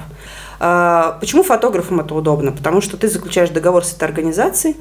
Почему 1.20 1.42
фотографам 1.42 2.02
это 2.02 2.14
удобно? 2.14 2.52
Потому 2.52 2.82
что 2.82 2.96
ты 2.96 3.08
заключаешь 3.08 3.50
договор 3.50 3.84
с 3.84 3.94
этой 3.94 4.04
организацией, 4.04 4.76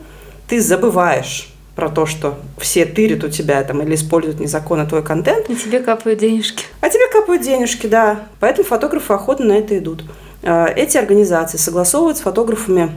ты 0.47 0.61
забываешь 0.61 1.56
про 1.77 1.91
то, 1.91 2.07
что 2.07 2.39
все 2.59 2.87
тырят 2.87 3.23
у 3.23 3.29
тебя 3.29 3.63
там 3.63 3.83
или 3.83 3.95
используют 3.95 4.41
незаконно 4.41 4.87
твой 4.87 5.03
контент. 5.03 5.51
И 5.51 5.55
тебе 5.55 5.81
капают 5.81 6.19
денежки. 6.19 6.65
А 6.81 6.89
тебе 6.89 7.07
капают 7.13 7.43
денежки, 7.43 7.87
да. 7.87 8.23
Поэтому 8.41 8.67
фотографы 8.67 9.13
охотно 9.13 9.47
на 9.47 9.53
это 9.53 9.79
идут. 9.79 10.03
Э, 10.43 10.69
эти 10.75 10.97
организации 10.97 11.59
согласовывают 11.59 12.17
с 12.17 12.23
фотографами 12.23 12.91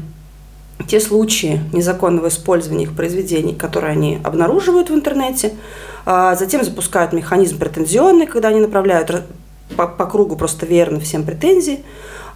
те 0.88 1.02
случаи 1.02 1.60
незаконного 1.74 2.30
использования 2.30 2.84
их 2.84 2.96
произведений, 2.96 3.54
которые 3.54 3.92
они 3.92 4.20
обнаруживают 4.24 4.90
в 4.90 4.96
интернете, 4.96 5.54
а 6.06 6.36
затем 6.36 6.64
запускают 6.64 7.12
механизм 7.12 7.60
претензионный, 7.60 8.26
когда 8.26 8.48
они 8.48 8.62
направляют 8.62 9.24
по, 9.76 9.88
по 9.88 10.06
кругу 10.06 10.38
просто 10.38 10.66
верно 10.66 11.02
всем 11.02 11.26
претензий 11.26 11.84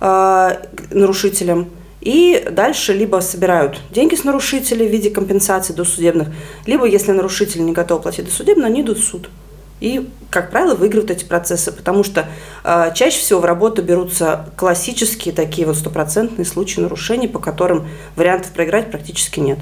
а, 0.01 0.58
нарушителям, 0.91 1.69
и 2.03 2.45
дальше 2.51 2.93
либо 2.93 3.21
собирают 3.21 3.79
деньги 3.89 4.15
с 4.15 4.23
нарушителей 4.23 4.87
в 4.87 4.91
виде 4.91 5.09
компенсаций 5.09 5.73
досудебных, 5.73 6.27
либо, 6.65 6.85
если 6.85 7.13
нарушитель 7.13 7.63
не 7.63 7.71
готов 7.71 8.03
платить 8.03 8.25
досудебно, 8.25 8.67
они 8.67 8.81
идут 8.81 8.97
в 8.97 9.03
суд 9.03 9.29
и, 9.83 10.09
как 10.29 10.49
правило, 10.51 10.75
выигрывают 10.75 11.11
эти 11.11 11.25
процессы, 11.25 11.71
потому 11.73 12.05
что 12.05 12.25
э, 12.63 12.91
чаще 12.95 13.19
всего 13.19 13.41
в 13.41 13.45
работу 13.45 13.81
берутся 13.81 14.45
классические 14.55 15.33
такие 15.33 15.67
вот 15.67 15.75
стопроцентные 15.75 16.45
случаи 16.45 16.79
нарушений, 16.79 17.27
по 17.27 17.39
которым 17.39 17.85
вариантов 18.15 18.51
проиграть 18.51 18.91
практически 18.91 19.41
нет. 19.41 19.59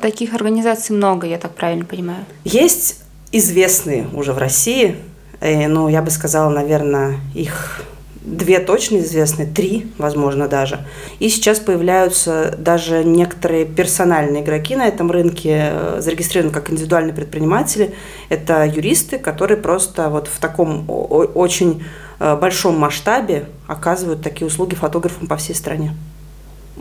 Таких 0.00 0.34
организаций 0.34 0.94
много, 0.94 1.26
я 1.26 1.36
так 1.36 1.52
правильно 1.56 1.84
понимаю. 1.84 2.24
Есть 2.44 3.02
известные 3.32 4.06
уже 4.12 4.32
в 4.32 4.38
России, 4.38 4.96
э, 5.40 5.66
ну, 5.66 5.88
я 5.88 6.00
бы 6.02 6.10
сказала, 6.10 6.48
наверное, 6.48 7.18
их 7.34 7.82
две 8.22 8.60
точно 8.60 8.98
известны, 8.98 9.46
три, 9.46 9.90
возможно, 9.98 10.46
даже. 10.46 10.80
И 11.18 11.28
сейчас 11.28 11.58
появляются 11.58 12.54
даже 12.58 13.02
некоторые 13.02 13.64
персональные 13.64 14.42
игроки 14.42 14.76
на 14.76 14.86
этом 14.86 15.10
рынке, 15.10 15.70
э, 15.72 16.00
зарегистрированы 16.00 16.52
как 16.52 16.70
индивидуальные 16.70 17.14
предприниматели. 17.14 17.94
Это 18.28 18.64
юристы, 18.64 19.18
которые 19.18 19.56
просто 19.56 20.10
вот 20.10 20.28
в 20.28 20.38
таком 20.38 20.84
очень 20.88 21.82
э, 22.18 22.36
большом 22.36 22.78
масштабе 22.78 23.46
оказывают 23.66 24.22
такие 24.22 24.46
услуги 24.46 24.74
фотографам 24.74 25.26
по 25.26 25.36
всей 25.36 25.54
стране. 25.54 25.94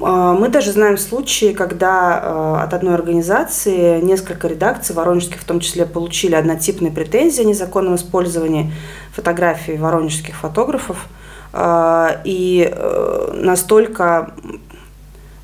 А, 0.01 0.33
мы 0.33 0.49
даже 0.49 0.73
знаем 0.73 0.97
случаи, 0.97 1.53
когда 1.53 2.19
э, 2.21 2.63
от 2.63 2.73
одной 2.73 2.95
организации 2.95 4.01
несколько 4.01 4.49
редакций, 4.49 4.93
воронежских 4.93 5.39
в 5.39 5.45
том 5.45 5.61
числе, 5.61 5.85
получили 5.85 6.35
однотипные 6.35 6.91
претензии 6.91 7.43
о 7.43 7.45
незаконном 7.45 7.95
использовании 7.95 8.73
фотографий 9.13 9.77
воронежских 9.77 10.35
фотографов– 10.35 10.97
и 11.53 12.71
э, 12.71 13.31
настолько 13.33 14.33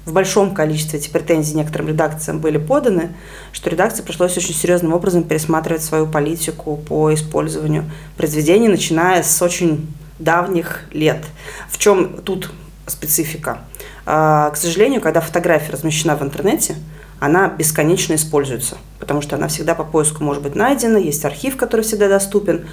в 0.06 0.14
большом 0.14 0.54
количестве 0.54 1.00
эти 1.00 1.10
претензии 1.10 1.56
некоторым 1.56 1.88
редакциям 1.88 2.40
были 2.40 2.58
поданы, 2.58 3.16
что 3.52 3.70
редакции 3.70 4.04
пришлось 4.04 4.38
очень 4.38 4.54
серьезным 4.54 4.94
образом 4.94 5.24
пересматривать 5.24 5.84
свою 5.84 6.06
политику 6.06 6.78
по 6.78 7.14
использованию 7.14 7.86
произведений, 8.16 8.68
начиная 8.68 9.24
с 9.24 9.42
очень 9.42 9.92
давних 10.20 10.82
лет. 10.92 11.26
В 11.70 11.78
чем 11.80 12.22
тут 12.22 12.52
специфика? 12.86 13.60
А, 14.06 14.52
к 14.52 14.58
сожалению, 14.58 15.02
когда 15.02 15.22
фотография 15.22 15.72
размещена 15.72 16.16
в 16.16 16.22
интернете, 16.22 16.76
она 17.20 17.48
бесконечно 17.48 18.16
используется, 18.16 18.78
потому 19.00 19.22
что 19.22 19.36
она 19.36 19.48
всегда 19.48 19.76
по 19.76 19.84
поиску 19.84 20.24
может 20.24 20.44
быть 20.44 20.56
найдена, 20.56 20.98
есть 20.98 21.24
архив, 21.26 21.58
который 21.58 21.82
всегда 21.82 22.10
доступен, 22.10 22.66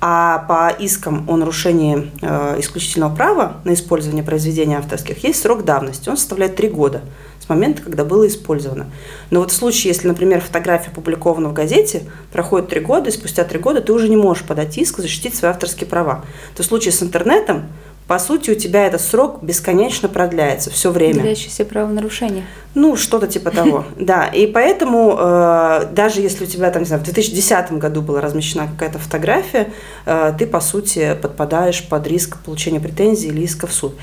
а 0.00 0.38
по 0.46 0.70
искам 0.80 1.28
о 1.28 1.36
нарушении 1.36 2.10
э, 2.22 2.60
исключительного 2.60 3.14
права 3.14 3.56
на 3.64 3.74
использование 3.74 4.22
произведений 4.22 4.76
авторских 4.76 5.24
есть 5.24 5.42
срок 5.42 5.64
давности. 5.64 6.08
Он 6.08 6.16
составляет 6.16 6.54
три 6.54 6.68
года 6.68 7.00
с 7.40 7.48
момента, 7.48 7.82
когда 7.82 8.04
было 8.04 8.28
использовано. 8.28 8.86
Но 9.30 9.40
вот 9.40 9.50
в 9.50 9.54
случае, 9.54 9.92
если, 9.92 10.06
например, 10.06 10.40
фотография 10.40 10.90
опубликована 10.90 11.48
в 11.48 11.52
газете, 11.52 12.04
проходит 12.32 12.68
три 12.68 12.80
года, 12.80 13.10
и 13.10 13.12
спустя 13.12 13.42
три 13.42 13.58
года 13.58 13.80
ты 13.80 13.92
уже 13.92 14.08
не 14.08 14.16
можешь 14.16 14.44
подать 14.44 14.78
иск, 14.78 14.98
защитить 14.98 15.34
свои 15.34 15.50
авторские 15.50 15.88
права. 15.88 16.24
То 16.54 16.62
в 16.62 16.66
случае 16.66 16.92
с 16.92 17.02
интернетом 17.02 17.64
по 18.08 18.18
сути, 18.18 18.50
у 18.50 18.54
тебя 18.54 18.86
этот 18.86 19.02
срок 19.02 19.42
бесконечно 19.42 20.08
продляется 20.08 20.70
все 20.70 20.90
время. 20.90 21.20
Длящееся 21.20 21.66
правонарушение. 21.66 22.46
Ну, 22.74 22.96
что-то 22.96 23.26
типа 23.26 23.50
того, 23.50 23.84
да. 23.96 24.24
И 24.26 24.46
поэтому 24.46 25.14
э, 25.20 25.88
даже 25.92 26.22
если 26.22 26.44
у 26.44 26.46
тебя 26.46 26.70
там, 26.70 26.82
не 26.82 26.86
знаю, 26.86 27.02
в 27.02 27.04
2010 27.04 27.72
году 27.72 28.00
была 28.00 28.22
размещена 28.22 28.66
какая-то 28.66 28.98
фотография, 28.98 29.70
э, 30.06 30.32
ты, 30.38 30.46
по 30.46 30.60
сути, 30.60 31.18
подпадаешь 31.20 31.86
под 31.86 32.06
риск 32.06 32.38
получения 32.42 32.80
претензий 32.80 33.28
или 33.28 33.42
иска 33.42 33.66
в 33.66 33.74
суд. 33.74 33.94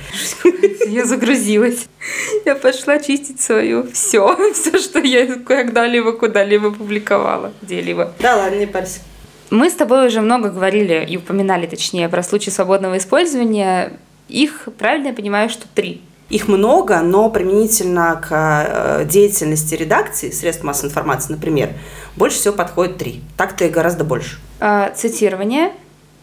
Я 0.88 1.06
загрузилась. 1.06 1.88
Я 2.46 2.54
пошла 2.54 3.00
чистить 3.00 3.42
свое 3.42 3.88
все, 3.92 4.38
все, 4.54 4.78
что 4.78 5.00
я 5.00 5.40
когда-либо 5.40 6.12
куда-либо 6.12 6.70
публиковала, 6.70 7.54
где-либо. 7.64 8.14
Да 8.20 8.36
ладно, 8.36 8.58
не 8.58 8.68
парься. 8.68 9.00
Мы 9.50 9.70
с 9.70 9.74
тобой 9.74 10.08
уже 10.08 10.22
много 10.22 10.50
говорили 10.50 11.06
и 11.08 11.18
упоминали, 11.18 11.68
точнее, 11.68 12.10
про 12.10 12.24
случаи 12.24 12.50
свободного 12.50 12.98
использования. 12.98 13.94
Их, 14.28 14.68
правильно 14.78 15.08
я 15.08 15.14
понимаю, 15.14 15.50
что 15.50 15.66
три? 15.74 16.02
Их 16.30 16.48
много, 16.48 17.02
но 17.02 17.30
применительно 17.30 18.20
к 18.28 18.30
э, 18.32 19.06
деятельности 19.06 19.76
редакции, 19.76 20.32
средств 20.32 20.64
массовой 20.64 20.90
информации, 20.90 21.34
например, 21.34 21.74
больше 22.16 22.38
всего 22.38 22.54
подходит 22.56 22.98
три. 22.98 23.22
Так-то 23.38 23.66
и 23.66 23.70
гораздо 23.70 24.04
больше. 24.04 24.40
А, 24.60 24.92
цитирование, 24.96 25.72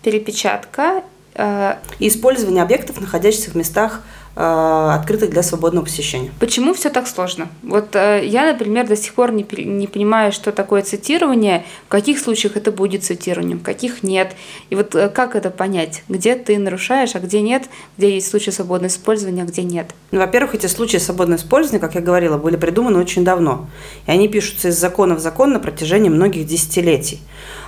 перепечатка. 0.02 1.04
А... 1.37 1.78
И 2.00 2.08
использование 2.08 2.64
объектов, 2.64 3.00
находящихся 3.00 3.52
в 3.52 3.54
местах 3.54 4.02
Э, 4.02 4.21
открытых 4.34 5.30
для 5.30 5.42
свободного 5.42 5.84
посещения. 5.84 6.30
Почему 6.40 6.72
все 6.72 6.88
так 6.88 7.06
сложно? 7.06 7.48
Вот 7.62 7.94
э, 7.94 8.22
я, 8.24 8.50
например, 8.50 8.86
до 8.86 8.96
сих 8.96 9.12
пор 9.12 9.30
не, 9.30 9.44
не 9.64 9.86
понимаю, 9.86 10.32
что 10.32 10.52
такое 10.52 10.82
цитирование, 10.82 11.64
в 11.86 11.88
каких 11.88 12.18
случаях 12.18 12.56
это 12.56 12.72
будет 12.72 13.04
цитированием, 13.04 13.58
в 13.58 13.62
каких 13.62 14.02
нет. 14.02 14.34
И 14.70 14.74
вот 14.74 14.94
э, 14.94 15.10
как 15.10 15.36
это 15.36 15.50
понять? 15.50 16.02
Где 16.08 16.34
ты 16.34 16.58
нарушаешь, 16.58 17.14
а 17.14 17.20
где 17.20 17.42
нет? 17.42 17.64
Где 17.98 18.14
есть 18.14 18.30
случаи 18.30 18.50
свободного 18.50 18.90
использования, 18.90 19.42
а 19.42 19.46
где 19.46 19.62
нет? 19.62 19.94
Ну, 20.12 20.20
во-первых, 20.20 20.54
эти 20.54 20.66
случаи 20.66 20.96
свободного 20.96 21.38
использования, 21.38 21.80
как 21.80 21.94
я 21.94 22.00
говорила, 22.00 22.38
были 22.38 22.56
придуманы 22.56 22.98
очень 22.98 23.24
давно. 23.24 23.68
И 24.06 24.10
они 24.10 24.28
пишутся 24.28 24.68
из 24.68 24.78
закона 24.78 25.14
в 25.14 25.20
закон 25.20 25.52
на 25.52 25.60
протяжении 25.60 26.08
многих 26.08 26.46
десятилетий. 26.46 27.20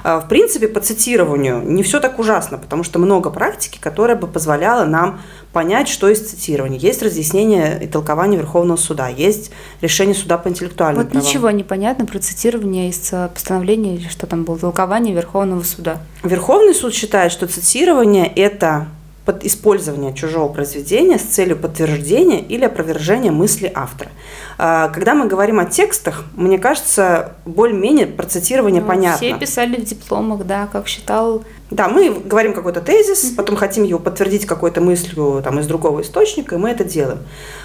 В 0.04 0.26
принципе, 0.28 0.68
по 0.68 0.80
цитированию 0.80 1.62
не 1.62 1.82
все 1.82 1.98
так 1.98 2.18
ужасно, 2.18 2.58
потому 2.58 2.84
что 2.84 2.98
много 2.98 3.30
практики, 3.30 3.78
которая 3.80 4.16
бы 4.16 4.26
позволяла 4.26 4.84
нам 4.84 5.20
понять, 5.54 5.88
что 5.88 6.08
есть 6.08 6.28
цитирование. 6.28 6.78
Есть 6.78 7.02
разъяснение 7.02 7.82
и 7.82 7.86
толкование 7.86 8.38
Верховного 8.38 8.76
суда, 8.76 9.08
есть 9.08 9.50
решение 9.80 10.14
суда 10.14 10.36
по 10.36 10.48
интеллектуальным 10.48 11.04
вот 11.04 11.12
правам. 11.12 11.26
ничего 11.26 11.50
не 11.50 11.64
понятно 11.64 12.04
про 12.04 12.18
цитирование 12.18 12.90
из 12.90 13.12
э, 13.12 13.30
постановления 13.32 13.94
или 13.94 14.08
что 14.08 14.26
там 14.26 14.44
было, 14.44 14.58
толкование 14.58 15.14
Верховного 15.14 15.62
суда. 15.62 16.02
Верховный 16.22 16.74
суд 16.74 16.92
считает, 16.92 17.32
что 17.32 17.46
цитирование– 17.46 18.26
это 18.36 18.88
под 19.24 19.44
использование 19.44 20.12
чужого 20.12 20.52
произведения 20.52 21.18
с 21.18 21.22
целью 21.22 21.56
подтверждения 21.56 22.40
или 22.40 22.64
опровержения 22.64 23.32
мысли 23.32 23.70
автора. 23.74 24.10
А, 24.58 24.88
когда 24.88 25.14
мы 25.14 25.26
говорим 25.26 25.60
о 25.60 25.64
текстах, 25.64 26.24
мне 26.34 26.58
кажется, 26.58 27.32
более-менее 27.46 28.06
процитирование 28.06 28.82
ну, 28.82 28.88
понятно. 28.88 29.16
Все 29.16 29.34
писали 29.38 29.76
в 29.76 29.84
дипломах, 29.84 30.44
да, 30.44 30.68
как 30.70 30.88
считал. 30.88 31.42
Да, 31.70 31.88
мы 31.88 32.10
говорим 32.10 32.52
какой-то 32.52 32.82
тезис, 32.82 33.24
mm-hmm. 33.24 33.36
потом 33.36 33.56
хотим 33.56 33.84
его 33.84 33.98
подтвердить 33.98 34.46
какой-то 34.46 34.82
мыслью 34.82 35.40
там, 35.42 35.58
из 35.58 35.66
другого 35.66 36.02
источника, 36.02 36.56
и 36.56 36.58
мы 36.58 36.70
это 36.70 36.84
делаем. 36.84 37.20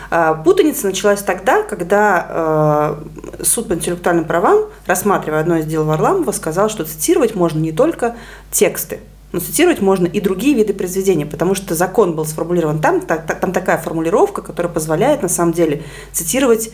А, 0.09 0.33
путаница 0.33 0.87
началась 0.87 1.21
тогда, 1.21 1.61
когда 1.63 2.95
э, 3.37 3.43
суд 3.43 3.67
по 3.67 3.73
интеллектуальным 3.73 4.25
правам, 4.25 4.65
рассматривая 4.87 5.41
одно 5.41 5.57
из 5.57 5.65
дел 5.65 5.83
Варламова, 5.83 6.31
сказал, 6.31 6.69
что 6.69 6.85
цитировать 6.85 7.35
можно 7.35 7.59
не 7.59 7.71
только 7.71 8.15
тексты, 8.49 9.01
но 9.31 9.39
цитировать 9.39 9.81
можно 9.81 10.07
и 10.07 10.19
другие 10.19 10.55
виды 10.55 10.73
произведения, 10.73 11.25
потому 11.25 11.55
что 11.55 11.75
закон 11.75 12.15
был 12.15 12.25
сформулирован 12.25 12.79
там, 12.79 13.01
та, 13.01 13.17
там 13.17 13.51
такая 13.51 13.77
формулировка, 13.77 14.41
которая 14.41 14.71
позволяет 14.71 15.21
на 15.21 15.29
самом 15.29 15.53
деле 15.53 15.83
цитировать 16.11 16.71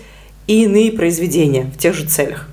и 0.47 0.63
иные 0.63 0.91
произведения 0.91 1.71
в 1.75 1.77
тех 1.77 1.93
же 1.93 2.07
целях. 2.07 2.47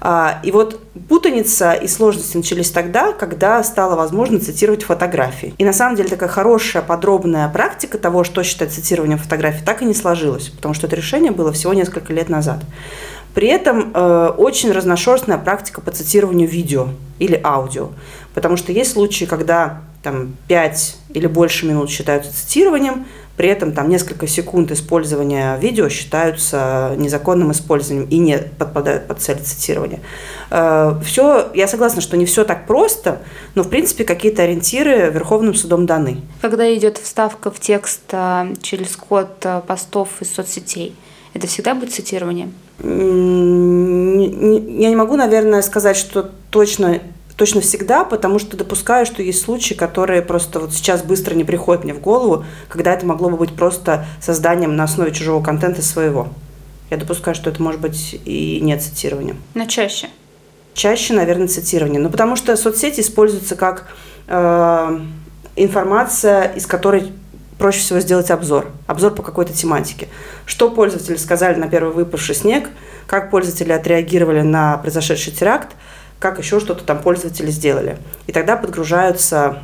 А, 0.00 0.40
и 0.42 0.52
вот 0.52 0.80
путаница 1.08 1.72
и 1.72 1.88
сложности 1.88 2.36
начались 2.36 2.70
тогда, 2.70 3.12
когда 3.12 3.62
стало 3.62 3.96
возможно 3.96 4.38
цитировать 4.38 4.82
фотографии. 4.84 5.54
И 5.58 5.64
на 5.64 5.72
самом 5.72 5.96
деле 5.96 6.08
такая 6.08 6.28
хорошая, 6.28 6.82
подробная 6.82 7.48
практика 7.48 7.98
того, 7.98 8.22
что 8.22 8.42
считать 8.42 8.72
цитированием 8.72 9.18
фотографий, 9.18 9.64
так 9.64 9.82
и 9.82 9.84
не 9.84 9.94
сложилась, 9.94 10.48
потому 10.50 10.74
что 10.74 10.86
это 10.86 10.96
решение 10.96 11.32
было 11.32 11.52
всего 11.52 11.72
несколько 11.72 12.12
лет 12.12 12.28
назад. 12.28 12.60
При 13.34 13.48
этом 13.48 13.92
э, 13.92 14.32
очень 14.38 14.72
разношерстная 14.72 15.36
практика 15.38 15.82
по 15.82 15.90
цитированию 15.90 16.48
видео 16.48 16.88
или 17.18 17.38
аудио. 17.42 17.90
Потому 18.36 18.58
что 18.58 18.70
есть 18.70 18.92
случаи, 18.92 19.24
когда 19.24 19.80
там 20.02 20.36
5 20.48 20.96
или 21.14 21.26
больше 21.26 21.64
минут 21.64 21.88
считаются 21.88 22.30
цитированием, 22.30 23.06
при 23.38 23.48
этом 23.48 23.72
там 23.72 23.88
несколько 23.88 24.26
секунд 24.26 24.70
использования 24.72 25.56
видео 25.56 25.88
считаются 25.88 26.92
незаконным 26.98 27.50
использованием 27.52 28.06
и 28.10 28.18
не 28.18 28.36
подпадают 28.36 29.06
под 29.06 29.22
цель 29.22 29.38
цитирования. 29.38 30.00
Э, 30.50 31.00
все, 31.02 31.50
я 31.54 31.66
согласна, 31.66 32.02
что 32.02 32.18
не 32.18 32.26
все 32.26 32.44
так 32.44 32.66
просто, 32.66 33.22
но 33.54 33.62
в 33.62 33.70
принципе 33.70 34.04
какие-то 34.04 34.42
ориентиры 34.42 35.10
Верховным 35.10 35.54
судом 35.54 35.86
даны. 35.86 36.18
Когда 36.42 36.74
идет 36.74 36.98
вставка 36.98 37.50
в 37.50 37.58
текст 37.58 38.02
э, 38.12 38.52
через 38.60 38.96
код 38.96 39.30
э, 39.44 39.62
постов 39.66 40.10
из 40.20 40.30
соцсетей, 40.30 40.94
это 41.32 41.46
всегда 41.46 41.74
будет 41.74 41.94
цитирование? 41.94 42.50
Я 42.82 42.88
не 44.90 44.96
могу, 44.96 45.16
наверное, 45.16 45.62
сказать, 45.62 45.96
что 45.96 46.30
точно 46.50 47.00
точно 47.36 47.60
всегда, 47.60 48.04
потому 48.04 48.38
что 48.38 48.56
допускаю, 48.56 49.06
что 49.06 49.22
есть 49.22 49.42
случаи, 49.42 49.74
которые 49.74 50.22
просто 50.22 50.58
вот 50.58 50.72
сейчас 50.72 51.02
быстро 51.02 51.34
не 51.34 51.44
приходят 51.44 51.84
мне 51.84 51.94
в 51.94 52.00
голову, 52.00 52.44
когда 52.68 52.92
это 52.92 53.06
могло 53.06 53.28
бы 53.28 53.36
быть 53.36 53.54
просто 53.54 54.06
созданием 54.20 54.74
на 54.74 54.84
основе 54.84 55.12
чужого 55.12 55.42
контента 55.42 55.82
своего. 55.82 56.28
Я 56.90 56.96
допускаю, 56.96 57.34
что 57.34 57.50
это 57.50 57.62
может 57.62 57.80
быть 57.80 58.18
и 58.24 58.60
не 58.62 58.76
цитированием. 58.78 59.38
Но 59.54 59.66
чаще? 59.66 60.08
Чаще, 60.72 61.14
наверное, 61.14 61.48
цитирование. 61.48 62.00
Ну, 62.00 62.10
потому 62.10 62.36
что 62.36 62.56
соцсети 62.56 63.00
используются 63.00 63.56
как 63.56 63.88
э, 64.28 65.00
информация, 65.56 66.44
из 66.52 66.66
которой 66.66 67.12
проще 67.58 67.80
всего 67.80 68.00
сделать 68.00 68.30
обзор. 68.30 68.70
Обзор 68.86 69.14
по 69.14 69.22
какой-то 69.22 69.52
тематике. 69.52 70.08
Что 70.44 70.70
пользователи 70.70 71.16
сказали 71.16 71.58
на 71.58 71.68
первый 71.68 71.92
выпавший 71.92 72.34
снег, 72.34 72.68
как 73.06 73.30
пользователи 73.30 73.72
отреагировали 73.72 74.42
на 74.42 74.76
произошедший 74.78 75.32
теракт, 75.32 75.74
как 76.18 76.38
еще 76.38 76.60
что-то 76.60 76.84
там 76.84 77.00
пользователи 77.00 77.50
сделали. 77.50 77.98
И 78.26 78.32
тогда 78.32 78.56
подгружаются 78.56 79.58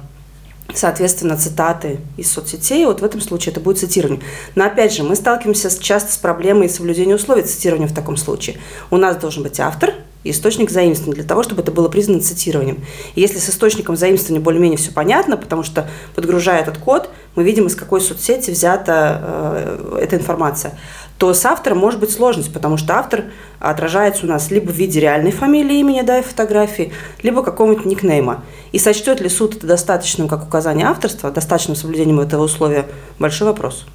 соответственно, 0.74 1.36
цитаты 1.36 1.98
из 2.16 2.30
соцсетей, 2.32 2.86
вот 2.86 3.00
в 3.00 3.04
этом 3.04 3.20
случае 3.20 3.52
это 3.52 3.60
будет 3.60 3.78
цитирование. 3.78 4.22
Но 4.54 4.64
опять 4.64 4.94
же, 4.94 5.02
мы 5.02 5.16
сталкиваемся 5.16 5.70
часто 5.82 6.12
с 6.12 6.16
проблемой 6.16 6.68
соблюдения 6.68 7.14
условий 7.14 7.42
цитирования 7.42 7.88
в 7.88 7.94
таком 7.94 8.16
случае. 8.16 8.56
У 8.90 8.96
нас 8.96 9.16
должен 9.16 9.42
быть 9.42 9.60
автор, 9.60 9.94
источник 10.24 10.70
заимствования 10.70 11.16
для 11.16 11.24
того, 11.24 11.42
чтобы 11.42 11.62
это 11.62 11.72
было 11.72 11.88
признано 11.88 12.20
цитированием. 12.20 12.84
И 13.14 13.20
если 13.20 13.38
с 13.38 13.48
источником 13.48 13.96
заимствования 13.96 14.42
более-менее 14.42 14.78
все 14.78 14.92
понятно, 14.92 15.36
потому 15.36 15.62
что 15.62 15.88
подгружая 16.14 16.62
этот 16.62 16.78
код, 16.78 17.10
мы 17.34 17.44
видим, 17.44 17.66
из 17.66 17.74
какой 17.74 18.00
соцсети 18.00 18.50
взята 18.50 19.20
э, 19.22 19.98
эта 20.02 20.16
информация, 20.16 20.78
то 21.22 21.32
с 21.32 21.46
автором 21.46 21.78
может 21.78 22.00
быть 22.00 22.10
сложность, 22.10 22.52
потому 22.52 22.76
что 22.76 22.98
автор 22.98 23.26
отражается 23.60 24.26
у 24.26 24.28
нас 24.28 24.50
либо 24.50 24.70
в 24.70 24.74
виде 24.74 24.98
реальной 24.98 25.30
фамилии, 25.30 25.78
имени, 25.78 26.00
да, 26.00 26.18
и 26.18 26.22
фотографии, 26.22 26.92
либо 27.22 27.44
какого-нибудь 27.44 27.84
никнейма. 27.84 28.42
И 28.72 28.80
сочтет 28.80 29.20
ли 29.20 29.28
суд 29.28 29.54
это 29.54 29.68
достаточным 29.68 30.26
как 30.26 30.42
указание 30.42 30.84
авторства, 30.84 31.30
достаточным 31.30 31.76
соблюдением 31.76 32.18
этого 32.18 32.42
условия, 32.42 32.86
большой 33.20 33.46
вопрос. 33.46 33.86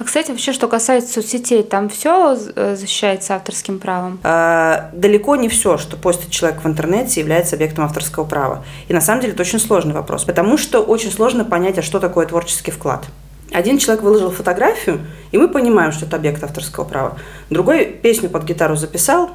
А, 0.00 0.02
кстати, 0.02 0.32
вообще, 0.32 0.52
что 0.52 0.66
касается 0.66 1.12
соцсетей, 1.12 1.62
там 1.62 1.88
все 1.88 2.36
э, 2.56 2.74
защищается 2.74 3.36
авторским 3.36 3.78
правом? 3.78 4.18
А, 4.24 4.90
далеко 4.92 5.36
не 5.36 5.48
все, 5.48 5.78
что 5.78 5.96
постит 5.96 6.30
человек 6.30 6.64
в 6.64 6.66
интернете, 6.66 7.20
является 7.20 7.54
объектом 7.54 7.84
авторского 7.84 8.24
права. 8.24 8.64
И 8.88 8.92
на 8.92 9.00
самом 9.00 9.20
деле 9.20 9.34
это 9.34 9.42
очень 9.42 9.60
сложный 9.60 9.94
вопрос, 9.94 10.24
потому 10.24 10.58
что 10.58 10.80
очень 10.80 11.12
сложно 11.12 11.44
понять, 11.44 11.78
а 11.78 11.82
что 11.82 12.00
такое 12.00 12.26
творческий 12.26 12.72
вклад. 12.72 13.04
Один 13.52 13.78
человек 13.78 14.02
выложил 14.02 14.30
фотографию, 14.30 15.00
и 15.30 15.38
мы 15.38 15.48
понимаем, 15.48 15.92
что 15.92 16.06
это 16.06 16.16
объект 16.16 16.42
авторского 16.42 16.84
права. 16.84 17.18
Другой 17.48 17.86
песню 17.86 18.28
под 18.28 18.44
гитару 18.44 18.76
записал 18.76 19.30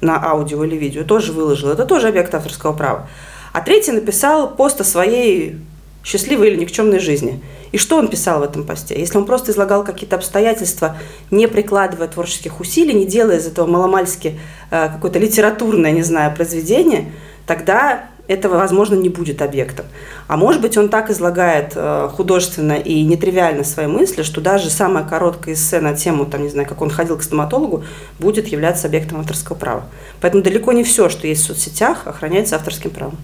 на 0.00 0.22
аудио 0.22 0.62
или 0.64 0.76
видео, 0.76 1.04
тоже 1.04 1.32
выложил. 1.32 1.70
Это 1.70 1.84
тоже 1.84 2.08
объект 2.08 2.34
авторского 2.34 2.72
права. 2.72 3.08
А 3.52 3.60
третий 3.60 3.92
написал 3.92 4.54
пост 4.54 4.80
о 4.80 4.84
своей 4.84 5.58
счастливой 6.04 6.50
или 6.50 6.56
никчемной 6.56 7.00
жизни. 7.00 7.42
И 7.72 7.78
что 7.78 7.96
он 7.96 8.08
писал 8.08 8.40
в 8.40 8.42
этом 8.44 8.64
посте? 8.64 8.98
Если 8.98 9.18
он 9.18 9.24
просто 9.24 9.50
излагал 9.50 9.82
какие-то 9.82 10.16
обстоятельства, 10.16 10.96
не 11.32 11.48
прикладывая 11.48 12.06
творческих 12.06 12.60
усилий, 12.60 12.94
не 12.94 13.06
делая 13.06 13.38
из 13.38 13.46
этого 13.46 13.66
маломальски 13.66 14.38
э, 14.70 14.88
какое-то 14.88 15.18
литературное, 15.18 15.90
не 15.90 16.02
знаю, 16.02 16.34
произведение, 16.34 17.12
тогда 17.46 18.04
этого, 18.28 18.56
возможно, 18.56 18.94
не 18.94 19.08
будет 19.08 19.42
объектом. 19.42 19.86
А 20.26 20.36
может 20.36 20.60
быть, 20.60 20.76
он 20.76 20.88
так 20.88 21.10
излагает 21.10 21.72
э, 21.74 22.08
художественно 22.12 22.72
и 22.72 23.02
нетривиально 23.04 23.64
свои 23.64 23.86
мысли, 23.86 24.22
что 24.22 24.40
даже 24.40 24.70
самая 24.70 25.04
короткая 25.04 25.54
эссе 25.54 25.80
на 25.80 25.94
тему, 25.94 26.26
там, 26.26 26.42
не 26.42 26.48
знаю, 26.48 26.68
как 26.68 26.82
он 26.82 26.90
ходил 26.90 27.16
к 27.16 27.22
стоматологу, 27.22 27.84
будет 28.18 28.48
являться 28.48 28.88
объектом 28.88 29.20
авторского 29.20 29.56
права. 29.56 29.84
Поэтому 30.20 30.42
далеко 30.42 30.72
не 30.72 30.84
все, 30.84 31.08
что 31.08 31.26
есть 31.26 31.42
в 31.42 31.46
соцсетях, 31.46 32.06
охраняется 32.06 32.56
авторским 32.56 32.90
правом. 32.90 33.16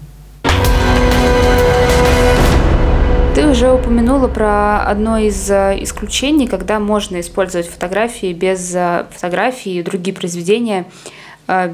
Ты 3.35 3.47
уже 3.47 3.71
упомянула 3.71 4.27
про 4.27 4.83
одно 4.83 5.17
из 5.17 5.49
э, 5.49 5.77
исключений, 5.81 6.47
когда 6.47 6.79
можно 6.79 7.19
использовать 7.19 7.67
фотографии 7.67 8.31
без 8.31 8.75
э, 8.75 9.07
фотографий 9.11 9.79
и 9.79 9.83
другие 9.83 10.15
произведения 10.15 10.85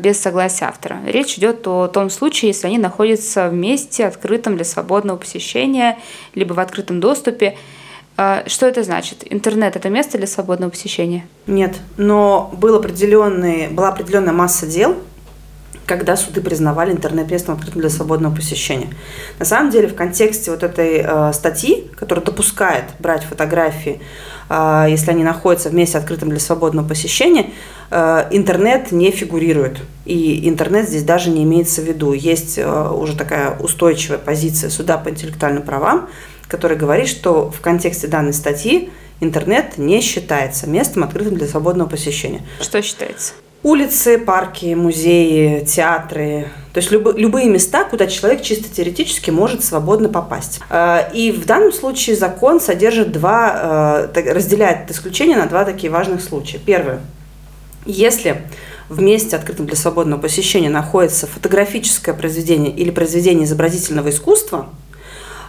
без 0.02 0.20
согласия 0.20 0.66
автора. 0.66 1.00
Речь 1.06 1.38
идет 1.38 1.68
о 1.68 1.88
том 1.88 2.10
случае, 2.10 2.50
если 2.50 2.68
они 2.68 2.78
находятся 2.78 3.50
в 3.50 3.54
месте, 3.54 4.06
открытом 4.06 4.56
для 4.56 4.66
свободного 4.66 5.18
посещения, 5.18 5.98
либо 6.36 6.54
в 6.54 6.60
открытом 6.60 7.00
доступе. 7.00 7.58
Что 8.16 8.68
это 8.68 8.84
значит? 8.84 9.24
Интернет– 9.30 9.76
это 9.78 9.90
место 9.90 10.18
для 10.18 10.28
свободного 10.28 10.72
посещения? 10.72 11.26
Нет, 11.48 11.78
но 11.96 12.50
был 12.54 12.78
была 12.78 13.90
определенная 13.90 14.34
масса 14.34 14.68
дел, 14.68 14.98
когда 15.90 16.16
суды 16.16 16.40
признавали 16.40 16.92
интернет 16.92 17.32
местом 17.32 17.56
открытым 17.56 17.82
для 17.82 17.90
свободного 17.90 18.36
посещения. 18.36 18.90
На 19.40 19.46
самом 19.46 19.72
деле, 19.72 19.88
в 19.88 19.96
контексте 19.96 20.52
вот 20.52 20.62
этой 20.62 21.02
э, 21.04 21.34
статьи, 21.34 21.90
которая 21.98 22.24
допускает 22.24 22.84
брать 23.00 23.24
фотографии, 23.24 24.00
э, 24.50 24.86
если 24.88 25.10
они 25.10 25.24
находятся 25.24 25.70
в 25.70 25.74
месте 25.74 25.98
открытым 25.98 26.30
для 26.30 26.40
свободного 26.40 26.88
посещения, 26.88 27.50
э, 27.90 28.28
интернет 28.30 28.92
не 28.92 29.10
фигурирует. 29.10 29.80
И 30.06 30.48
интернет 30.48 30.88
здесь 30.88 31.04
даже 31.04 31.32
не 31.32 31.44
имеется 31.44 31.82
в 31.82 31.86
виду. 31.86 32.14
Есть 32.14 32.60
э, 32.60 32.90
уже 32.92 33.18
такая 33.18 33.58
устойчивая 33.58 34.20
позиция 34.20 34.70
суда 34.70 35.00
по 35.00 35.10
интеллектуальным 35.10 35.64
правам, 35.64 36.08
которая 36.48 36.78
говорит, 36.78 37.08
что 37.08 37.50
в 37.50 37.62
контексте 37.62 38.06
данной 38.06 38.34
статьи 38.34 38.92
интернет 39.22 39.80
не 39.80 40.02
считается 40.02 40.70
местом 40.70 41.04
открытым 41.04 41.36
для 41.36 41.48
свободного 41.48 41.90
посещения. 41.90 42.44
Что 42.62 42.80
считается? 42.84 43.34
Улицы, 43.64 44.18
парки, 44.18 44.74
музеи, 44.74 45.66
театры, 45.66 46.48
то 46.74 46.80
есть 46.80 46.92
люб, 46.92 47.18
любые 47.18 47.50
места, 47.50 47.84
куда 47.84 48.08
человек 48.08 48.42
чисто 48.42 48.74
теоретически 48.74 49.32
может 49.32 49.64
свободно 49.64 50.08
попасть. 50.08 50.60
Э, 50.70 51.10
и 51.14 51.32
в 51.32 51.46
данном 51.46 51.74
случае 51.74 52.16
закон 52.16 52.62
содержит 52.62 53.12
два, 53.12 54.08
э, 54.14 54.32
разделяет 54.32 54.90
исключение 54.92 55.36
на 55.36 55.48
два 55.48 55.66
такие 55.66 55.92
важных 55.92 56.22
случая. 56.22 56.60
Первое. 56.60 57.02
Если 57.86 58.44
в 58.88 59.02
месте, 59.02 59.36
открытом 59.36 59.66
для 59.66 59.76
свободного 59.76 60.22
посещения, 60.22 60.70
находится 60.70 61.28
фотографическое 61.28 62.14
произведение 62.14 62.72
или 62.72 62.92
произведение 62.92 63.46
изобразительного 63.46 64.10
искусства, 64.10 64.70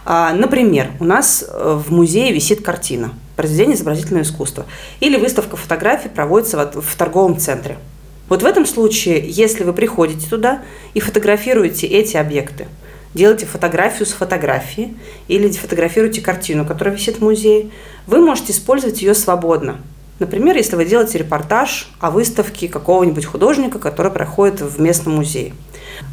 э, 0.05 0.33
например, 0.33 0.89
у 0.99 1.03
нас 1.03 1.45
в 1.47 1.93
музее 1.93 2.33
висит 2.33 2.65
картина, 2.65 3.13
произведение 3.35 3.75
изобразительного 3.75 4.23
искусства, 4.23 4.65
или 4.99 5.17
выставка 5.17 5.55
фотографий 5.55 6.09
проводится 6.09 6.71
в 6.73 6.95
торговом 6.95 7.37
центре– 7.37 7.77
вот 8.31 8.43
в 8.43 8.45
этом 8.45 8.65
случае, 8.65 9.27
если 9.27 9.65
вы 9.65 9.73
приходите 9.73 10.25
туда 10.29 10.61
и 10.93 11.01
фотографируете 11.01 11.85
эти 11.85 12.15
объекты, 12.15 12.67
делаете 13.13 13.45
фотографию 13.45 14.05
с 14.05 14.13
фотографии 14.13 14.95
или 15.27 15.49
фотографируете 15.49 16.21
картину, 16.21 16.65
которая 16.65 16.95
висит 16.95 17.17
в 17.17 17.21
музее, 17.21 17.71
вы 18.07 18.19
можете 18.19 18.53
использовать 18.53 19.01
ее 19.01 19.15
свободно. 19.15 19.81
Например, 20.19 20.55
если 20.55 20.77
вы 20.77 20.85
делаете 20.85 21.17
репортаж 21.17 21.89
о 21.99 22.09
выставке 22.09 22.69
какого-нибудь 22.69 23.25
художника, 23.25 23.79
который 23.79 24.13
проходит 24.13 24.61
в 24.61 24.79
местном 24.79 25.15
музее. 25.15 25.51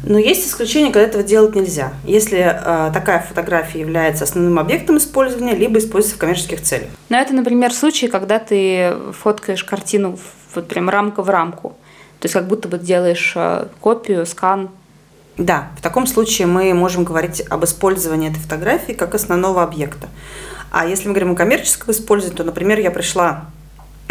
Но 0.03 0.19
есть 0.19 0.45
исключения, 0.45 0.91
когда 0.91 1.07
этого 1.07 1.23
делать 1.23 1.55
нельзя. 1.55 1.93
Если 2.03 2.39
э, 2.39 2.91
такая 2.93 3.21
фотография 3.21 3.79
является 3.79 4.25
основным 4.25 4.59
объектом 4.59 4.97
использования, 4.97 5.55
либо 5.55 5.79
используется 5.79 6.17
в 6.17 6.19
коммерческих 6.19 6.63
целях. 6.63 6.89
Но 7.07 7.17
это, 7.17 7.33
например, 7.33 7.71
случай, 7.71 8.09
когда 8.09 8.39
ты 8.39 8.93
фоткаешь 9.13 9.63
картину 9.63 10.19
вот 10.53 10.67
прям 10.67 10.89
рамка 10.89 11.23
в 11.23 11.29
рамку. 11.29 11.77
То 12.19 12.25
есть 12.25 12.33
как 12.33 12.47
будто 12.47 12.67
бы 12.67 12.77
делаешь 12.77 13.33
э, 13.35 13.67
копию, 13.79 14.25
скан. 14.25 14.69
Да, 15.37 15.69
в 15.77 15.81
таком 15.81 16.05
случае 16.05 16.47
мы 16.47 16.73
можем 16.73 17.05
говорить 17.05 17.41
об 17.49 17.63
использовании 17.63 18.29
этой 18.29 18.39
фотографии 18.39 18.91
как 18.91 19.15
основного 19.15 19.63
объекта. 19.63 20.09
А 20.71 20.85
если 20.85 21.07
мы 21.07 21.13
говорим 21.13 21.31
о 21.31 21.35
коммерческом 21.35 21.91
использовании, 21.91 22.37
то, 22.37 22.43
например, 22.43 22.79
я 22.79 22.91
пришла 22.91 23.45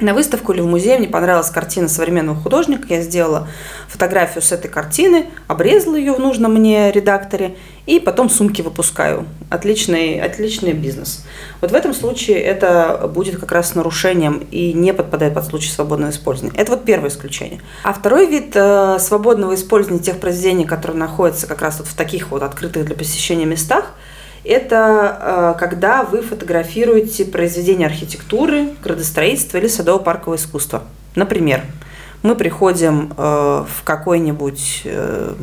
на 0.01 0.15
выставку 0.15 0.53
или 0.53 0.61
в 0.61 0.67
музей, 0.67 0.97
мне 0.99 1.09
понравилась 1.09 1.51
картина 1.51 1.89
современного 1.89 2.41
художника, 2.41 2.87
я 2.89 3.03
сделала 3.03 3.49
фотографию 3.89 4.43
с 4.43 4.53
этой 4.53 4.69
картины, 4.69 5.27
обрезала 5.49 5.97
ее 5.97 6.13
в 6.13 6.21
нужном 6.21 6.55
мне 6.55 6.93
редакторе 6.93 7.57
и 7.87 7.99
потом 7.99 8.31
сумки 8.31 8.63
выпускаю. 8.63 9.27
Отличный, 9.51 10.21
отличный 10.21 10.73
бизнес. 10.73 11.25
Вот 11.61 11.73
в 11.73 11.75
этом 11.75 11.95
случае 11.95 12.39
это 12.39 13.11
будет 13.13 13.41
как 13.41 13.51
раз 13.51 13.75
нарушением 13.75 14.47
и 14.51 14.73
не 14.73 14.95
подпадает 14.95 15.35
под 15.35 15.47
случай 15.47 15.71
свободного 15.71 16.11
использования. 16.11 16.57
Это 16.57 16.73
вот 16.73 16.85
первое 16.85 17.11
исключение. 17.11 17.61
А 17.83 17.93
второй 17.93 18.27
вид 18.27 18.53
э, 18.55 18.99
свободного 19.01 19.55
использования 19.55 20.01
тех 20.01 20.19
произведений, 20.19 20.65
которые 20.65 20.99
находятся 20.99 21.47
как 21.47 21.63
раз 21.63 21.79
вот 21.79 21.89
в 21.89 21.95
таких 21.95 22.31
вот 22.31 22.43
открытых 22.43 22.85
для 22.85 22.95
посещения 22.95 23.47
местах– 23.47 23.87
это 24.49 25.55
э, 25.57 25.59
когда 25.59 26.03
вы 26.03 26.23
фотографируете 26.23 27.25
произведения 27.27 27.87
архитектуры, 27.87 28.71
градостроительства 28.83 29.59
или 29.59 29.67
садово-паркового 29.67 30.37
искусства. 30.37 30.85
Например, 31.15 31.63
мы 32.23 32.35
приходим 32.35 33.13
э, 33.17 33.65
в 33.69 33.85
какой-нибудь, 33.85 34.83
э, 34.85 35.35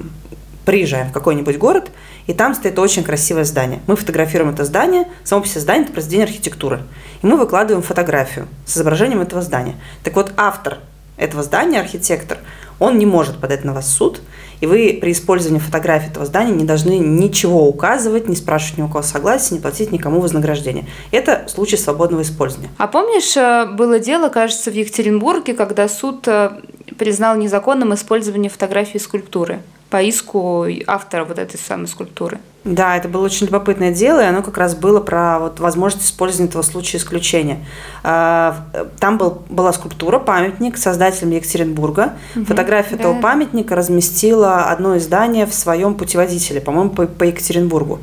приезжаем 0.66 1.10
в 1.10 1.14
какой-нибудь 1.14 1.58
город, 1.58 1.92
и 2.26 2.34
там 2.34 2.56
стоит 2.56 2.80
очень 2.80 3.04
красивое 3.04 3.44
здание. 3.44 3.80
Мы 3.86 3.96
фотографируем 3.96 4.54
это 4.54 4.66
здание, 4.66 5.08
само 5.24 5.44
по 5.44 5.48
себе 5.48 5.62
здание– 5.62 5.84
это 5.86 5.94
произведение 5.94 6.26
архитектуры. 6.26 6.82
И 7.22 7.28
мы 7.28 7.38
выкладываем 7.38 7.84
фотографию 7.84 8.48
с 8.66 8.76
изображением 8.76 9.22
этого 9.22 9.42
здания. 9.42 9.76
Так 10.04 10.16
вот, 10.16 10.34
автор 10.36 10.80
этого 11.18 11.44
здания, 11.44 11.80
архитектор, 11.80 12.40
он 12.80 12.98
не 12.98 13.06
может 13.06 13.40
подать 13.40 13.64
на 13.64 13.74
вас 13.74 13.90
суд– 13.90 14.22
и 14.62 14.66
вы 14.66 14.98
при 15.02 15.12
использовании 15.12 15.60
фотографии 15.60 16.10
этого 16.10 16.26
здания 16.26 16.52
не 16.52 16.64
должны 16.64 16.98
ничего 16.98 17.68
указывать, 17.68 18.28
не 18.28 18.36
спрашивать 18.36 18.78
ни 18.78 18.82
у 18.84 18.88
кого 18.88 19.04
согласия, 19.04 19.56
не 19.56 19.62
платить 19.62 19.92
никому 19.92 20.20
вознаграждение. 20.20 20.86
Это 21.12 21.46
случай 21.48 21.78
свободного 21.78 22.22
использования. 22.22 22.70
А 22.78 22.88
помнишь, 22.88 23.36
э, 23.36 23.66
было 23.74 24.00
дело, 24.00 24.30
кажется, 24.30 24.72
в 24.72 24.74
Екатеринбурге, 24.74 25.54
когда 25.54 25.88
суд 25.88 26.28
э, 26.28 26.52
признал 26.98 27.36
незаконным 27.36 27.94
использование 27.94 28.50
фотографии 28.50 28.98
скульптуры? 28.98 29.62
По 29.90 30.02
иску 30.02 30.66
автора 30.88 31.26
вот 31.26 31.40
этой 31.40 31.58
самой 31.58 31.88
скульптуры. 31.88 32.40
Да, 32.66 32.98
это 32.98 33.08
было 33.08 33.24
очень 33.24 33.46
любопытное 33.46 33.94
дело, 33.94 34.22
и 34.22 34.26
оно 34.26 34.42
как 34.42 34.58
раз 34.58 34.74
было 34.74 35.00
про 35.00 35.38
вот 35.38 35.60
возможность 35.60 36.08
использования 36.08 36.50
этого 36.50 36.64
случая 36.64 36.98
исключения. 36.98 37.64
А, 38.02 38.66
там 39.00 39.20
был, 39.20 39.44
была 39.50 39.72
скульптура, 39.72 40.18
памятник 40.18 40.78
создателям 40.78 41.30
Екатеринбурга. 41.30 42.14
Угу, 42.36 42.46
Фотографию 42.46 42.98
да. 42.98 43.04
этого 43.04 43.22
памятника 43.22 43.76
разместило 43.76 44.64
одно 44.64 44.98
издание 44.98 45.46
в 45.46 45.54
своем 45.54 45.94
путеводителе, 45.94 46.60
по-моему, 46.60 46.90
по, 46.90 47.06
по 47.06 47.24
Екатеринбургу. 47.24 48.00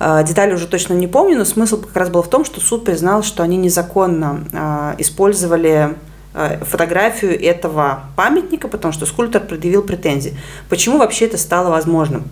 А, 0.00 0.24
детали 0.24 0.54
уже 0.54 0.66
точно 0.66 0.94
не 0.94 1.06
помню, 1.06 1.38
но 1.38 1.44
смысл 1.44 1.80
как 1.80 1.94
раз 1.94 2.08
был 2.08 2.22
в 2.22 2.28
том, 2.28 2.44
что 2.44 2.60
суд 2.60 2.84
признал, 2.84 3.22
что 3.22 3.44
они 3.44 3.56
незаконно 3.58 4.44
а, 4.52 4.94
использовали 4.98 5.94
фотографию 6.32 7.40
этого 7.42 8.04
памятника, 8.16 8.68
потому 8.68 8.92
что 8.92 9.06
скульптор 9.06 9.42
предъявил 9.42 9.82
претензии. 9.82 10.36
Почему 10.68 10.98
вообще 10.98 11.26
это 11.26 11.36
стало 11.36 11.70
возможным? 11.70 12.24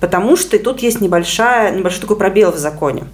Потому 0.00 0.36
что 0.36 0.58
тут 0.58 0.80
есть 0.80 1.00
небольшая, 1.00 1.72
небольшой 1.72 2.00
такой 2.00 2.16
пробел 2.16 2.52
в 2.52 2.56
законе. 2.56 3.04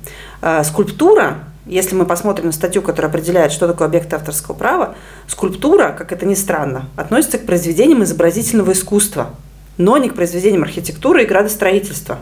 Э, 0.43 0.62
скульптура, 0.64 1.39
если 1.66 1.95
мы 1.95 2.05
посмотрим 2.05 2.47
на 2.47 2.53
статью, 2.53 2.83
которая 2.83 3.11
определяет, 3.11 3.53
что 3.53 3.66
такое 3.66 3.89
объект 3.89 4.12
авторского 4.12 4.55
права, 4.55 4.95
скульптура, 5.27 5.95
как 5.97 6.12
это 6.12 6.27
ни 6.27 6.35
странно, 6.35 6.89
относится 6.97 7.39
к 7.39 7.47
произведениям 7.47 8.03
изобразительного 8.03 8.72
искусства, 8.72 9.31
но 9.79 9.97
не 9.97 10.11
к 10.11 10.14
произведениям 10.14 10.62
архитектуры 10.62 11.22
и 11.22 11.27
градостроительства. 11.27 12.18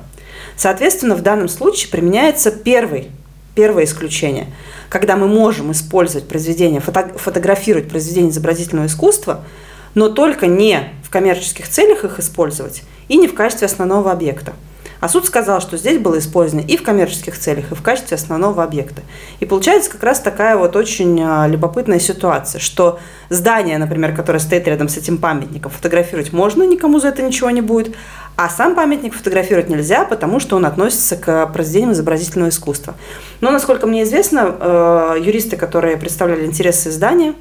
Соответственно, 0.56 1.16
в 1.16 1.22
данном 1.22 1.48
случае 1.48 1.90
применяется 1.90 2.52
первый, 2.52 3.10
первое 3.54 3.84
исключение, 3.84 4.46
когда 4.88 5.16
мы 5.16 5.28
можем 5.28 5.72
использовать 5.72 6.28
произведение, 6.28 6.80
фото, 6.80 7.12
фотографировать 7.16 7.88
произведение 7.88 8.30
изобразительного 8.30 8.86
искусства, 8.86 9.44
но 9.94 10.08
только 10.08 10.46
не 10.46 10.90
в 11.04 11.10
коммерческих 11.10 11.68
целях 11.68 12.04
их 12.04 12.18
использовать 12.18 12.82
и 13.08 13.16
не 13.16 13.28
в 13.28 13.34
качестве 13.34 13.66
основного 13.66 14.10
объекта. 14.10 14.54
А 15.02 15.08
суд 15.08 15.26
сказал, 15.26 15.60
что 15.60 15.76
здесь 15.76 15.98
было 15.98 16.20
использовано 16.20 16.64
и 16.64 16.76
в 16.76 16.84
коммерческих 16.84 17.36
целях, 17.36 17.72
и 17.72 17.74
в 17.74 17.82
качестве 17.82 18.14
основного 18.14 18.62
объекта. 18.62 19.02
И 19.40 19.44
получается 19.44 19.90
как 19.90 20.04
раз 20.04 20.20
такая 20.20 20.56
вот 20.56 20.76
очень 20.76 21.20
а, 21.20 21.48
любопытная 21.48 21.98
ситуация, 21.98 22.60
что 22.60 23.00
здание, 23.28 23.78
например, 23.78 24.14
которое 24.14 24.38
стоит 24.38 24.68
рядом 24.68 24.88
с 24.88 24.96
этим 24.96 25.18
памятником, 25.18 25.72
фотографировать 25.72 26.32
можно, 26.32 26.62
никому 26.62 27.00
за 27.00 27.08
это 27.08 27.20
ничего 27.20 27.50
не 27.50 27.62
будет, 27.62 27.96
а 28.36 28.48
сам 28.48 28.76
памятник 28.76 29.12
фотографировать 29.12 29.68
нельзя, 29.68 30.04
потому 30.04 30.38
что 30.38 30.54
он 30.54 30.64
относится 30.64 31.16
к 31.16 31.48
произведениям 31.48 31.94
изобразительного 31.94 32.50
искусства. 32.50 32.94
Но, 33.40 33.50
насколько 33.50 33.88
мне 33.88 34.04
известно, 34.04 34.54
э, 34.56 35.16
юристы, 35.20 35.56
которые 35.56 35.96
представляли 35.96 36.46
интересы 36.46 36.92
здания, 36.92 37.34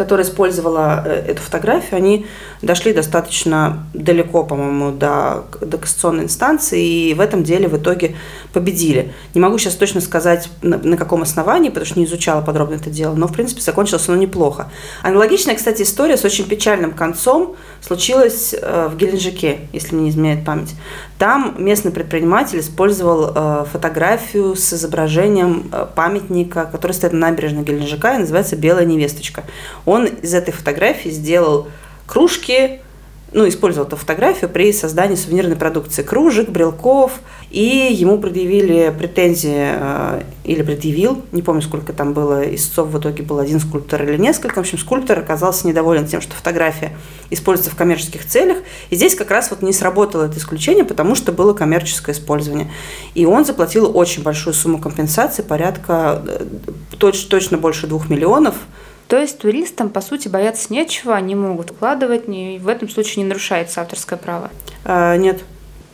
которая 0.00 0.26
использовала 0.26 1.02
э, 1.04 1.26
эту 1.28 1.42
фотографию, 1.42 1.98
они 1.98 2.26
дошли 2.62 2.94
достаточно 2.94 3.86
далеко, 3.92 4.44
по-моему, 4.44 4.92
до, 4.92 5.44
до 5.60 5.76
кассационной 5.76 6.24
инстанции, 6.24 7.10
и 7.10 7.12
в 7.12 7.20
этом 7.20 7.44
деле 7.44 7.68
в 7.68 7.76
итоге 7.76 8.16
победили. 8.54 9.12
Не 9.34 9.42
могу 9.42 9.58
сейчас 9.58 9.74
точно 9.74 10.00
сказать, 10.00 10.48
на, 10.62 10.78
на 10.78 10.96
каком 10.96 11.20
основании, 11.20 11.68
потому 11.68 11.84
что 11.84 11.98
не 11.98 12.06
изучала 12.06 12.40
подробно 12.40 12.76
это 12.76 12.88
дело, 12.88 13.14
но, 13.14 13.26
в 13.28 13.34
принципе, 13.34 13.60
закончилось 13.60 14.08
оно 14.08 14.16
неплохо. 14.16 14.70
Аналогичная, 15.02 15.54
кстати, 15.54 15.82
история 15.82 16.16
с 16.16 16.24
очень 16.24 16.46
печальным 16.46 16.92
концом 16.92 17.56
случилась 17.80 18.54
э, 18.54 18.88
в 18.88 18.96
Геленджике, 18.96 19.68
если 19.72 19.94
мне 19.94 20.04
не 20.04 20.10
изменяет 20.10 20.44
память. 20.44 20.74
Там 21.18 21.54
местный 21.58 21.92
предприниматель 21.92 22.60
использовал 22.60 23.32
э, 23.34 23.64
фотографию 23.70 24.54
с 24.54 24.72
изображением 24.72 25.70
э, 25.72 25.86
памятника, 25.94 26.68
который 26.70 26.92
стоит 26.92 27.12
на 27.12 27.30
набережной 27.30 27.62
Геленджика 27.62 28.14
и 28.14 28.18
называется 28.18 28.56
«Белая 28.56 28.84
невесточка». 28.84 29.44
Он 29.86 30.06
из 30.06 30.34
этой 30.34 30.52
фотографии 30.52 31.08
сделал 31.08 31.68
кружки, 32.06 32.80
ну, 33.32 33.48
использовал 33.48 33.86
эту 33.86 33.96
фотографию 33.96 34.50
при 34.50 34.72
создании 34.72 35.14
сувенирной 35.14 35.56
продукции 35.56 36.02
кружек, 36.02 36.48
брелков, 36.48 37.20
и 37.50 37.88
ему 37.92 38.18
предъявили 38.18 38.92
претензии, 38.96 39.72
э, 39.72 40.22
или 40.44 40.62
предъявил, 40.62 41.22
не 41.30 41.42
помню, 41.42 41.62
сколько 41.62 41.92
там 41.92 42.12
было 42.12 42.42
истцов, 42.54 42.88
в 42.88 42.98
итоге 42.98 43.22
был 43.22 43.38
один 43.38 43.60
скульптор 43.60 44.02
или 44.02 44.16
несколько. 44.16 44.56
В 44.56 44.58
общем, 44.58 44.78
скульптор 44.78 45.20
оказался 45.20 45.68
недоволен 45.68 46.06
тем, 46.06 46.20
что 46.20 46.34
фотография 46.34 46.96
используется 47.30 47.70
в 47.70 47.76
коммерческих 47.76 48.26
целях. 48.26 48.58
И 48.90 48.96
здесь 48.96 49.14
как 49.14 49.30
раз 49.30 49.50
вот 49.50 49.62
не 49.62 49.72
сработало 49.72 50.24
это 50.24 50.38
исключение, 50.38 50.84
потому 50.84 51.14
что 51.14 51.30
было 51.30 51.52
коммерческое 51.52 52.14
использование. 52.14 52.70
И 53.14 53.26
он 53.26 53.44
заплатил 53.44 53.96
очень 53.96 54.22
большую 54.22 54.54
сумму 54.54 54.78
компенсации, 54.78 55.42
порядка 55.42 56.22
э, 56.26 56.46
точ, 56.98 57.26
точно 57.26 57.58
больше 57.58 57.86
двух 57.86 58.08
миллионов– 58.08 58.56
то 59.10 59.18
есть 59.18 59.40
туристам, 59.40 59.90
по 59.90 60.00
сути, 60.02 60.28
бояться 60.28 60.72
нечего, 60.72 61.16
они 61.16 61.34
могут 61.34 61.70
вкладывать, 61.70 62.28
и 62.28 62.60
в 62.62 62.68
этом 62.68 62.88
случае 62.88 63.24
не 63.24 63.28
нарушается 63.28 63.80
авторское 63.80 64.16
право? 64.16 64.52
А, 64.84 65.16
нет. 65.16 65.40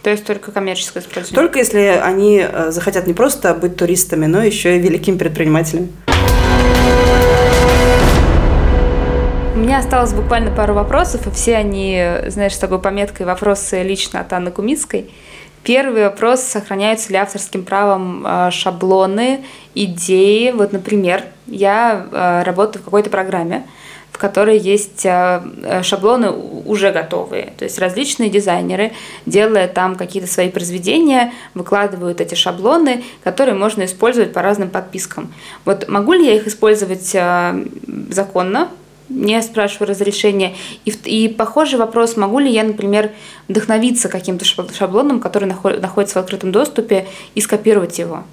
То 0.03 0.11
есть 0.11 0.27
только 0.27 0.53
коммерческое 0.53 1.03
использование? 1.03 1.35
Только 1.35 1.59
если 1.59 1.79
они 1.79 2.47
э, 2.47 2.71
захотят 2.71 3.07
не 3.07 3.14
просто 3.14 3.55
быть 3.55 3.79
туристами, 3.79 4.27
но 4.27 4.43
еще 4.43 4.77
и 4.77 4.79
великими 4.79 5.17
предпринимателями. 5.17 5.89
У 9.55 9.59
меня 9.61 9.79
осталось 9.79 10.12
буквально 10.12 10.55
пару 10.55 10.75
вопросов, 10.75 11.27
и 11.27 11.31
все 11.31 11.57
они, 11.57 12.07
знаешь, 12.27 12.55
с 12.55 12.59
такой 12.59 12.81
пометкой 12.81 13.25
«Вопросы 13.25 13.83
лично 13.83 14.21
от 14.21 14.31
Анны 14.35 14.51
Кумицкой». 14.51 15.11
Первый 15.67 16.05
вопрос, 16.05 16.43
сохраняются 16.43 17.11
ли 17.11 17.19
авторским 17.19 17.64
правом 17.64 18.25
э, 18.25 18.51
шаблоны, 18.53 19.45
идеи. 19.75 20.53
Вот, 20.53 20.73
например, 20.73 21.25
я 21.49 22.07
э, 22.09 22.43
работаю 22.45 22.83
в 22.83 22.85
какой-то 22.85 23.11
программе, 23.11 23.67
в 24.12 24.19
которой 24.19 24.59
есть 24.59 25.05
э, 25.05 25.83
шаблоны 25.83 26.31
уже 26.31 26.93
готовые. 26.93 27.53
То 27.59 27.64
есть 27.64 27.81
различные 27.81 28.31
дизайнеры, 28.31 28.93
делая 29.27 29.67
там 29.67 29.97
какие-то 29.97 30.29
свои 30.29 30.51
произведения, 30.51 31.33
выкладывают 31.55 32.21
эти 32.21 32.37
шаблоны, 32.37 33.03
которые 33.25 33.57
можно 33.57 33.87
использовать 33.87 34.33
по 34.33 34.43
разным 34.43 34.71
подпискам. 34.71 35.35
Вот 35.64 35.89
могу 35.89 36.12
ли 36.12 36.27
я 36.27 36.37
их 36.37 36.47
использовать 36.47 37.17
законно, 38.11 38.69
не 39.09 39.40
спрашиваю 39.42 39.90
разрешения. 39.90 40.54
И, 40.84 40.90
и 41.04 41.28
похожий 41.28 41.78
вопрос, 41.78 42.16
могу 42.16 42.38
ли 42.38 42.50
я, 42.50 42.64
например, 42.64 43.12
вдохновиться 43.48 44.09
каким-то 44.09 44.44
шаблоном, 44.44 45.20
который 45.20 45.46
находится 45.46 46.18
в 46.18 46.22
открытом 46.22 46.52
доступе, 46.52 47.07
и 47.34 47.40
скопировать 47.40 47.98
его? 47.98 48.24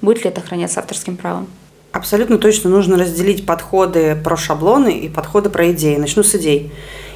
Будет 0.00 0.24
ли 0.24 0.30
это 0.30 0.40
храняться 0.40 0.80
авторским 0.80 1.16
правом? 1.16 1.46
Абсолютно 1.92 2.38
точно 2.38 2.70
нужно 2.70 2.98
разделить 2.98 3.46
подходы 3.46 4.16
про 4.16 4.36
шаблоны 4.36 4.98
и 4.98 5.08
подходы 5.08 5.48
про 5.48 5.70
идеи. 5.72 5.96
Начну 5.96 6.22
с 6.22 6.34
идей. 6.34 6.72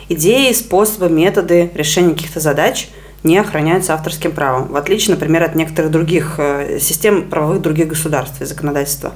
Идеи, 0.09 0.53
способы, 0.53 1.09
методы 1.09 1.71
решения 1.75 2.15
каких-то 2.15 2.41
задач– 2.41 2.89
не 3.25 3.37
охраняются 3.39 3.95
авторским 3.95 4.33
правом, 4.33 4.69
в 4.69 4.77
отличие, 4.77 5.15
например, 5.15 5.43
от 5.43 5.55
некоторых 5.55 5.91
других 5.91 6.35
э, 6.39 6.79
систем 6.81 7.29
правовых 7.29 7.61
других 7.61 7.89
государств 7.89 8.41
и 8.41 8.45
законодательства. 8.45 9.13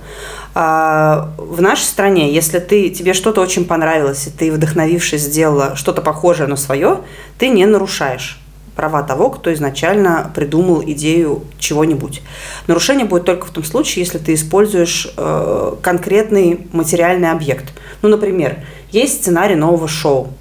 А, 0.55 1.33
в 1.39 1.63
нашей 1.63 1.85
стране, 1.85 2.33
если 2.33 2.59
ты, 2.59 2.91
тебе 2.91 3.15
что-то 3.15 3.41
очень 3.41 3.65
понравилось, 3.65 4.27
и 4.27 4.31
ты, 4.31 4.51
вдохновившись, 4.51 5.23
сделала 5.23 5.77
что-то 5.77 6.03
похожее 6.03 6.49
на 6.49 6.57
свое, 6.57 6.99
ты 7.39 7.49
не 7.49 7.65
нарушаешь 7.65 8.41
права 8.75 9.03
того, 9.03 9.31
кто 9.31 9.53
изначально 9.53 10.31
придумал 10.35 10.83
идею 10.83 11.45
чего-нибудь. 11.59 12.23
Нарушение 12.67 13.05
будет 13.05 13.25
только 13.25 13.47
в 13.47 13.51
том 13.51 13.63
случае, 13.63 14.05
если 14.05 14.19
ты 14.19 14.35
используешь 14.35 15.13
э, 15.17 15.75
конкретный 15.81 16.67
материальный 16.73 17.31
объект. 17.31 17.73
Ну, 18.01 18.09
например, 18.09 18.65
есть 18.91 19.21
сценарий 19.21 19.55
нового 19.55 19.87
шоу 19.87 20.33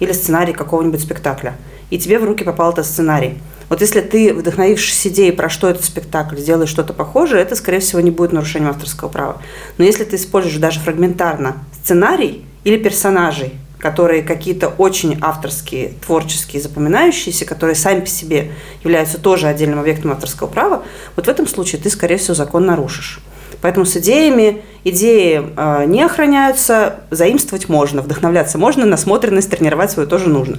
или 0.00 0.12
сценарий 0.12 0.52
какого-нибудь 0.52 1.00
спектакля– 1.00 1.56
и 1.92 1.98
тебе 1.98 2.18
в 2.18 2.24
руки 2.24 2.42
попал 2.42 2.72
этот 2.72 2.86
сценарий. 2.86 3.38
Вот 3.68 3.82
если 3.82 4.00
ты, 4.00 4.32
вдохновившись 4.32 5.06
идеей, 5.08 5.30
про 5.30 5.50
что 5.50 5.68
этот 5.68 5.84
спектакль, 5.84 6.38
сделаешь 6.38 6.70
что-то 6.70 6.94
похожее, 6.94 7.42
это, 7.42 7.54
скорее 7.54 7.80
всего, 7.80 8.00
не 8.00 8.10
будет 8.10 8.32
нарушением 8.32 8.70
авторского 8.70 9.10
права. 9.10 9.42
Но 9.76 9.84
если 9.84 10.04
ты 10.04 10.16
используешь 10.16 10.56
даже 10.56 10.80
фрагментарно 10.80 11.56
сценарий 11.82 12.46
или 12.64 12.78
персонажей, 12.78 13.52
которые 13.78 14.22
какие-то 14.22 14.68
очень 14.68 15.18
авторские, 15.20 15.92
творческие, 16.06 16.62
запоминающиеся, 16.62 17.44
которые 17.44 17.76
сами 17.76 18.00
по 18.00 18.06
себе 18.06 18.52
являются 18.82 19.18
тоже 19.18 19.46
отдельным 19.46 19.78
объектом 19.78 20.12
авторского 20.12 20.46
права, 20.46 20.84
вот 21.14 21.26
в 21.26 21.28
этом 21.28 21.46
случае 21.46 21.82
ты, 21.82 21.90
скорее 21.90 22.16
всего, 22.16 22.34
закон 22.34 22.64
нарушишь. 22.64 23.20
Поэтому 23.62 23.86
с 23.86 23.96
идеями 23.96 24.62
идеи 24.84 25.40
э, 25.56 25.84
не 25.86 26.02
охраняются, 26.02 26.96
заимствовать 27.10 27.68
можно, 27.68 28.02
вдохновляться 28.02 28.58
можно, 28.58 28.84
насмотренность 28.84 29.50
тренировать 29.50 29.92
свою 29.92 30.08
тоже 30.08 30.28
нужно. 30.28 30.58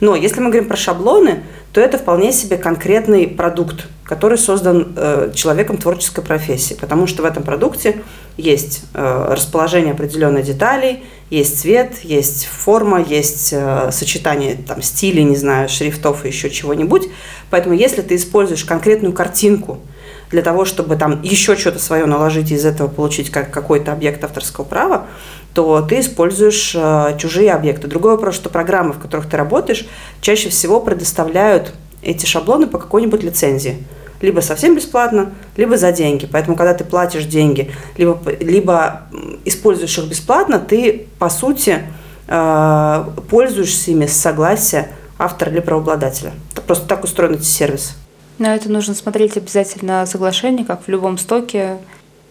Но 0.00 0.16
если 0.16 0.40
мы 0.40 0.50
говорим 0.50 0.68
про 0.68 0.76
шаблоны, 0.76 1.44
то 1.72 1.80
это 1.80 1.98
вполне 1.98 2.32
себе 2.32 2.56
конкретный 2.56 3.28
продукт, 3.28 3.86
который 4.02 4.38
создан 4.38 4.92
э, 4.96 5.30
человеком 5.34 5.76
творческой 5.76 6.22
профессии, 6.24 6.74
потому 6.74 7.06
что 7.06 7.22
в 7.22 7.26
этом 7.26 7.44
продукте 7.44 8.02
есть 8.36 8.86
э, 8.92 9.26
расположение 9.30 9.92
определенной 9.92 10.42
деталей, 10.42 11.04
есть 11.30 11.60
цвет, 11.60 12.00
есть 12.02 12.46
форма, 12.46 13.00
есть 13.00 13.50
э, 13.52 13.90
сочетание 13.92 14.56
там, 14.56 14.82
стилей, 14.82 15.22
не 15.22 15.36
знаю, 15.36 15.68
шрифтов 15.68 16.24
и 16.24 16.28
еще 16.28 16.50
чего-нибудь. 16.50 17.08
Поэтому 17.50 17.76
если 17.76 18.02
ты 18.02 18.16
используешь 18.16 18.64
конкретную 18.64 19.12
картинку– 19.12 19.78
для 20.32 20.42
того, 20.42 20.64
чтобы 20.64 20.96
там 20.96 21.20
еще 21.22 21.56
что-то 21.56 21.78
свое 21.78 22.06
наложить 22.06 22.50
и 22.50 22.54
из 22.54 22.64
этого 22.64 22.88
получить 22.88 23.30
как 23.30 23.50
какой-то 23.50 23.92
объект 23.92 24.24
авторского 24.24 24.64
права, 24.64 25.06
то 25.54 25.82
ты 25.82 26.00
используешь 26.00 26.72
э, 26.74 27.16
чужие 27.18 27.52
объекты. 27.52 27.86
Другой 27.86 28.12
вопрос, 28.12 28.34
что 28.34 28.48
программы, 28.48 28.94
в 28.94 28.98
которых 28.98 29.28
ты 29.28 29.36
работаешь, 29.36 29.86
чаще 30.22 30.48
всего 30.48 30.80
предоставляют 30.80 31.74
эти 32.02 32.24
шаблоны 32.24 32.66
по 32.66 32.78
какой-нибудь 32.78 33.22
лицензии. 33.22 33.84
Либо 34.22 34.40
совсем 34.40 34.74
бесплатно, 34.74 35.32
либо 35.56 35.76
за 35.76 35.92
деньги. 35.92 36.26
Поэтому, 36.30 36.56
когда 36.56 36.72
ты 36.72 36.84
платишь 36.84 37.24
деньги, 37.24 37.70
либо, 37.98 38.18
либо 38.40 39.02
используешь 39.44 39.98
их 39.98 40.06
бесплатно, 40.06 40.58
ты, 40.58 41.08
по 41.18 41.28
сути, 41.28 41.82
э, 42.26 43.04
пользуешься 43.28 43.90
ими 43.90 44.06
с 44.06 44.16
согласия 44.16 44.88
автора 45.18 45.50
или 45.50 45.60
правообладателя. 45.60 46.32
Это 46.52 46.62
просто 46.62 46.88
так 46.88 47.04
устроен 47.04 47.34
эти 47.34 47.44
сервисы. 47.44 47.92
На 48.38 48.54
это 48.54 48.70
нужно 48.70 48.94
смотреть 48.94 49.36
обязательно 49.36 50.06
соглашение, 50.06 50.64
как 50.64 50.84
в 50.84 50.88
любом 50.88 51.18
стоке. 51.18 51.78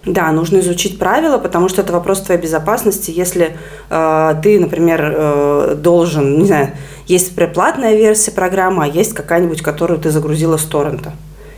Да, 0.06 0.32
нужно 0.32 0.60
изучить 0.60 0.98
правила, 0.98 1.38
потому 1.38 1.70
что 1.70 1.82
это 1.82 1.94
вопрос 1.94 2.22
твоей 2.22 2.42
безопасности. 2.42 3.12
Если 3.12 3.56
э, 3.90 4.36
ты, 4.42 4.60
например, 4.60 5.14
э, 5.16 5.76
должен, 5.78 6.40
не 6.40 6.46
знаю, 6.46 6.72
есть 7.06 7.36
преплатная 7.36 7.96
версия 7.96 8.32
программы, 8.32 8.86
а 8.86 8.88
есть 8.88 9.14
какая-нибудь, 9.14 9.62
которую 9.62 10.00
ты 10.00 10.10
загрузила 10.10 10.58
с 10.58 10.64
торрента 10.64 11.14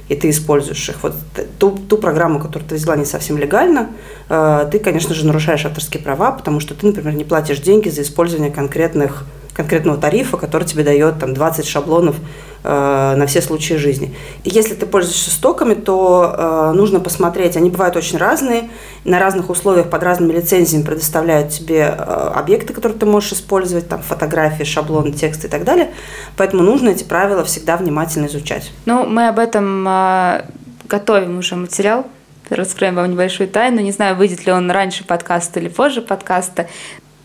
и 0.09 0.15
ты 0.15 0.29
используешь 0.29 0.89
их. 0.89 1.01
Вот 1.01 1.13
ту, 1.59 1.71
ту 1.71 1.97
программу, 1.97 2.39
которую 2.39 2.67
ты 2.67 2.75
взяла 2.75 2.95
не 2.95 3.05
совсем 3.05 3.37
легально, 3.37 3.89
э, 4.29 4.67
ты, 4.71 4.79
конечно 4.79 5.15
же, 5.15 5.25
нарушаешь 5.25 5.65
авторские 5.65 6.03
права, 6.03 6.31
потому 6.31 6.59
что 6.59 6.75
ты, 6.75 6.87
например, 6.87 7.13
не 7.13 7.23
платишь 7.23 7.59
деньги 7.59 7.89
за 7.89 8.01
использование 8.01 8.51
конкретных 8.51 9.25
конкретного 9.53 9.97
тарифа, 9.97 10.37
который 10.37 10.65
тебе 10.65 10.83
дает 10.83 11.19
там 11.19 11.33
20 11.33 11.65
шаблонов 11.67 12.15
э, 12.63 13.15
на 13.15 13.25
все 13.27 13.41
случаи 13.41 13.75
жизни. 13.75 14.15
И 14.43 14.49
если 14.49 14.73
ты 14.73 14.85
пользуешься 14.85 15.31
стоками, 15.31 15.75
то 15.75 16.35
э, 16.35 16.71
нужно 16.75 16.99
посмотреть, 16.99 17.55
они 17.55 17.69
бывают 17.69 17.95
очень 17.95 18.17
разные, 18.17 18.69
на 19.05 19.19
разных 19.19 19.49
условиях, 19.49 19.89
под 19.89 20.03
разными 20.03 20.33
лицензиями 20.33 20.83
предоставляют 20.83 21.51
тебе 21.51 21.81
э, 21.81 22.31
объекты, 22.35 22.73
которые 22.73 22.97
ты 22.97 23.05
можешь 23.05 23.33
использовать, 23.33 23.87
там 23.87 24.01
фотографии, 24.01 24.63
шаблоны, 24.63 25.11
тексты 25.11 25.47
и 25.47 25.49
так 25.49 25.63
далее. 25.63 25.91
Поэтому 26.35 26.63
нужно 26.63 26.89
эти 26.89 27.03
правила 27.03 27.43
всегда 27.43 27.77
внимательно 27.77 28.25
изучать. 28.25 28.71
Ну, 28.85 29.05
мы 29.05 29.27
об 29.27 29.39
этом 29.39 29.87
э, 29.87 30.45
готовим 30.87 31.37
уже 31.37 31.55
материал 31.55 32.05
раскроем 32.49 32.95
вам 32.95 33.11
небольшую 33.11 33.49
тайну. 33.49 33.81
Не 33.81 33.91
знаю, 33.91 34.15
выйдет 34.15 34.45
ли 34.45 34.51
он 34.51 34.69
раньше 34.71 35.03
подкаста 35.03 35.59
или 35.59 35.69
позже 35.69 36.01
подкаста. 36.01 36.67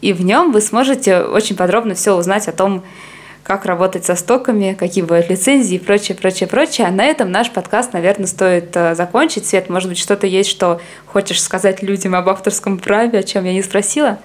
И 0.00 0.12
в 0.12 0.24
нем 0.24 0.52
вы 0.52 0.60
сможете 0.60 1.20
очень 1.20 1.56
подробно 1.56 1.94
все 1.94 2.16
узнать 2.16 2.48
о 2.48 2.52
том, 2.52 2.84
как 3.42 3.64
работать 3.64 4.04
со 4.04 4.14
стоками, 4.14 4.76
какие 4.78 5.02
бывают 5.02 5.30
лицензии 5.30 5.76
и 5.76 5.78
прочее, 5.78 6.16
прочее, 6.16 6.46
прочее. 6.46 6.86
А 6.86 6.90
на 6.90 7.06
этом 7.06 7.32
наш 7.32 7.50
подкаст, 7.50 7.94
наверное, 7.94 8.26
стоит 8.26 8.76
э, 8.76 8.94
закончить. 8.94 9.46
Свет, 9.46 9.70
может 9.70 9.88
быть, 9.88 9.98
что-то 9.98 10.26
есть, 10.26 10.50
что 10.50 10.82
хочешь 11.06 11.42
сказать 11.42 11.82
людям 11.82 12.14
об 12.14 12.28
авторском 12.28 12.78
праве, 12.78 13.20
о 13.20 13.22
чем 13.22 13.46
я 13.46 13.54
не 13.54 13.62
спросила? 13.62 14.18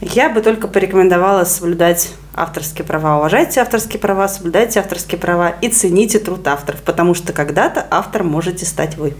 Я 0.00 0.28
бы 0.28 0.42
только 0.42 0.68
порекомендовала 0.68 1.44
соблюдать 1.44 2.10
авторские 2.34 2.84
права. 2.84 3.18
Уважайте 3.18 3.60
авторские 3.60 3.98
права, 3.98 4.28
соблюдайте 4.28 4.78
авторские 4.78 5.18
права 5.18 5.50
и 5.60 5.68
цените 5.68 6.20
труд 6.20 6.46
авторов, 6.46 6.82
потому 6.82 7.14
что 7.14 7.32
когда-то 7.32 7.86
автор 7.90 8.22
можете 8.22 8.64
стать 8.64 8.96
вы. 8.96 9.14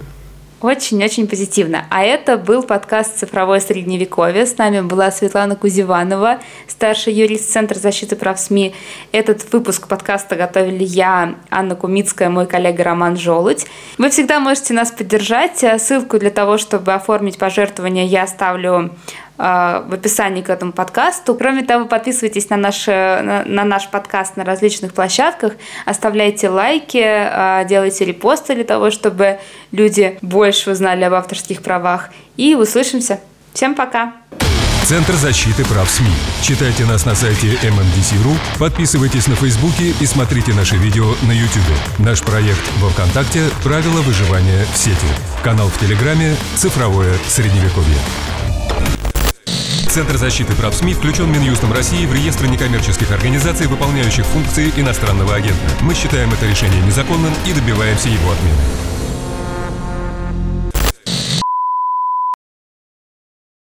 Очень-очень 0.63 1.27
позитивно. 1.27 1.87
А 1.91 2.05
это 2.05 2.39
был 2.39 2.63
подкаст 2.63 3.19
«Цифровое 3.19 3.59
средневековье». 3.59 4.47
С 4.47 4.59
нами 4.59 4.81
была 4.81 5.11
Светлана 5.11 5.57
Кузеванова, 5.57 6.39
старший 6.69 7.15
юрист 7.15 7.51
Центра 7.51 7.77
защиты 7.77 8.15
прав 8.15 8.39
СМИ. 8.39 8.73
Этот 9.11 9.53
выпуск 9.53 9.89
подкаста 9.89 10.37
готовили 10.37 10.85
я, 10.85 11.35
Анна 11.51 11.75
Кумицкая, 11.75 12.31
мой 12.31 12.47
коллега 12.47 12.85
Роман 12.85 13.17
Жолудь. 13.17 13.67
Вы 13.99 14.09
всегда 14.11 14.39
можете 14.39 14.73
нас 14.73 14.93
поддержать. 14.93 15.65
Ссылку 15.79 16.21
для 16.21 16.31
того, 16.31 16.59
чтобы 16.59 16.95
оформить 16.95 17.39
пожертвование, 17.39 18.07
я 18.07 18.23
оставлю 18.23 18.93
в 19.39 19.95
описании 19.95 20.43
к 20.43 20.51
этому 20.51 20.72
подкасту. 20.72 21.35
Кроме 21.35 21.62
того, 21.62 21.87
подписывайтесь 21.87 22.51
на 22.51 22.57
наш, 22.57 22.87
на, 22.87 23.45
на 23.45 23.64
наш 23.64 23.89
подкаст 23.89 24.37
на 24.37 24.45
различных 24.45 24.95
площадках, 24.95 25.55
оставляйте 25.87 26.49
лайки, 26.49 27.03
э, 27.03 27.64
делайте 27.68 28.05
репосты 28.05 28.55
для 28.55 28.64
того, 28.64 28.91
чтобы 28.91 29.39
люди 29.72 30.18
больше 30.22 30.70
узнали 30.70 31.05
об 31.05 31.14
авторских 31.14 31.62
правах. 31.62 32.11
И 32.37 32.55
услышимся. 32.55 33.20
Всем 33.53 33.74
пока! 33.74 34.14
Центр 34.85 35.14
защиты 35.14 35.64
прав 35.64 35.89
СМИ. 35.89 36.11
Читайте 36.43 36.85
нас 36.85 37.07
на 37.07 37.14
сайте 37.14 37.55
MMDC.ru, 37.62 38.37
подписывайтесь 38.59 39.28
на 39.28 39.37
Фейсбуке 39.37 39.95
и 40.01 40.07
смотрите 40.07 40.53
наши 40.53 40.76
видео 40.76 41.14
на 41.22 41.33
YouTube. 41.33 41.62
Наш 41.99 42.20
проект 42.20 42.61
во 42.80 42.91
Вконтакте 42.91 43.45
«Правила 43.62 44.03
выживания 44.03 44.66
в 44.74 44.76
сети». 44.76 45.07
Канал 45.45 45.68
в 45.68 45.78
Телеграме 45.78 46.35
«Цифровое 46.57 47.14
средневековье». 47.28 47.97
Центр 49.93 50.16
защиты 50.16 50.55
прав 50.55 50.74
СМИ 50.74 50.95
включен 50.95 51.30
Минюстом 51.30 51.70
России 51.70 52.07
в 52.07 52.14
реестр 52.14 52.47
некоммерческих 52.47 53.11
организаций, 53.11 53.66
выполняющих 53.66 54.24
функции 54.24 54.72
иностранного 54.74 55.34
агента. 55.34 55.61
Мы 55.82 55.93
считаем 55.93 56.32
это 56.32 56.47
решение 56.47 56.80
незаконным 56.80 57.34
и 57.47 57.53
добиваемся 57.53 58.09
его 58.09 58.30
отмены. 58.32 58.91